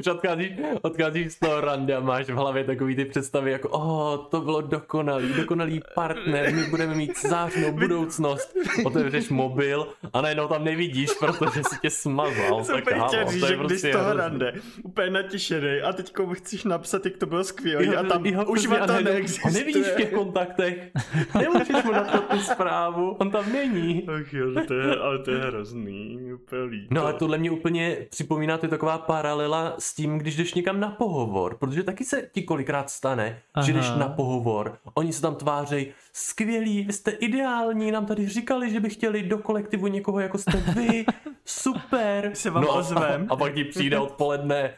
Už 0.00 0.06
odcházíš, 0.06 0.52
odcházíš 0.82 1.32
z 1.32 1.38
toho 1.38 1.60
rande 1.60 1.96
a 1.96 2.00
máš 2.00 2.26
v 2.26 2.34
hlavě 2.34 2.64
takový 2.64 2.96
ty 2.96 3.04
představy 3.04 3.52
jako 3.52 3.68
oh, 3.68 4.16
to 4.30 4.40
bylo 4.40 4.60
dokonalý, 4.60 5.32
dokonalý 5.32 5.80
partner, 5.94 6.54
my 6.54 6.64
budeme 6.64 6.94
mít 6.94 7.22
zářnou 7.22 7.72
budoucnost. 7.72 8.56
Otevřeš 8.84 9.28
mobil 9.28 9.86
a 10.12 10.20
najednou 10.20 10.48
tam 10.48 10.64
nevidíš, 10.64 11.10
protože 11.20 11.62
si 11.64 11.76
tě 11.82 11.90
smazal. 11.90 12.64
Jsem 12.64 12.82
tak 12.82 12.96
halo, 12.96 13.08
chtěl 13.08 13.24
to 13.24 13.30
říct, 13.30 13.50
je 13.50 13.56
prostě 13.56 13.88
z 13.88 13.92
toho 13.92 14.04
hrozný. 14.04 14.20
rande, 14.20 14.52
úplně 14.82 15.10
natěšený 15.10 15.80
a 15.80 15.92
teď 15.92 16.14
chceš 16.32 16.64
napsat, 16.64 17.04
jak 17.04 17.16
to 17.16 17.26
bylo 17.26 17.44
skvělý 17.44 17.86
Jo, 17.86 17.98
a 17.98 18.02
tam 18.02 18.26
jo, 18.26 18.44
už 18.44 18.62
to 18.62 18.68
najednou 18.70 19.00
neexistuje. 19.00 19.52
ho 19.52 19.58
nevidíš 19.58 19.86
v 19.86 19.96
těch 19.96 20.12
kontaktech. 20.12 20.90
Nemůžeš 21.38 21.84
mu 21.84 21.92
napsat 21.92 22.28
tu 22.28 22.38
zprávu, 22.38 23.10
on 23.10 23.30
tam 23.30 23.52
není. 23.52 24.08
Ach 24.08 24.32
jo, 24.32 24.46
to 24.66 24.74
je, 24.74 24.96
ale 24.96 25.18
to 25.18 25.30
je 25.30 25.50
hrozný, 25.74 26.32
úplně 26.32 26.62
líto. 26.62 26.94
No 26.94 27.02
ale 27.02 27.12
tohle 27.12 27.38
mě 27.38 27.50
úplně 27.50 27.96
připomíná, 28.10 28.58
to 28.58 28.66
je 28.66 28.70
taková 28.70 28.98
paralela 28.98 29.74
s 29.78 29.94
tím, 29.94 30.18
když 30.18 30.36
jdeš 30.36 30.54
někam 30.54 30.80
na 30.80 30.90
pohovor, 30.90 31.56
protože 31.56 31.82
taky 31.82 32.04
se 32.04 32.28
ti 32.32 32.42
kolikrát 32.42 32.90
stane, 32.90 33.38
Aha. 33.54 33.66
že 33.66 33.72
jdeš 33.72 33.90
na 33.98 34.08
pohovor, 34.08 34.78
oni 34.94 35.12
se 35.12 35.22
tam 35.22 35.34
tvářejí, 35.34 35.86
skvělí, 36.12 36.84
vy 36.84 36.92
jste 36.92 37.10
ideální, 37.10 37.90
nám 37.90 38.06
tady 38.06 38.28
říkali, 38.28 38.70
že 38.70 38.80
by 38.80 38.90
chtěli 38.90 39.22
do 39.22 39.38
kolektivu 39.38 39.86
někoho 39.86 40.20
jako 40.20 40.38
jste 40.38 40.56
vy, 40.74 41.04
super. 41.44 42.30
Se 42.34 42.50
vám 42.50 42.62
no, 42.64 42.70
a- 42.70 42.74
ozvem. 42.74 43.26
A, 43.30 43.32
a 43.32 43.36
pak 43.36 43.54
ti 43.54 43.64
přijde 43.64 43.98
odpoledne, 43.98 44.74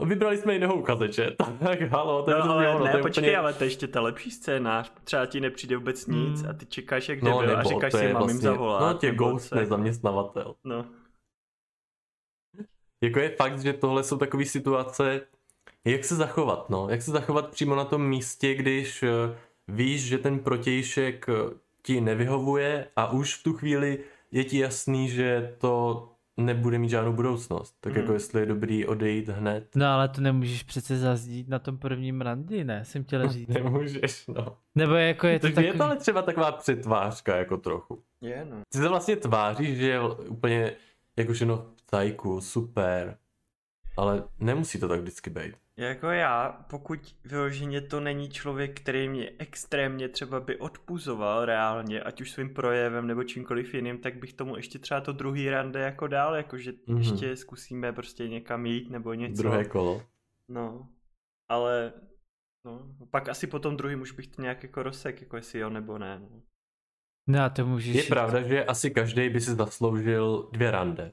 vybrali 0.00 0.38
jsme 0.38 0.52
jiného 0.52 0.74
uchazeče, 0.74 1.30
tak 1.64 1.80
halo, 1.82 2.22
to 2.22 2.30
je 2.30 2.36
No, 2.36 2.42
ale 2.52 2.68
ono, 2.68 2.84
ne, 2.84 2.90
to 2.90 2.96
je 2.96 3.02
počkej, 3.02 3.24
úplně... 3.24 3.36
ale 3.38 3.52
to 3.54 3.64
je 3.64 3.68
ještě 3.70 3.86
ta 3.88 4.00
lepší 4.00 4.30
scénář. 4.30 4.92
Třeba 5.04 5.26
ti 5.26 5.40
nepřijde 5.40 5.76
vůbec 5.76 6.06
nic 6.06 6.40
Hmm. 6.40 6.50
a 6.50 6.52
ty 6.52 6.66
čekáš 6.66 7.08
jak 7.08 7.22
No, 7.22 7.40
debil 7.40 7.54
a 7.54 7.58
nebo 7.58 7.68
říkáš 7.70 7.92
si, 7.92 7.98
mám 7.98 8.06
jim 8.06 8.16
vlastně, 8.16 8.40
zavolat. 8.40 8.80
no 8.80 8.98
tě 8.98 9.12
nebo 9.12 9.38
co. 9.38 9.64
zaměstnavatel. 9.64 10.54
No. 10.64 10.84
Jako 13.02 13.18
je 13.20 13.28
fakt, 13.30 13.60
že 13.60 13.72
tohle 13.72 14.04
jsou 14.04 14.16
takové 14.18 14.44
situace, 14.44 15.20
jak 15.84 16.04
se 16.04 16.16
zachovat, 16.16 16.70
no, 16.70 16.88
jak 16.90 17.02
se 17.02 17.10
zachovat 17.10 17.50
přímo 17.50 17.74
na 17.76 17.84
tom 17.84 18.08
místě, 18.08 18.54
když 18.54 19.02
eh, 19.02 19.08
víš, 19.68 20.04
že 20.06 20.18
ten 20.18 20.38
protějšek 20.38 21.26
eh, 21.28 21.32
ti 21.82 22.00
nevyhovuje 22.00 22.88
a 22.96 23.10
už 23.12 23.34
v 23.34 23.42
tu 23.42 23.52
chvíli 23.52 23.98
je 24.32 24.44
ti 24.44 24.58
jasný, 24.58 25.08
že 25.08 25.56
to 25.58 26.08
nebude 26.38 26.78
mít 26.78 26.88
žádnou 26.88 27.12
budoucnost. 27.12 27.74
Tak 27.80 27.92
Mm. 27.92 27.98
jako 28.00 28.12
jestli 28.12 28.40
je 28.40 28.46
dobrý 28.46 28.86
odejít 28.86 29.28
hned. 29.28 29.68
No 29.76 29.86
ale 29.86 30.08
to 30.08 30.20
nemůžeš 30.20 30.62
přece 30.62 30.98
zazdít 30.98 31.48
na 31.48 31.58
tom 31.58 31.78
prvním 31.78 32.20
randi, 32.20 32.64
ne? 32.64 32.84
Jsem 32.84 33.04
chtěla 33.04 33.26
říct. 33.32 33.48
Nemůžeš, 33.48 34.26
no. 34.26 34.56
Nebo 34.74 34.94
jako 34.94 35.26
je 35.26 35.38
to 35.38 35.42
Takže 35.42 35.54
takový... 35.54 35.66
je 35.66 35.72
to 35.78 35.84
ale 35.84 35.96
třeba 35.96 36.22
taková 36.22 36.52
přetvářka 36.52 37.36
jako 37.36 37.56
trochu. 37.56 38.02
Je, 38.20 38.46
no. 38.50 38.56
Ty 38.72 38.78
se 38.78 38.88
vlastně 38.88 39.16
tváříš, 39.16 39.78
že 39.78 39.88
je 39.88 40.00
úplně 40.28 40.72
jako 41.16 41.32
všechno 41.32 41.56
v 41.56 41.90
tajku, 41.90 42.40
super. 42.40 43.16
Ale 43.98 44.24
nemusí 44.40 44.80
to 44.80 44.88
tak 44.88 45.00
vždycky 45.00 45.30
být. 45.30 45.54
Jako 45.76 46.06
já, 46.06 46.64
pokud 46.70 47.16
vyloženě 47.24 47.80
to 47.80 48.00
není 48.00 48.28
člověk, 48.28 48.80
který 48.80 49.08
mě 49.08 49.30
extrémně 49.38 50.08
třeba 50.08 50.40
by 50.40 50.56
odpuzoval 50.56 51.44
reálně, 51.44 52.02
ať 52.02 52.20
už 52.20 52.30
svým 52.30 52.54
projevem 52.54 53.06
nebo 53.06 53.24
čímkoliv 53.24 53.74
jiným, 53.74 53.98
tak 53.98 54.16
bych 54.16 54.32
tomu 54.32 54.56
ještě 54.56 54.78
třeba 54.78 55.00
to 55.00 55.12
druhý 55.12 55.50
rande 55.50 55.80
jako 55.80 56.06
dál, 56.06 56.34
jakože 56.34 56.72
Mhm. 56.72 56.96
mm-hmm. 56.96 57.10
ještě 57.10 57.36
zkusíme 57.36 57.92
prostě 57.92 58.28
někam 58.28 58.66
jít 58.66 58.90
nebo 58.90 59.14
něco. 59.14 59.42
Druhé 59.42 59.64
kolo. 59.64 60.02
No, 60.48 60.88
ale 61.48 61.92
no, 62.64 62.86
pak 63.10 63.28
asi 63.28 63.46
po 63.46 63.58
tom 63.58 63.76
druhým 63.76 64.00
už 64.00 64.12
bych 64.12 64.26
to 64.26 64.42
nějak 64.42 64.62
jako 64.62 64.82
rozsek, 64.82 65.20
jako 65.20 65.36
jestli 65.36 65.58
jo 65.58 65.70
nebo 65.70 65.98
ne. 65.98 66.18
No. 66.20 66.42
No 67.26 67.44
a 67.44 67.48
to 67.48 67.66
můžeš 67.66 67.96
Je 67.96 68.02
pravda, 68.02 68.42
že 68.42 68.64
asi 68.64 68.90
každý 68.90 69.28
by 69.28 69.40
si 69.40 69.54
zasloužil 69.54 70.48
dvě 70.52 70.70
rande. 70.70 71.12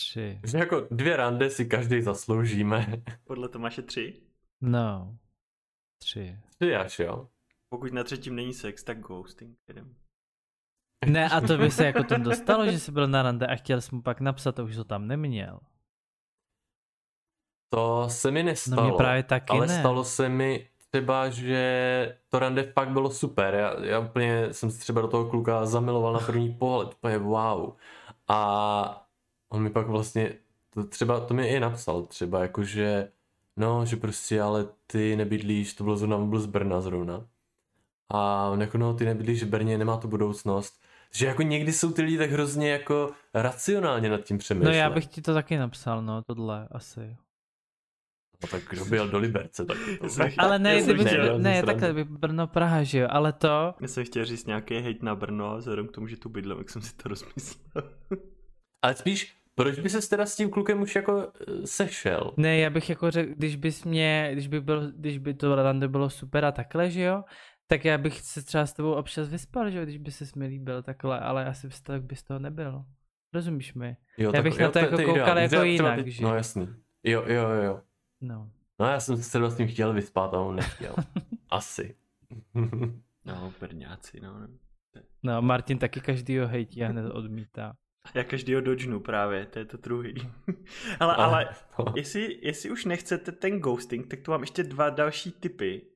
Tři. 0.00 0.40
Že 0.46 0.58
jako 0.58 0.86
dvě 0.90 1.16
rande 1.16 1.50
si 1.50 1.66
každý 1.66 2.02
zasloužíme. 2.02 3.02
Podle 3.24 3.48
Tomáše 3.48 3.82
tři. 3.82 4.20
No. 4.60 5.16
Tři. 6.02 6.38
Tři 6.58 6.76
až 6.76 6.98
jo. 6.98 7.28
Pokud 7.68 7.92
na 7.92 8.04
třetím 8.04 8.34
není 8.36 8.54
sex, 8.54 8.82
tak 8.84 9.00
ghosting. 9.00 9.58
Jedem. 9.68 9.94
Ne, 11.06 11.28
a 11.30 11.40
to 11.40 11.58
by 11.58 11.70
se 11.70 11.86
jako 11.86 12.04
tom 12.04 12.22
dostalo, 12.22 12.66
že 12.70 12.78
jsi 12.78 12.92
byl 12.92 13.08
na 13.08 13.22
rande 13.22 13.46
a 13.46 13.56
chtěl 13.56 13.80
jsi 13.80 13.94
mu 13.94 14.02
pak 14.02 14.20
napsat 14.20 14.58
a 14.58 14.62
už 14.62 14.76
to 14.76 14.84
tam 14.84 15.06
neměl. 15.06 15.60
To 17.72 18.08
se 18.08 18.30
mi 18.30 18.42
No 18.42 18.46
nestalo. 18.46 18.88
mě 18.88 18.96
právě 18.96 19.22
taky 19.22 19.50
ale 19.50 19.66
ne. 19.66 19.78
stalo 19.80 20.04
se 20.04 20.28
mi 20.28 20.68
třeba, 20.90 21.30
že 21.30 22.18
to 22.28 22.38
rande 22.38 22.72
fakt 22.72 22.88
bylo 22.88 23.10
super. 23.10 23.54
Já, 23.54 23.84
já 23.84 23.98
úplně 23.98 24.52
jsem 24.52 24.70
se 24.70 24.78
třeba 24.80 25.00
do 25.00 25.08
toho 25.08 25.30
kluka 25.30 25.66
zamiloval 25.66 26.12
na 26.12 26.18
první 26.20 26.54
pohled. 26.54 26.88
Úplně 26.94 27.18
wow. 27.18 27.72
A 28.28 29.06
on 29.52 29.62
mi 29.62 29.70
pak 29.70 29.86
vlastně, 29.86 30.32
to 30.70 30.84
třeba, 30.84 31.20
to 31.20 31.34
mi 31.34 31.48
i 31.48 31.60
napsal 31.60 32.02
třeba, 32.02 32.42
jakože, 32.42 33.12
no, 33.56 33.86
že 33.86 33.96
prostě, 33.96 34.42
ale 34.42 34.68
ty 34.86 35.16
nebydlíš, 35.16 35.74
to 35.74 35.84
bylo 35.84 35.96
zrovna, 35.96 36.18
byl 36.18 36.40
z 36.40 36.46
Brna 36.46 36.80
zrovna. 36.80 37.26
A 38.12 38.48
on 38.48 38.60
jako, 38.60 38.78
no, 38.78 38.94
ty 38.94 39.04
nebydlíš 39.04 39.42
v 39.42 39.46
Brně, 39.48 39.78
nemá 39.78 39.96
to 39.96 40.08
budoucnost. 40.08 40.80
Že 41.14 41.26
jako 41.26 41.42
někdy 41.42 41.72
jsou 41.72 41.92
ty 41.92 42.02
lidi 42.02 42.18
tak 42.18 42.30
hrozně 42.30 42.70
jako 42.70 43.10
racionálně 43.34 44.08
nad 44.08 44.20
tím 44.20 44.36
No 44.36 44.38
přemýšlet. 44.38 44.74
já 44.74 44.90
bych 44.90 45.06
ti 45.06 45.22
to 45.22 45.34
taky 45.34 45.56
napsal, 45.56 46.02
no, 46.02 46.22
tohle 46.22 46.68
asi. 46.70 47.16
No, 48.42 48.48
tak 48.50 48.62
kdo 48.70 48.84
byl 48.84 49.08
do 49.08 49.18
Liberce, 49.18 49.64
tak 49.64 49.76
to... 50.00 50.08
Jsem- 50.08 50.28
Ale 50.38 50.58
ne, 50.58 50.82
kdyby, 50.82 51.04
chtěl- 51.04 51.38
ne, 51.38 51.52
srandu. 51.60 51.66
takhle 51.80 51.92
by 51.92 52.04
Brno 52.04 52.46
Praha, 52.46 52.82
že 52.82 52.98
jo, 52.98 53.08
ale 53.10 53.32
to, 53.32 53.74
Já 53.80 53.88
jsem 53.88 54.04
chtěl 54.04 54.24
říct 54.24 54.46
nějaký 54.46 54.74
hejt 54.78 55.02
na 55.02 55.14
Brno 55.14 55.50
a 55.50 55.56
vzhledem 55.56 55.88
k 55.88 55.92
tomu, 55.92 56.06
že 56.06 56.16
tu 56.16 56.28
bydlím, 56.28 56.58
jak 56.58 56.70
jsem 56.70 56.82
si 56.82 56.94
to 56.96 57.08
rozmyslel. 57.08 57.90
Ale 58.82 58.94
spíš, 58.94 59.36
proč 59.54 59.78
by 59.78 59.88
ses 59.90 60.08
teda 60.08 60.26
s 60.26 60.36
tím 60.36 60.50
klukem 60.50 60.82
už 60.82 60.94
jako 60.96 61.32
eh, 61.48 61.66
sešel? 61.66 62.34
ne, 62.36 62.58
já 62.58 62.70
bych 62.70 62.90
jako 62.90 63.10
řekl, 63.10 63.32
když 63.36 63.56
bys 63.56 63.84
mě, 63.84 64.30
když 64.32 64.48
by, 64.48 64.60
byl, 64.60 64.92
když 64.92 65.18
by 65.18 65.34
to 65.34 65.54
rande 65.54 65.88
bylo 65.88 66.10
super 66.10 66.44
a 66.44 66.52
takhle, 66.52 66.90
že 66.90 67.02
jo, 67.02 67.24
tak 67.66 67.84
já 67.84 67.98
bych 67.98 68.20
se 68.20 68.42
třeba 68.42 68.66
s 68.66 68.72
tebou 68.72 68.92
občas 68.92 69.28
vyspal, 69.28 69.70
že 69.70 69.78
jo, 69.78 69.84
když 69.84 69.98
by 69.98 70.10
se 70.10 70.24
mi 70.36 70.46
líbil 70.46 70.82
takhle, 70.82 71.20
ale 71.20 71.46
asi 71.46 71.66
bys 71.66 71.80
to, 71.82 72.00
by 72.00 72.16
z 72.16 72.22
toho 72.22 72.38
nebyl. 72.38 72.84
Rozumíš 73.34 73.74
mi? 73.74 73.96
Jo, 74.18 74.32
Já 74.34 74.42
bych 74.42 74.58
na 74.58 74.70
to 74.70 74.78
jako 74.78 75.00
je 75.00 75.06
koukal 75.06 75.22
ideální. 75.22 75.42
jako 75.42 75.48
Třeba 75.48 75.64
jinak, 75.64 76.04
ty- 76.04 76.10
že? 76.10 76.24
No 76.24 76.34
jasný. 76.34 76.68
Jo, 77.04 77.24
jo, 77.26 77.48
jo, 77.48 77.62
jo. 77.62 77.80
No. 78.20 78.50
No 78.78 78.86
já 78.86 79.00
jsem 79.00 79.16
se 79.16 79.38
tím 79.56 79.68
chtěl 79.68 79.92
vyspat 79.92 80.34
a 80.34 80.40
on 80.40 80.56
nechtěl. 80.56 80.94
Asi. 81.50 81.96
No, 83.24 83.52
Brňáci, 83.60 84.20
no. 84.20 84.48
No, 85.22 85.42
Martin 85.42 85.78
taky 85.78 86.00
každýho 86.00 86.48
hejtí 86.48 86.84
a 86.84 86.88
hned 86.88 87.10
odmítá. 87.10 87.76
Já 88.14 88.24
každýho 88.24 88.60
dodžnu 88.60 89.00
právě, 89.00 89.46
to 89.46 89.58
je 89.58 89.64
to 89.64 89.76
druhý. 89.76 90.14
ale, 91.00 91.14
A- 91.14 91.24
ale 91.24 91.48
no. 91.78 91.84
jestli, 91.96 92.38
jestli 92.42 92.70
už 92.70 92.84
nechcete 92.84 93.32
ten 93.32 93.60
ghosting, 93.60 94.06
tak 94.06 94.20
tu 94.20 94.30
mám 94.30 94.40
ještě 94.40 94.62
dva 94.62 94.90
další 94.90 95.32
typy, 95.32 95.86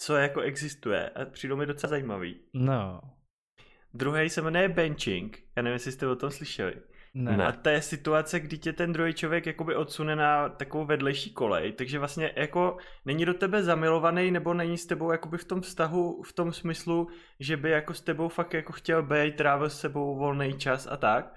co 0.00 0.16
jako 0.16 0.40
existuje 0.40 1.08
a 1.10 1.24
přijdou 1.24 1.56
mi 1.56 1.66
docela 1.66 1.90
zajímavý. 1.90 2.40
No, 2.54 3.00
Druhý 3.94 4.30
se 4.30 4.42
jmenuje 4.42 4.68
benching, 4.68 5.42
já 5.56 5.62
nevím, 5.62 5.72
jestli 5.74 5.92
jste 5.92 6.06
o 6.06 6.16
tom 6.16 6.30
slyšeli. 6.30 6.74
Ne. 7.18 7.36
Ne. 7.36 7.46
A 7.46 7.52
to 7.52 7.68
je 7.68 7.82
situace, 7.82 8.40
kdy 8.40 8.58
tě 8.58 8.72
ten 8.72 8.92
druhý 8.92 9.14
člověk 9.14 9.46
jakoby 9.46 9.76
odsune 9.76 10.16
na 10.16 10.48
takovou 10.48 10.84
vedlejší 10.84 11.32
kolej, 11.32 11.72
takže 11.72 11.98
vlastně 11.98 12.32
jako 12.36 12.76
není 13.04 13.24
do 13.24 13.34
tebe 13.34 13.62
zamilovaný 13.62 14.30
nebo 14.30 14.54
není 14.54 14.78
s 14.78 14.86
tebou 14.86 15.12
jakoby 15.12 15.38
v 15.38 15.44
tom 15.44 15.60
vztahu 15.60 16.22
v 16.22 16.32
tom 16.32 16.52
smyslu, 16.52 17.08
že 17.40 17.56
by 17.56 17.70
jako 17.70 17.94
s 17.94 18.00
tebou 18.00 18.28
fakt 18.28 18.54
jako 18.54 18.72
chtěl 18.72 19.02
být, 19.02 19.36
trávil 19.36 19.70
s 19.70 19.80
sebou 19.80 20.18
volný 20.18 20.58
čas 20.58 20.88
a 20.90 20.96
tak. 20.96 21.34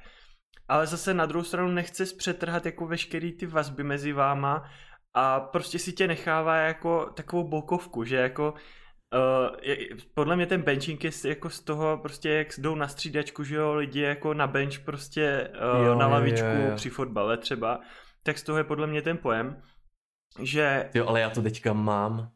Ale 0.67 0.87
zase 0.87 1.13
na 1.13 1.25
druhou 1.25 1.43
stranu 1.43 1.71
nechce 1.71 2.05
zpřetrhat 2.05 2.65
jako 2.65 2.87
veškerý 2.87 3.31
ty 3.31 3.45
vazby 3.45 3.83
mezi 3.83 4.13
váma 4.13 4.63
a 5.13 5.39
prostě 5.39 5.79
si 5.79 5.93
tě 5.93 6.07
nechává 6.07 6.55
jako 6.55 7.05
takovou 7.15 7.47
bokovku, 7.47 8.03
že 8.03 8.15
jako 8.15 8.53
Uh, 9.13 9.55
je, 9.61 9.77
podle 10.13 10.35
mě 10.35 10.45
ten 10.45 10.61
benching 10.61 11.03
je 11.03 11.11
jako 11.25 11.49
z 11.49 11.59
toho 11.59 11.97
prostě, 11.97 12.29
jak 12.29 12.47
jdou 12.57 12.75
na 12.75 12.87
střídačku, 12.87 13.43
že 13.43 13.55
jo, 13.55 13.73
lidi 13.73 14.01
jako 14.01 14.33
na 14.33 14.47
bench 14.47 14.79
prostě 14.79 15.51
uh, 15.77 15.85
jo, 15.85 15.95
na 15.95 16.07
lavičku 16.07 16.47
jo, 16.47 16.61
jo, 16.61 16.69
jo. 16.69 16.75
při 16.75 16.89
fotbale 16.89 17.37
třeba, 17.37 17.79
tak 18.23 18.37
z 18.37 18.43
toho 18.43 18.57
je 18.57 18.63
podle 18.63 18.87
mě 18.87 19.01
ten 19.01 19.17
pojem, 19.17 19.63
že... 20.39 20.89
Jo, 20.93 21.07
ale 21.07 21.21
já 21.21 21.29
to 21.29 21.41
teďka 21.41 21.73
mám. 21.73 22.31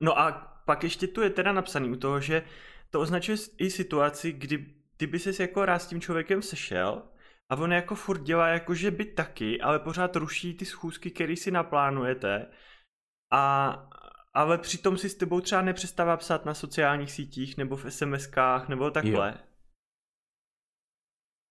No 0.00 0.18
a 0.18 0.32
pak 0.64 0.84
ještě 0.84 1.06
tu 1.06 1.22
je 1.22 1.30
teda 1.30 1.52
napsaný 1.52 1.90
u 1.90 1.96
toho, 1.96 2.20
že 2.20 2.42
to 2.90 3.00
označuje 3.00 3.38
i 3.58 3.70
situaci, 3.70 4.32
kdy 4.32 4.66
ty 4.96 5.06
by 5.06 5.18
ses 5.18 5.40
jako 5.40 5.64
rád 5.64 5.78
s 5.78 5.86
tím 5.86 6.00
člověkem 6.00 6.42
sešel 6.42 7.02
a 7.48 7.56
on 7.56 7.72
jako 7.72 7.94
furt 7.94 8.22
dělá 8.22 8.48
jako, 8.48 8.74
že 8.74 8.90
by 8.90 9.04
taky, 9.04 9.60
ale 9.60 9.78
pořád 9.78 10.16
ruší 10.16 10.54
ty 10.54 10.64
schůzky, 10.64 11.10
které 11.10 11.36
si 11.36 11.50
naplánujete 11.50 12.46
a 13.32 13.72
ale 14.36 14.58
přitom 14.58 14.98
si 14.98 15.08
s 15.08 15.14
tebou 15.14 15.40
třeba 15.40 15.62
nepřestává 15.62 16.16
psát 16.16 16.44
na 16.44 16.54
sociálních 16.54 17.12
sítích 17.12 17.56
nebo 17.56 17.76
v 17.76 17.92
SMSkách 17.92 18.68
nebo 18.68 18.90
takhle. 18.90 19.34
Jo. 19.36 19.44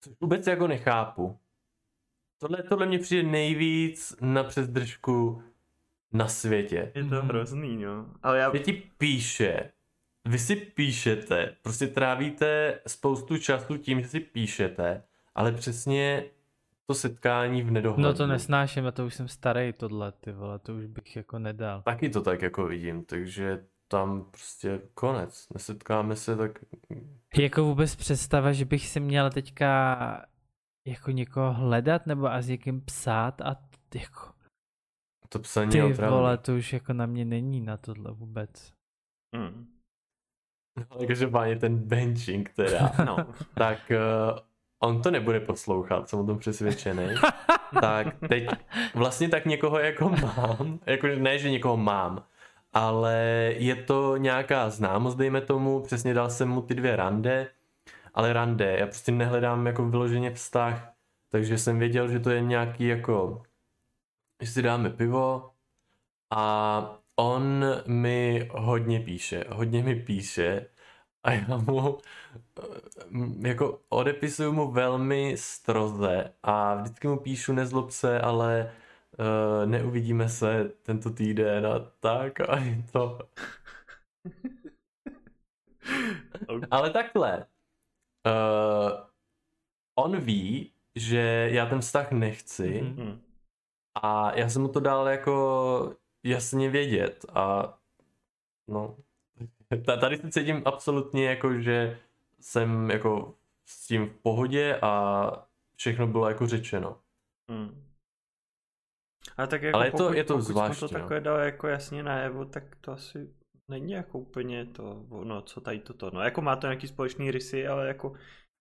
Což 0.03 0.13
vůbec 0.21 0.47
jako 0.47 0.67
nechápu. 0.67 1.39
Tohle, 2.37 2.63
tohle 2.63 2.85
mě 2.85 2.99
přijde 2.99 3.23
nejvíc 3.23 4.15
na 4.21 4.43
přezdržku 4.43 5.43
na 6.13 6.27
světě. 6.27 6.91
Je 6.95 7.03
to 7.03 7.15
hmm. 7.15 7.29
hrozný, 7.29 7.77
no. 7.77 8.13
Ale 8.23 8.39
já... 8.39 8.49
Vy 8.49 8.59
ti 8.59 8.73
píše, 8.97 9.71
vy 10.25 10.39
si 10.39 10.55
píšete, 10.55 11.55
prostě 11.61 11.87
trávíte 11.87 12.79
spoustu 12.87 13.37
času 13.37 13.77
tím, 13.77 14.01
že 14.01 14.07
si 14.07 14.19
píšete, 14.19 15.03
ale 15.35 15.51
přesně 15.51 16.25
to 16.85 16.93
setkání 16.93 17.61
v 17.61 17.71
nedohlednu. 17.71 18.03
No 18.03 18.13
to 18.13 18.27
nesnáším, 18.27 18.87
a 18.87 18.91
to 18.91 19.05
už 19.05 19.13
jsem 19.13 19.27
starý 19.27 19.73
tohle, 19.73 20.11
ty 20.11 20.31
vole, 20.31 20.59
to 20.59 20.75
už 20.75 20.85
bych 20.85 21.15
jako 21.15 21.39
nedal. 21.39 21.81
Taky 21.81 22.09
to 22.09 22.21
tak 22.21 22.41
jako 22.41 22.65
vidím, 22.65 23.05
takže 23.05 23.65
tam 23.87 24.25
prostě 24.31 24.81
konec, 24.93 25.49
nesetkáme 25.53 26.15
se, 26.15 26.35
tak... 26.35 26.59
Jako 27.37 27.63
vůbec 27.63 27.95
představa, 27.95 28.51
že 28.51 28.65
bych 28.65 28.87
si 28.87 28.99
měl 28.99 29.29
teďka 29.29 30.25
jako 30.87 31.11
někoho 31.11 31.53
hledat, 31.53 32.07
nebo 32.07 32.27
a 32.27 32.41
s 32.41 32.47
někým 32.47 32.81
psát 32.81 33.41
a 33.41 33.55
jako... 33.95 34.35
To 35.29 35.39
psaní 35.39 35.71
Ty 35.71 35.93
vole, 35.93 36.37
to 36.37 36.55
už 36.55 36.73
jako 36.73 36.93
na 36.93 37.05
mě 37.05 37.25
není 37.25 37.61
na 37.61 37.77
tohle 37.77 38.11
vůbec. 38.11 38.73
Hmm. 39.35 39.67
No, 40.79 40.85
ale 40.89 41.05
každopádně 41.05 41.55
ten 41.55 41.77
benching 41.77 42.53
teda, 42.53 42.91
no, 43.05 43.33
tak 43.53 43.91
uh, 43.91 44.39
on 44.79 45.01
to 45.01 45.11
nebude 45.11 45.39
poslouchat, 45.39 46.09
jsem 46.09 46.19
o 46.19 46.25
tom 46.25 46.39
přesvědčený. 46.39 47.07
tak 47.81 48.07
teď 48.29 48.47
vlastně 48.93 49.29
tak 49.29 49.45
někoho 49.45 49.79
jako 49.79 50.09
mám, 50.09 50.79
jako 50.85 51.07
ne, 51.07 51.39
že 51.39 51.49
někoho 51.51 51.77
mám, 51.77 52.23
ale 52.73 53.15
je 53.57 53.75
to 53.75 54.17
nějaká 54.17 54.69
známost, 54.69 55.17
dejme 55.17 55.41
tomu, 55.41 55.81
přesně 55.81 56.13
dal 56.13 56.29
jsem 56.29 56.49
mu 56.49 56.61
ty 56.61 56.73
dvě 56.73 56.95
rande, 56.95 57.47
ale 58.13 58.33
rande, 58.33 58.77
já 58.79 58.85
prostě 58.85 59.11
nehledám 59.11 59.67
jako 59.67 59.85
vyloženě 59.85 60.31
vztah, 60.31 60.93
takže 61.29 61.57
jsem 61.57 61.79
věděl, 61.79 62.07
že 62.07 62.19
to 62.19 62.29
je 62.29 62.41
nějaký 62.41 62.87
jako, 62.87 63.43
že 64.41 64.51
si 64.51 64.61
dáme 64.61 64.89
pivo 64.89 65.51
a 66.31 66.99
on 67.15 67.65
mi 67.87 68.49
hodně 68.51 68.99
píše, 68.99 69.45
hodně 69.49 69.83
mi 69.83 69.95
píše 69.95 70.65
a 71.25 71.31
já 71.31 71.57
mu 71.57 71.97
eh, 72.59 73.47
jako 73.47 73.81
odepisuju 73.89 74.51
mu 74.51 74.71
velmi 74.71 75.37
stroze 75.37 76.33
a 76.43 76.75
vždycky 76.75 77.07
mu 77.07 77.17
píšu 77.17 77.53
nezlob 77.53 77.91
se, 77.91 78.19
ale 78.19 78.71
uh, 79.19 79.69
neuvidíme 79.69 80.29
se 80.29 80.71
tento 80.83 81.09
týden 81.09 81.67
a 81.67 81.79
tak 81.99 82.39
a 82.39 82.57
je 82.57 82.83
to... 82.91 83.19
okay. 86.47 86.67
Ale 86.71 86.89
takhle. 86.89 87.45
Uh, 88.27 88.91
on 89.95 90.19
ví, 90.19 90.71
že 90.95 91.49
já 91.51 91.65
ten 91.65 91.79
vztah 91.79 92.11
nechci 92.11 92.81
mm-hmm. 92.81 93.19
a 94.03 94.35
já 94.35 94.49
jsem 94.49 94.61
mu 94.61 94.67
to 94.67 94.79
dal 94.79 95.07
jako 95.07 95.95
jasně 96.23 96.69
vědět 96.69 97.25
a 97.33 97.77
no 98.67 98.97
Tady 99.99 100.17
se 100.17 100.31
cítím 100.31 100.61
absolutně 100.65 101.29
jako, 101.29 101.61
že 101.61 101.99
jsem 102.39 102.89
jako 102.89 103.35
s 103.65 103.87
tím 103.87 104.09
v 104.09 104.13
pohodě 104.13 104.79
a 104.81 105.31
všechno 105.75 106.07
bylo 106.07 106.29
jako 106.29 106.47
řečeno. 106.47 106.97
Hmm. 107.51 107.85
A 109.37 109.47
tak 109.47 109.61
jako 109.61 109.77
Ale 109.77 109.91
pokud, 109.91 110.03
to, 110.07 110.13
je 110.13 110.23
to 110.23 110.41
zvláštní. 110.41 110.87
to 110.87 110.93
takové 110.93 111.21
dal 111.21 111.39
jako 111.39 111.67
jasně 111.67 112.03
najevo, 112.03 112.45
tak 112.45 112.63
to 112.81 112.91
asi 112.91 113.29
není 113.67 113.93
jako 113.93 114.19
úplně 114.19 114.65
to, 114.65 115.05
no 115.23 115.41
co 115.41 115.61
tady 115.61 115.79
toto, 115.79 116.11
no 116.13 116.21
jako 116.21 116.41
má 116.41 116.55
to 116.55 116.67
nějaký 116.67 116.87
společný 116.87 117.31
rysy, 117.31 117.67
ale 117.67 117.87
jako 117.87 118.13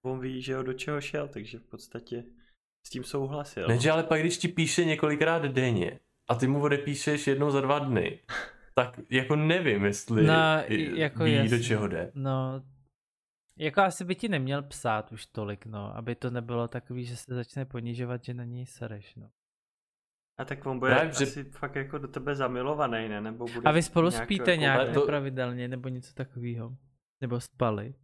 on 0.05 0.21
ví, 0.21 0.43
že 0.43 0.57
ho 0.57 0.63
do 0.63 0.73
čeho 0.73 1.01
šel, 1.01 1.29
takže 1.29 1.59
v 1.59 1.63
podstatě 1.63 2.25
s 2.87 2.91
tím 2.91 3.05
souhlasil. 3.05 3.69
Ne, 3.69 3.91
ale 3.93 4.03
pak 4.03 4.21
když 4.21 4.39
ti 4.39 4.49
píše 4.49 4.85
několikrát 4.85 5.43
denně 5.43 6.01
a 6.29 6.35
ty 6.35 6.47
mu 6.47 6.63
odepíšeš 6.63 7.27
jednou 7.27 7.51
za 7.51 7.61
dva 7.61 7.79
dny, 7.79 8.21
tak 8.75 9.01
jako 9.11 9.37
nevím, 9.37 9.85
jestli 9.85 10.27
no, 10.27 10.35
jako 10.95 11.25
ví, 11.25 11.33
jas... 11.33 11.51
do 11.51 11.59
čeho 11.59 11.89
jde. 11.89 12.12
No, 12.14 12.62
jako 13.59 13.81
asi 13.81 14.05
by 14.05 14.14
ti 14.14 14.29
neměl 14.29 14.62
psát 14.62 15.12
už 15.12 15.27
tolik, 15.27 15.66
no, 15.66 15.97
aby 15.97 16.14
to 16.14 16.31
nebylo 16.31 16.68
takový, 16.68 17.05
že 17.05 17.16
se 17.16 17.35
začne 17.35 17.64
ponižovat, 17.64 18.25
že 18.25 18.35
na 18.35 18.45
něj 18.45 18.66
sereš, 18.66 19.14
no. 19.14 19.31
A 20.39 20.45
tak 20.45 20.66
on 20.66 20.79
bude 20.79 20.91
Právě, 20.91 21.11
asi 21.11 21.27
že... 21.27 21.45
fakt 21.45 21.77
jako 21.77 21.99
do 21.99 22.09
tebe 22.09 22.35
zamilovaný, 22.35 23.09
ne? 23.09 23.20
Nebo 23.20 23.45
bude 23.45 23.68
a 23.68 23.72
vy 23.72 23.83
spolu 23.83 24.11
nějak 24.11 24.25
spíte 24.25 24.51
jako... 24.51 24.61
nějak 24.61 24.95
to... 24.95 25.01
nepravidelně, 25.01 25.68
nebo 25.68 25.89
něco 25.89 26.14
takového? 26.14 26.77
Nebo 27.20 27.41
spali? 27.41 27.95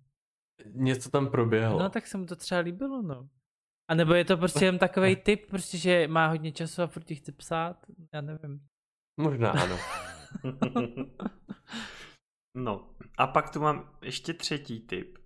Něco 0.66 1.10
tam 1.10 1.30
proběhlo. 1.30 1.78
No 1.78 1.90
tak 1.90 2.06
se 2.06 2.18
mu 2.18 2.26
to 2.26 2.36
třeba 2.36 2.60
líbilo, 2.60 3.02
no. 3.02 3.28
A 3.88 3.94
nebo 3.94 4.14
je 4.14 4.24
to 4.24 4.36
prostě 4.36 4.64
jen 4.64 4.78
takový 4.78 5.16
typ, 5.24 5.46
prostě, 5.50 5.78
že 5.78 6.08
má 6.08 6.26
hodně 6.26 6.52
času 6.52 6.82
a 6.82 6.86
furt 6.86 7.04
ti 7.04 7.14
chce 7.14 7.32
psát? 7.32 7.86
Já 8.14 8.20
nevím. 8.20 8.66
Možná 9.16 9.50
ano. 9.50 9.76
no, 12.56 12.90
a 13.18 13.26
pak 13.26 13.50
tu 13.50 13.60
mám 13.60 13.90
ještě 14.02 14.34
třetí 14.34 14.80
typ. 14.80 15.18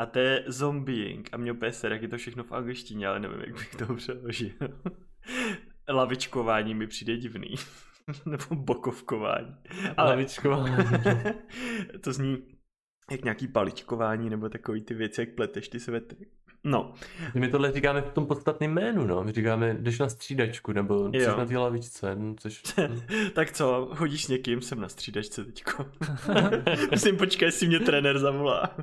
A 0.00 0.06
to 0.06 0.18
je 0.18 0.44
zombieing. 0.46 1.28
A 1.32 1.36
mě 1.36 1.52
úplně 1.52 1.72
ser, 1.72 1.92
jak 1.92 2.02
je 2.02 2.08
to 2.08 2.16
všechno 2.16 2.44
v 2.44 2.52
angličtině, 2.52 3.08
ale 3.08 3.20
nevím, 3.20 3.40
jak 3.40 3.52
bych 3.52 3.74
to 3.74 3.94
přeložil. 3.94 4.52
Lavičkování 5.88 6.74
mi 6.74 6.86
přijde 6.86 7.16
divný. 7.16 7.54
Nebo 8.26 8.54
bokovkování. 8.54 9.56
Ale... 9.96 10.10
Lavičkování. 10.10 10.76
to 12.00 12.12
zní 12.12 12.55
jak 13.10 13.24
nějaký 13.24 13.48
paličkování, 13.48 14.30
nebo 14.30 14.48
takový 14.48 14.80
ty 14.80 14.94
věci, 14.94 15.20
jak 15.20 15.28
pleteš 15.30 15.68
ty 15.68 15.80
svetry. 15.80 16.26
No. 16.64 16.94
My 17.34 17.48
tohle 17.48 17.72
říkáme 17.72 18.02
v 18.02 18.12
tom 18.12 18.26
podstatném 18.26 18.72
jménu, 18.72 19.06
no. 19.06 19.24
My 19.24 19.32
říkáme, 19.32 19.74
jdeš 19.74 19.98
na 19.98 20.08
střídačku, 20.08 20.72
nebo 20.72 21.12
jsi 21.12 21.26
na 21.26 21.46
té 21.46 21.58
lavičce. 21.58 22.16
No, 22.16 22.34
což... 22.34 22.62
tak 23.34 23.52
co, 23.52 23.90
chodíš 23.94 24.24
s 24.24 24.28
někým, 24.28 24.60
jsem 24.60 24.80
na 24.80 24.88
střídačce 24.88 25.44
teďko. 25.44 25.86
Musím 26.90 27.16
počkat, 27.16 27.46
jestli 27.46 27.66
mě 27.66 27.80
trenér 27.80 28.18
zavolá. 28.18 28.76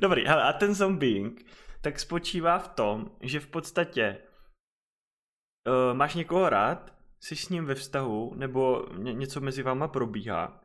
Dobrý, 0.00 0.24
hele, 0.26 0.42
a 0.42 0.52
ten 0.52 0.74
zombieing, 0.74 1.44
tak 1.80 2.00
spočívá 2.00 2.58
v 2.58 2.68
tom, 2.68 3.10
že 3.20 3.40
v 3.40 3.46
podstatě 3.46 4.18
uh, 5.66 5.96
máš 5.96 6.14
někoho 6.14 6.48
rád, 6.48 6.94
jsi 7.20 7.36
s 7.36 7.48
ním 7.48 7.64
ve 7.64 7.74
vztahu, 7.74 8.34
nebo 8.36 8.86
ně, 8.98 9.12
něco 9.12 9.40
mezi 9.40 9.62
váma 9.62 9.88
probíhá, 9.88 10.60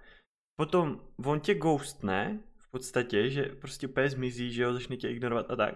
potom 0.55 1.01
on 1.25 1.39
tě 1.39 1.55
ghostne, 1.55 2.39
podstatě, 2.73 3.29
že 3.29 3.43
prostě 3.43 3.87
úplně 3.87 4.09
zmizí, 4.09 4.53
že 4.53 4.65
ho 4.65 4.73
začne 4.73 4.97
tě 4.97 5.09
ignorovat 5.09 5.51
a 5.51 5.55
tak. 5.55 5.75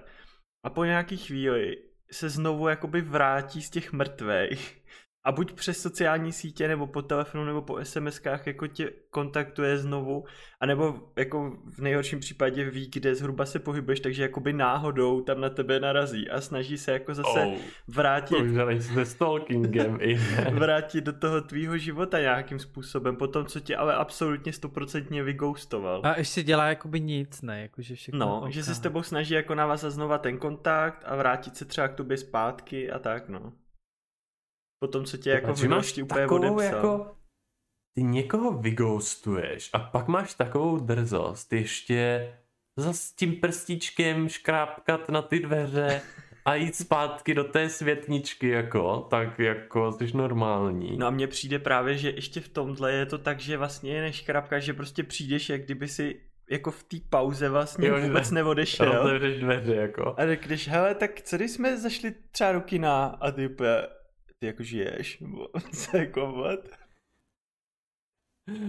A 0.64 0.70
po 0.70 0.84
nějaký 0.84 1.18
chvíli 1.18 1.78
se 2.12 2.30
znovu 2.30 2.68
jakoby 2.68 3.02
vrátí 3.02 3.62
z 3.62 3.70
těch 3.70 3.94
mrtvých 3.94 4.84
a 5.28 5.32
buď 5.32 5.54
přes 5.54 5.82
sociální 5.82 6.32
sítě, 6.32 6.68
nebo 6.68 6.88
po 6.88 7.02
telefonu, 7.02 7.46
nebo 7.46 7.62
po 7.62 7.78
SMSkách 7.84 8.48
jako 8.48 8.68
tě 8.68 8.92
kontaktuje 9.10 9.78
znovu, 9.78 10.26
anebo 10.60 10.96
jako 11.16 11.58
v 11.74 11.80
nejhorším 11.80 12.20
případě 12.20 12.70
ví, 12.70 12.90
kde 12.94 13.16
zhruba 13.16 13.46
se 13.46 13.60
pohybuješ, 13.60 14.00
takže 14.00 14.22
jakoby 14.22 14.54
náhodou 14.54 15.22
tam 15.22 15.42
na 15.42 15.50
tebe 15.50 15.80
narazí 15.80 16.30
a 16.30 16.42
snaží 16.42 16.78
se 16.78 16.92
jako 16.92 17.14
zase 17.14 17.40
oh, 17.46 17.54
vrátit... 17.88 18.38
se 18.80 19.06
stalkingem 19.06 19.98
i 20.02 20.16
vrátit 20.52 21.04
do 21.04 21.14
toho 21.14 21.42
tvýho 21.42 21.78
života 21.78 22.20
nějakým 22.20 22.60
způsobem, 22.60 23.16
po 23.16 23.28
tom, 23.28 23.46
co 23.46 23.60
tě 23.60 23.76
ale 23.76 23.96
absolutně 23.96 24.54
stoprocentně 24.54 25.24
vygoustoval. 25.24 26.02
A 26.04 26.18
ještě 26.18 26.44
dělá 26.44 26.68
jakoby 26.68 27.00
nic, 27.00 27.42
ne? 27.42 27.62
Jako, 27.62 27.82
že 27.82 27.96
všechno 27.96 28.20
no, 28.20 28.40
okay. 28.40 28.52
že 28.52 28.64
se 28.64 28.76
s 28.76 28.80
tebou 28.80 29.04
snaží 29.04 29.34
jako 29.34 29.56
navázat 29.56 29.92
znova 29.92 30.18
ten 30.18 30.38
kontakt 30.38 31.04
a 31.06 31.16
vrátit 31.16 31.58
se 31.58 31.66
třeba 31.66 31.88
k 31.88 31.96
tobě 31.96 32.18
zpátky 32.18 32.92
a 32.92 33.00
tak, 33.00 33.30
no. 33.30 33.54
Potom, 34.80 35.06
co 35.06 35.18
tě 35.18 35.30
jako 35.30 35.54
v 35.54 35.62
minulosti 35.62 36.04
úplně 36.04 36.28
odepsal. 36.28 36.62
Jako, 36.62 37.16
ty 37.96 38.04
někoho 38.04 38.52
vyghostuješ 38.52 39.70
a 39.74 39.80
pak 39.80 40.08
máš 40.08 40.34
takovou 40.34 40.80
drzost 40.80 41.54
ještě 41.54 42.34
za 42.78 42.94
s 42.94 43.12
tím 43.12 43.36
prstíčkem 43.36 44.30
škrápkat 44.30 45.10
na 45.10 45.22
ty 45.22 45.40
dveře 45.40 46.02
a 46.46 46.56
jít 46.56 46.76
zpátky 46.76 47.34
do 47.34 47.44
té 47.44 47.70
světničky, 47.70 48.50
jako, 48.50 49.08
tak 49.10 49.40
jako 49.40 49.92
jsi 49.92 50.18
normální. 50.18 50.98
No 50.98 51.08
a 51.08 51.10
mně 51.10 51.28
přijde 51.28 51.60
právě, 51.60 51.98
že 51.98 52.10
ještě 52.10 52.42
v 52.42 52.50
tomhle 52.50 52.94
je 52.94 53.06
to 53.06 53.18
tak, 53.18 53.40
že 53.40 53.58
vlastně 53.58 53.94
je 53.94 54.02
neškrapka, 54.02 54.60
že 54.60 54.74
prostě 54.74 55.04
přijdeš, 55.04 55.50
jak 55.50 55.62
kdyby 55.62 55.88
si 55.88 56.22
jako 56.50 56.72
v 56.72 56.84
té 56.84 56.98
pauze 57.10 57.50
vlastně 57.50 57.88
jo, 57.88 58.02
vůbec 58.02 58.32
neodešel. 58.32 58.94
Rozevřeš 58.94 59.40
dveře, 59.40 59.76
jako. 59.76 60.16
A 60.18 60.26
řekneš, 60.26 60.68
hele, 60.68 60.96
tak 60.96 61.22
co 61.22 61.36
když 61.36 61.52
jsme 61.52 61.78
zašli 61.78 62.14
třeba 62.32 62.52
do 62.52 62.62
kina 62.62 63.06
a 63.06 63.32
ty 63.32 63.48
úplně, 63.48 63.70
ty 64.40 64.48
jako 64.48 64.64
žiješ, 64.64 65.20
nebo 65.20 65.48
co 65.74 65.98
jako, 65.98 66.32
what? 66.32 66.60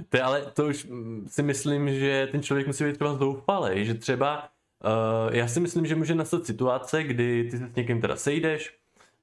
To 0.08 0.24
ale 0.24 0.50
to 0.50 0.66
už 0.66 0.86
si 1.26 1.42
myslím, 1.42 1.94
že 1.94 2.28
ten 2.32 2.42
člověk 2.42 2.66
musí 2.66 2.84
být 2.84 2.94
třeba 2.94 3.14
zoufalý, 3.14 3.86
že 3.86 3.94
třeba 3.94 4.48
uh, 4.84 5.34
já 5.34 5.48
si 5.48 5.60
myslím, 5.60 5.86
že 5.86 5.94
může 5.94 6.14
nastat 6.14 6.46
situace, 6.46 7.04
kdy 7.04 7.48
ty 7.50 7.58
se 7.58 7.68
s 7.68 7.74
někým 7.74 8.00
teda 8.00 8.16
sejdeš, 8.16 8.78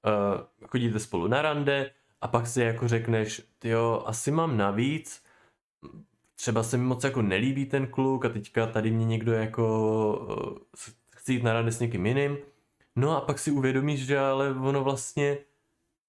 uh, 0.06 0.68
chodíte 0.68 1.00
spolu 1.00 1.28
na 1.28 1.42
rande 1.42 1.92
a 2.22 2.28
pak 2.28 2.48
si 2.48 2.62
jako 2.62 2.88
řekneš, 2.88 3.42
jo, 3.64 4.04
asi 4.06 4.32
mám 4.32 4.58
navíc, 4.58 5.24
třeba 6.36 6.64
se 6.64 6.78
mi 6.78 6.84
moc 6.84 7.04
jako 7.04 7.22
nelíbí 7.22 7.66
ten 7.66 7.88
kluk 7.88 8.26
a 8.26 8.30
teďka 8.30 8.68
tady 8.68 8.92
mě 8.92 9.06
někdo 9.06 9.34
jako 9.34 9.58
uh, 10.30 10.58
chce 11.16 11.34
jít 11.34 11.44
na 11.44 11.54
rande 11.54 11.72
s 11.72 11.80
někým 11.80 12.06
jiným. 12.06 12.38
No 12.96 13.18
a 13.18 13.22
pak 13.22 13.40
si 13.40 13.52
uvědomíš, 13.52 14.06
že 14.06 14.20
ale 14.20 14.50
ono 14.50 14.84
vlastně 14.84 15.38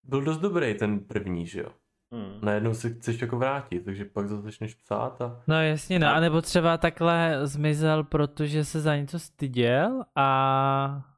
byl 0.09 0.23
dost 0.23 0.39
dobrý 0.39 0.75
ten 0.75 1.01
první, 1.01 1.47
že 1.47 1.61
jo. 1.61 1.69
Hmm. 2.13 2.41
Najednou 2.43 2.75
si 2.75 2.95
chceš 2.95 3.21
jako 3.21 3.37
vrátit, 3.39 3.85
takže 3.85 4.05
pak 4.05 4.29
zase 4.29 4.43
začneš 4.43 4.75
psát 4.75 5.23
a... 5.23 5.43
No 5.47 5.63
jasně, 5.63 5.99
no, 5.99 6.07
a... 6.07 6.11
anebo 6.11 6.43
třeba 6.43 6.79
takhle 6.79 7.41
zmizel, 7.43 8.05
protože 8.05 8.65
se 8.65 8.81
za 8.81 8.97
něco 8.97 9.19
styděl 9.19 10.05
a... 10.15 11.13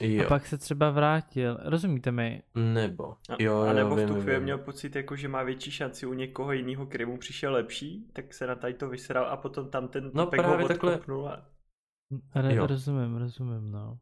Jo. 0.00 0.24
A 0.24 0.28
pak 0.28 0.46
se 0.46 0.58
třeba 0.58 0.90
vrátil, 0.90 1.58
rozumíte 1.62 2.12
mi? 2.12 2.42
Nebo. 2.54 3.16
Jo, 3.38 3.60
a, 3.60 3.70
a 3.70 3.72
nebo 3.72 3.96
v 3.96 4.06
tu 4.06 4.20
chvíli 4.20 4.40
měl 4.40 4.58
pocit, 4.58 4.96
jako, 4.96 5.16
že 5.16 5.28
má 5.28 5.42
větší 5.42 5.70
šanci 5.70 6.06
u 6.06 6.12
někoho 6.12 6.52
jiného, 6.52 6.86
kterému 6.86 7.18
přišel 7.18 7.52
lepší, 7.52 8.06
tak 8.12 8.34
se 8.34 8.46
na 8.46 8.54
tady 8.54 8.74
to 8.74 8.88
vysral 8.88 9.26
a 9.26 9.36
potom 9.36 9.70
tam 9.70 9.88
ten 9.88 10.10
no, 10.14 10.26
právě 10.26 10.62
ho 10.62 10.68
takhle... 10.68 11.00
a... 11.28 11.46
Re, 12.34 12.66
rozumím, 12.66 13.16
rozumím, 13.16 13.72
no. 13.72 13.98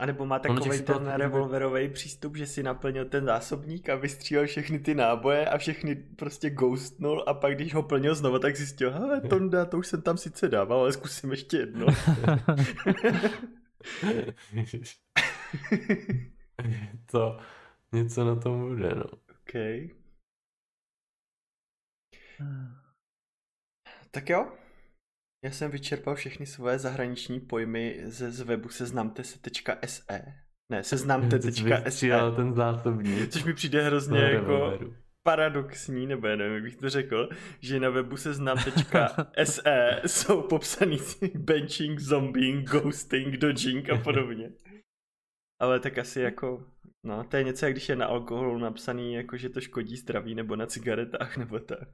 A 0.00 0.06
nebo 0.06 0.26
má 0.26 0.38
takový 0.38 0.82
ten 0.82 1.06
revolverový 1.06 1.88
přístup, 1.88 2.36
že 2.36 2.46
si 2.46 2.62
naplnil 2.62 3.04
ten 3.04 3.24
zásobník 3.24 3.88
a 3.88 3.96
vystřílel 3.96 4.46
všechny 4.46 4.78
ty 4.78 4.94
náboje 4.94 5.48
a 5.48 5.58
všechny 5.58 5.94
prostě 5.94 6.50
ghostnul 6.50 7.24
a 7.26 7.34
pak 7.34 7.54
když 7.54 7.74
ho 7.74 7.82
plnil 7.82 8.14
znovu, 8.14 8.38
tak 8.38 8.56
zjistil, 8.56 8.90
hele 8.90 9.20
Tonda, 9.20 9.64
to 9.64 9.78
už 9.78 9.86
jsem 9.86 10.02
tam 10.02 10.16
sice 10.16 10.48
dával, 10.48 10.80
ale 10.80 10.92
zkusím 10.92 11.30
ještě 11.30 11.56
jedno. 11.56 11.86
to 17.06 17.38
něco 17.92 18.24
na 18.24 18.36
tom 18.36 18.68
bude, 18.68 18.94
no. 18.94 19.04
OK. 19.04 19.54
Tak 24.10 24.28
jo, 24.28 24.52
já 25.44 25.50
jsem 25.50 25.70
vyčerpal 25.70 26.14
všechny 26.14 26.46
svoje 26.46 26.78
zahraniční 26.78 27.40
pojmy 27.40 28.00
ze 28.04 28.30
z 28.30 28.40
webu 28.40 28.68
seznamte.se. 28.68 30.34
Ne, 30.72 30.84
seznamte.se. 30.84 32.08
ten 32.36 32.54
zásobník. 32.54 33.30
Což 33.30 33.44
mi 33.44 33.54
přijde 33.54 33.82
hrozně 33.82 34.20
jako 34.20 34.78
paradoxní, 35.22 36.06
nebo 36.06 36.26
já 36.26 36.36
nevím, 36.36 36.54
jak 36.54 36.62
bych 36.62 36.76
to 36.76 36.90
řekl, 36.90 37.28
že 37.60 37.80
na 37.80 37.90
webu 37.90 38.16
seznam.se 38.16 40.00
jsou 40.06 40.42
popsaný 40.42 40.98
benching, 41.34 42.00
zombing, 42.00 42.70
ghosting, 42.70 43.36
dodging 43.36 43.90
a 43.90 43.98
podobně. 43.98 44.52
Ale 45.60 45.80
tak 45.80 45.98
asi 45.98 46.20
jako, 46.20 46.66
no, 47.06 47.24
to 47.24 47.36
je 47.36 47.44
něco, 47.44 47.66
jak 47.66 47.74
když 47.74 47.88
je 47.88 47.96
na 47.96 48.06
alkoholu 48.06 48.58
napsaný, 48.58 49.14
jako 49.14 49.36
že 49.36 49.48
to 49.48 49.60
škodí 49.60 49.96
zdraví, 49.96 50.34
nebo 50.34 50.56
na 50.56 50.66
cigaretách, 50.66 51.36
nebo 51.36 51.58
tak. 51.58 51.88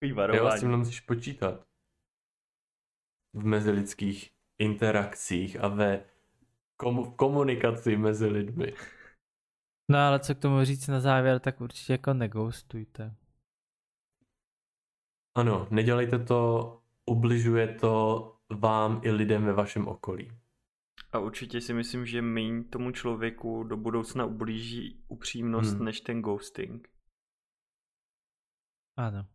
Takový 0.00 0.12
varování. 0.12 0.46
Jo, 0.46 0.56
s 0.56 0.60
tím 0.60 0.70
nemusíš 0.70 1.00
počítat 1.00 1.66
v 3.34 3.44
mezilidských 3.44 4.30
interakcích 4.58 5.60
a 5.60 5.68
ve 5.68 6.04
komu- 6.76 7.16
komunikaci 7.16 7.96
mezi 7.96 8.26
lidmi. 8.26 8.72
No 9.90 9.98
ale 9.98 10.20
co 10.20 10.34
k 10.34 10.38
tomu 10.38 10.64
říct 10.64 10.88
na 10.88 11.00
závěr, 11.00 11.40
tak 11.40 11.60
určitě 11.60 11.92
jako 11.92 12.14
neghostujte. 12.14 13.16
Ano, 15.36 15.68
nedělejte 15.70 16.18
to, 16.18 16.82
ubližuje 17.06 17.74
to 17.74 18.32
vám 18.50 19.00
i 19.04 19.10
lidem 19.10 19.44
ve 19.44 19.52
vašem 19.52 19.88
okolí. 19.88 20.32
A 21.12 21.18
určitě 21.18 21.60
si 21.60 21.74
myslím, 21.74 22.06
že 22.06 22.22
méně 22.22 22.64
tomu 22.64 22.90
člověku 22.90 23.64
do 23.64 23.76
budoucna 23.76 24.24
ublíží 24.24 25.04
upřímnost 25.08 25.74
hmm. 25.74 25.84
než 25.84 26.00
ten 26.00 26.22
ghosting. 26.22 26.88
Ano. 28.96 29.26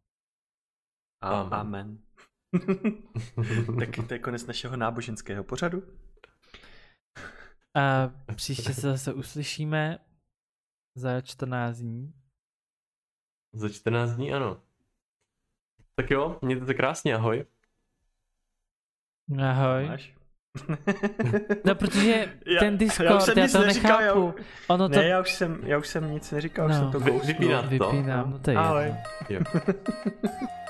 A, 1.22 1.42
amen. 1.42 1.54
amen. 1.54 2.04
tak 3.80 4.08
to 4.08 4.14
je 4.14 4.20
konec 4.20 4.46
našeho 4.46 4.78
náboženského 4.78 5.44
pořadu. 5.44 5.84
A 7.76 8.12
příště 8.36 8.74
se 8.74 8.82
zase 8.82 9.14
uslyšíme 9.14 10.00
za 10.96 11.22
14 11.22 11.78
dní. 11.78 12.14
Za 13.54 13.70
14 13.70 14.12
dní, 14.12 14.34
ano. 14.34 14.62
Tak 15.96 16.12
jo, 16.12 16.40
mějte 16.42 16.66
se 16.66 16.74
krásně, 16.74 17.16
ahoj. 17.16 17.46
Ahoj. 19.40 19.86
Máš? 19.86 20.14
no, 21.66 21.76
protože 21.76 22.38
já, 22.46 22.60
ten 22.60 22.78
Discord, 22.78 23.10
já, 23.10 23.44
já 23.44 23.48
to 23.48 23.60
neříkal, 23.60 24.00
nechápu. 24.00 24.34
Já, 24.38 24.44
ono 24.68 24.90
to... 24.90 24.96
Ne, 24.96 25.08
já 25.08 25.22
už, 25.22 25.34
jsem, 25.34 25.62
já 25.64 25.78
už 25.78 25.88
jsem 25.88 26.12
nic 26.12 26.32
neříkal, 26.32 26.68
no. 26.68 26.76
už 26.76 26.80
jsem 26.80 26.92
to 26.92 27.00
Vypínám 27.28 27.64
to. 27.64 27.70
Vypínám, 27.70 28.32
no 28.32 28.40
to 28.40 28.52
je 28.52 28.58
Ahoj. 28.58 28.96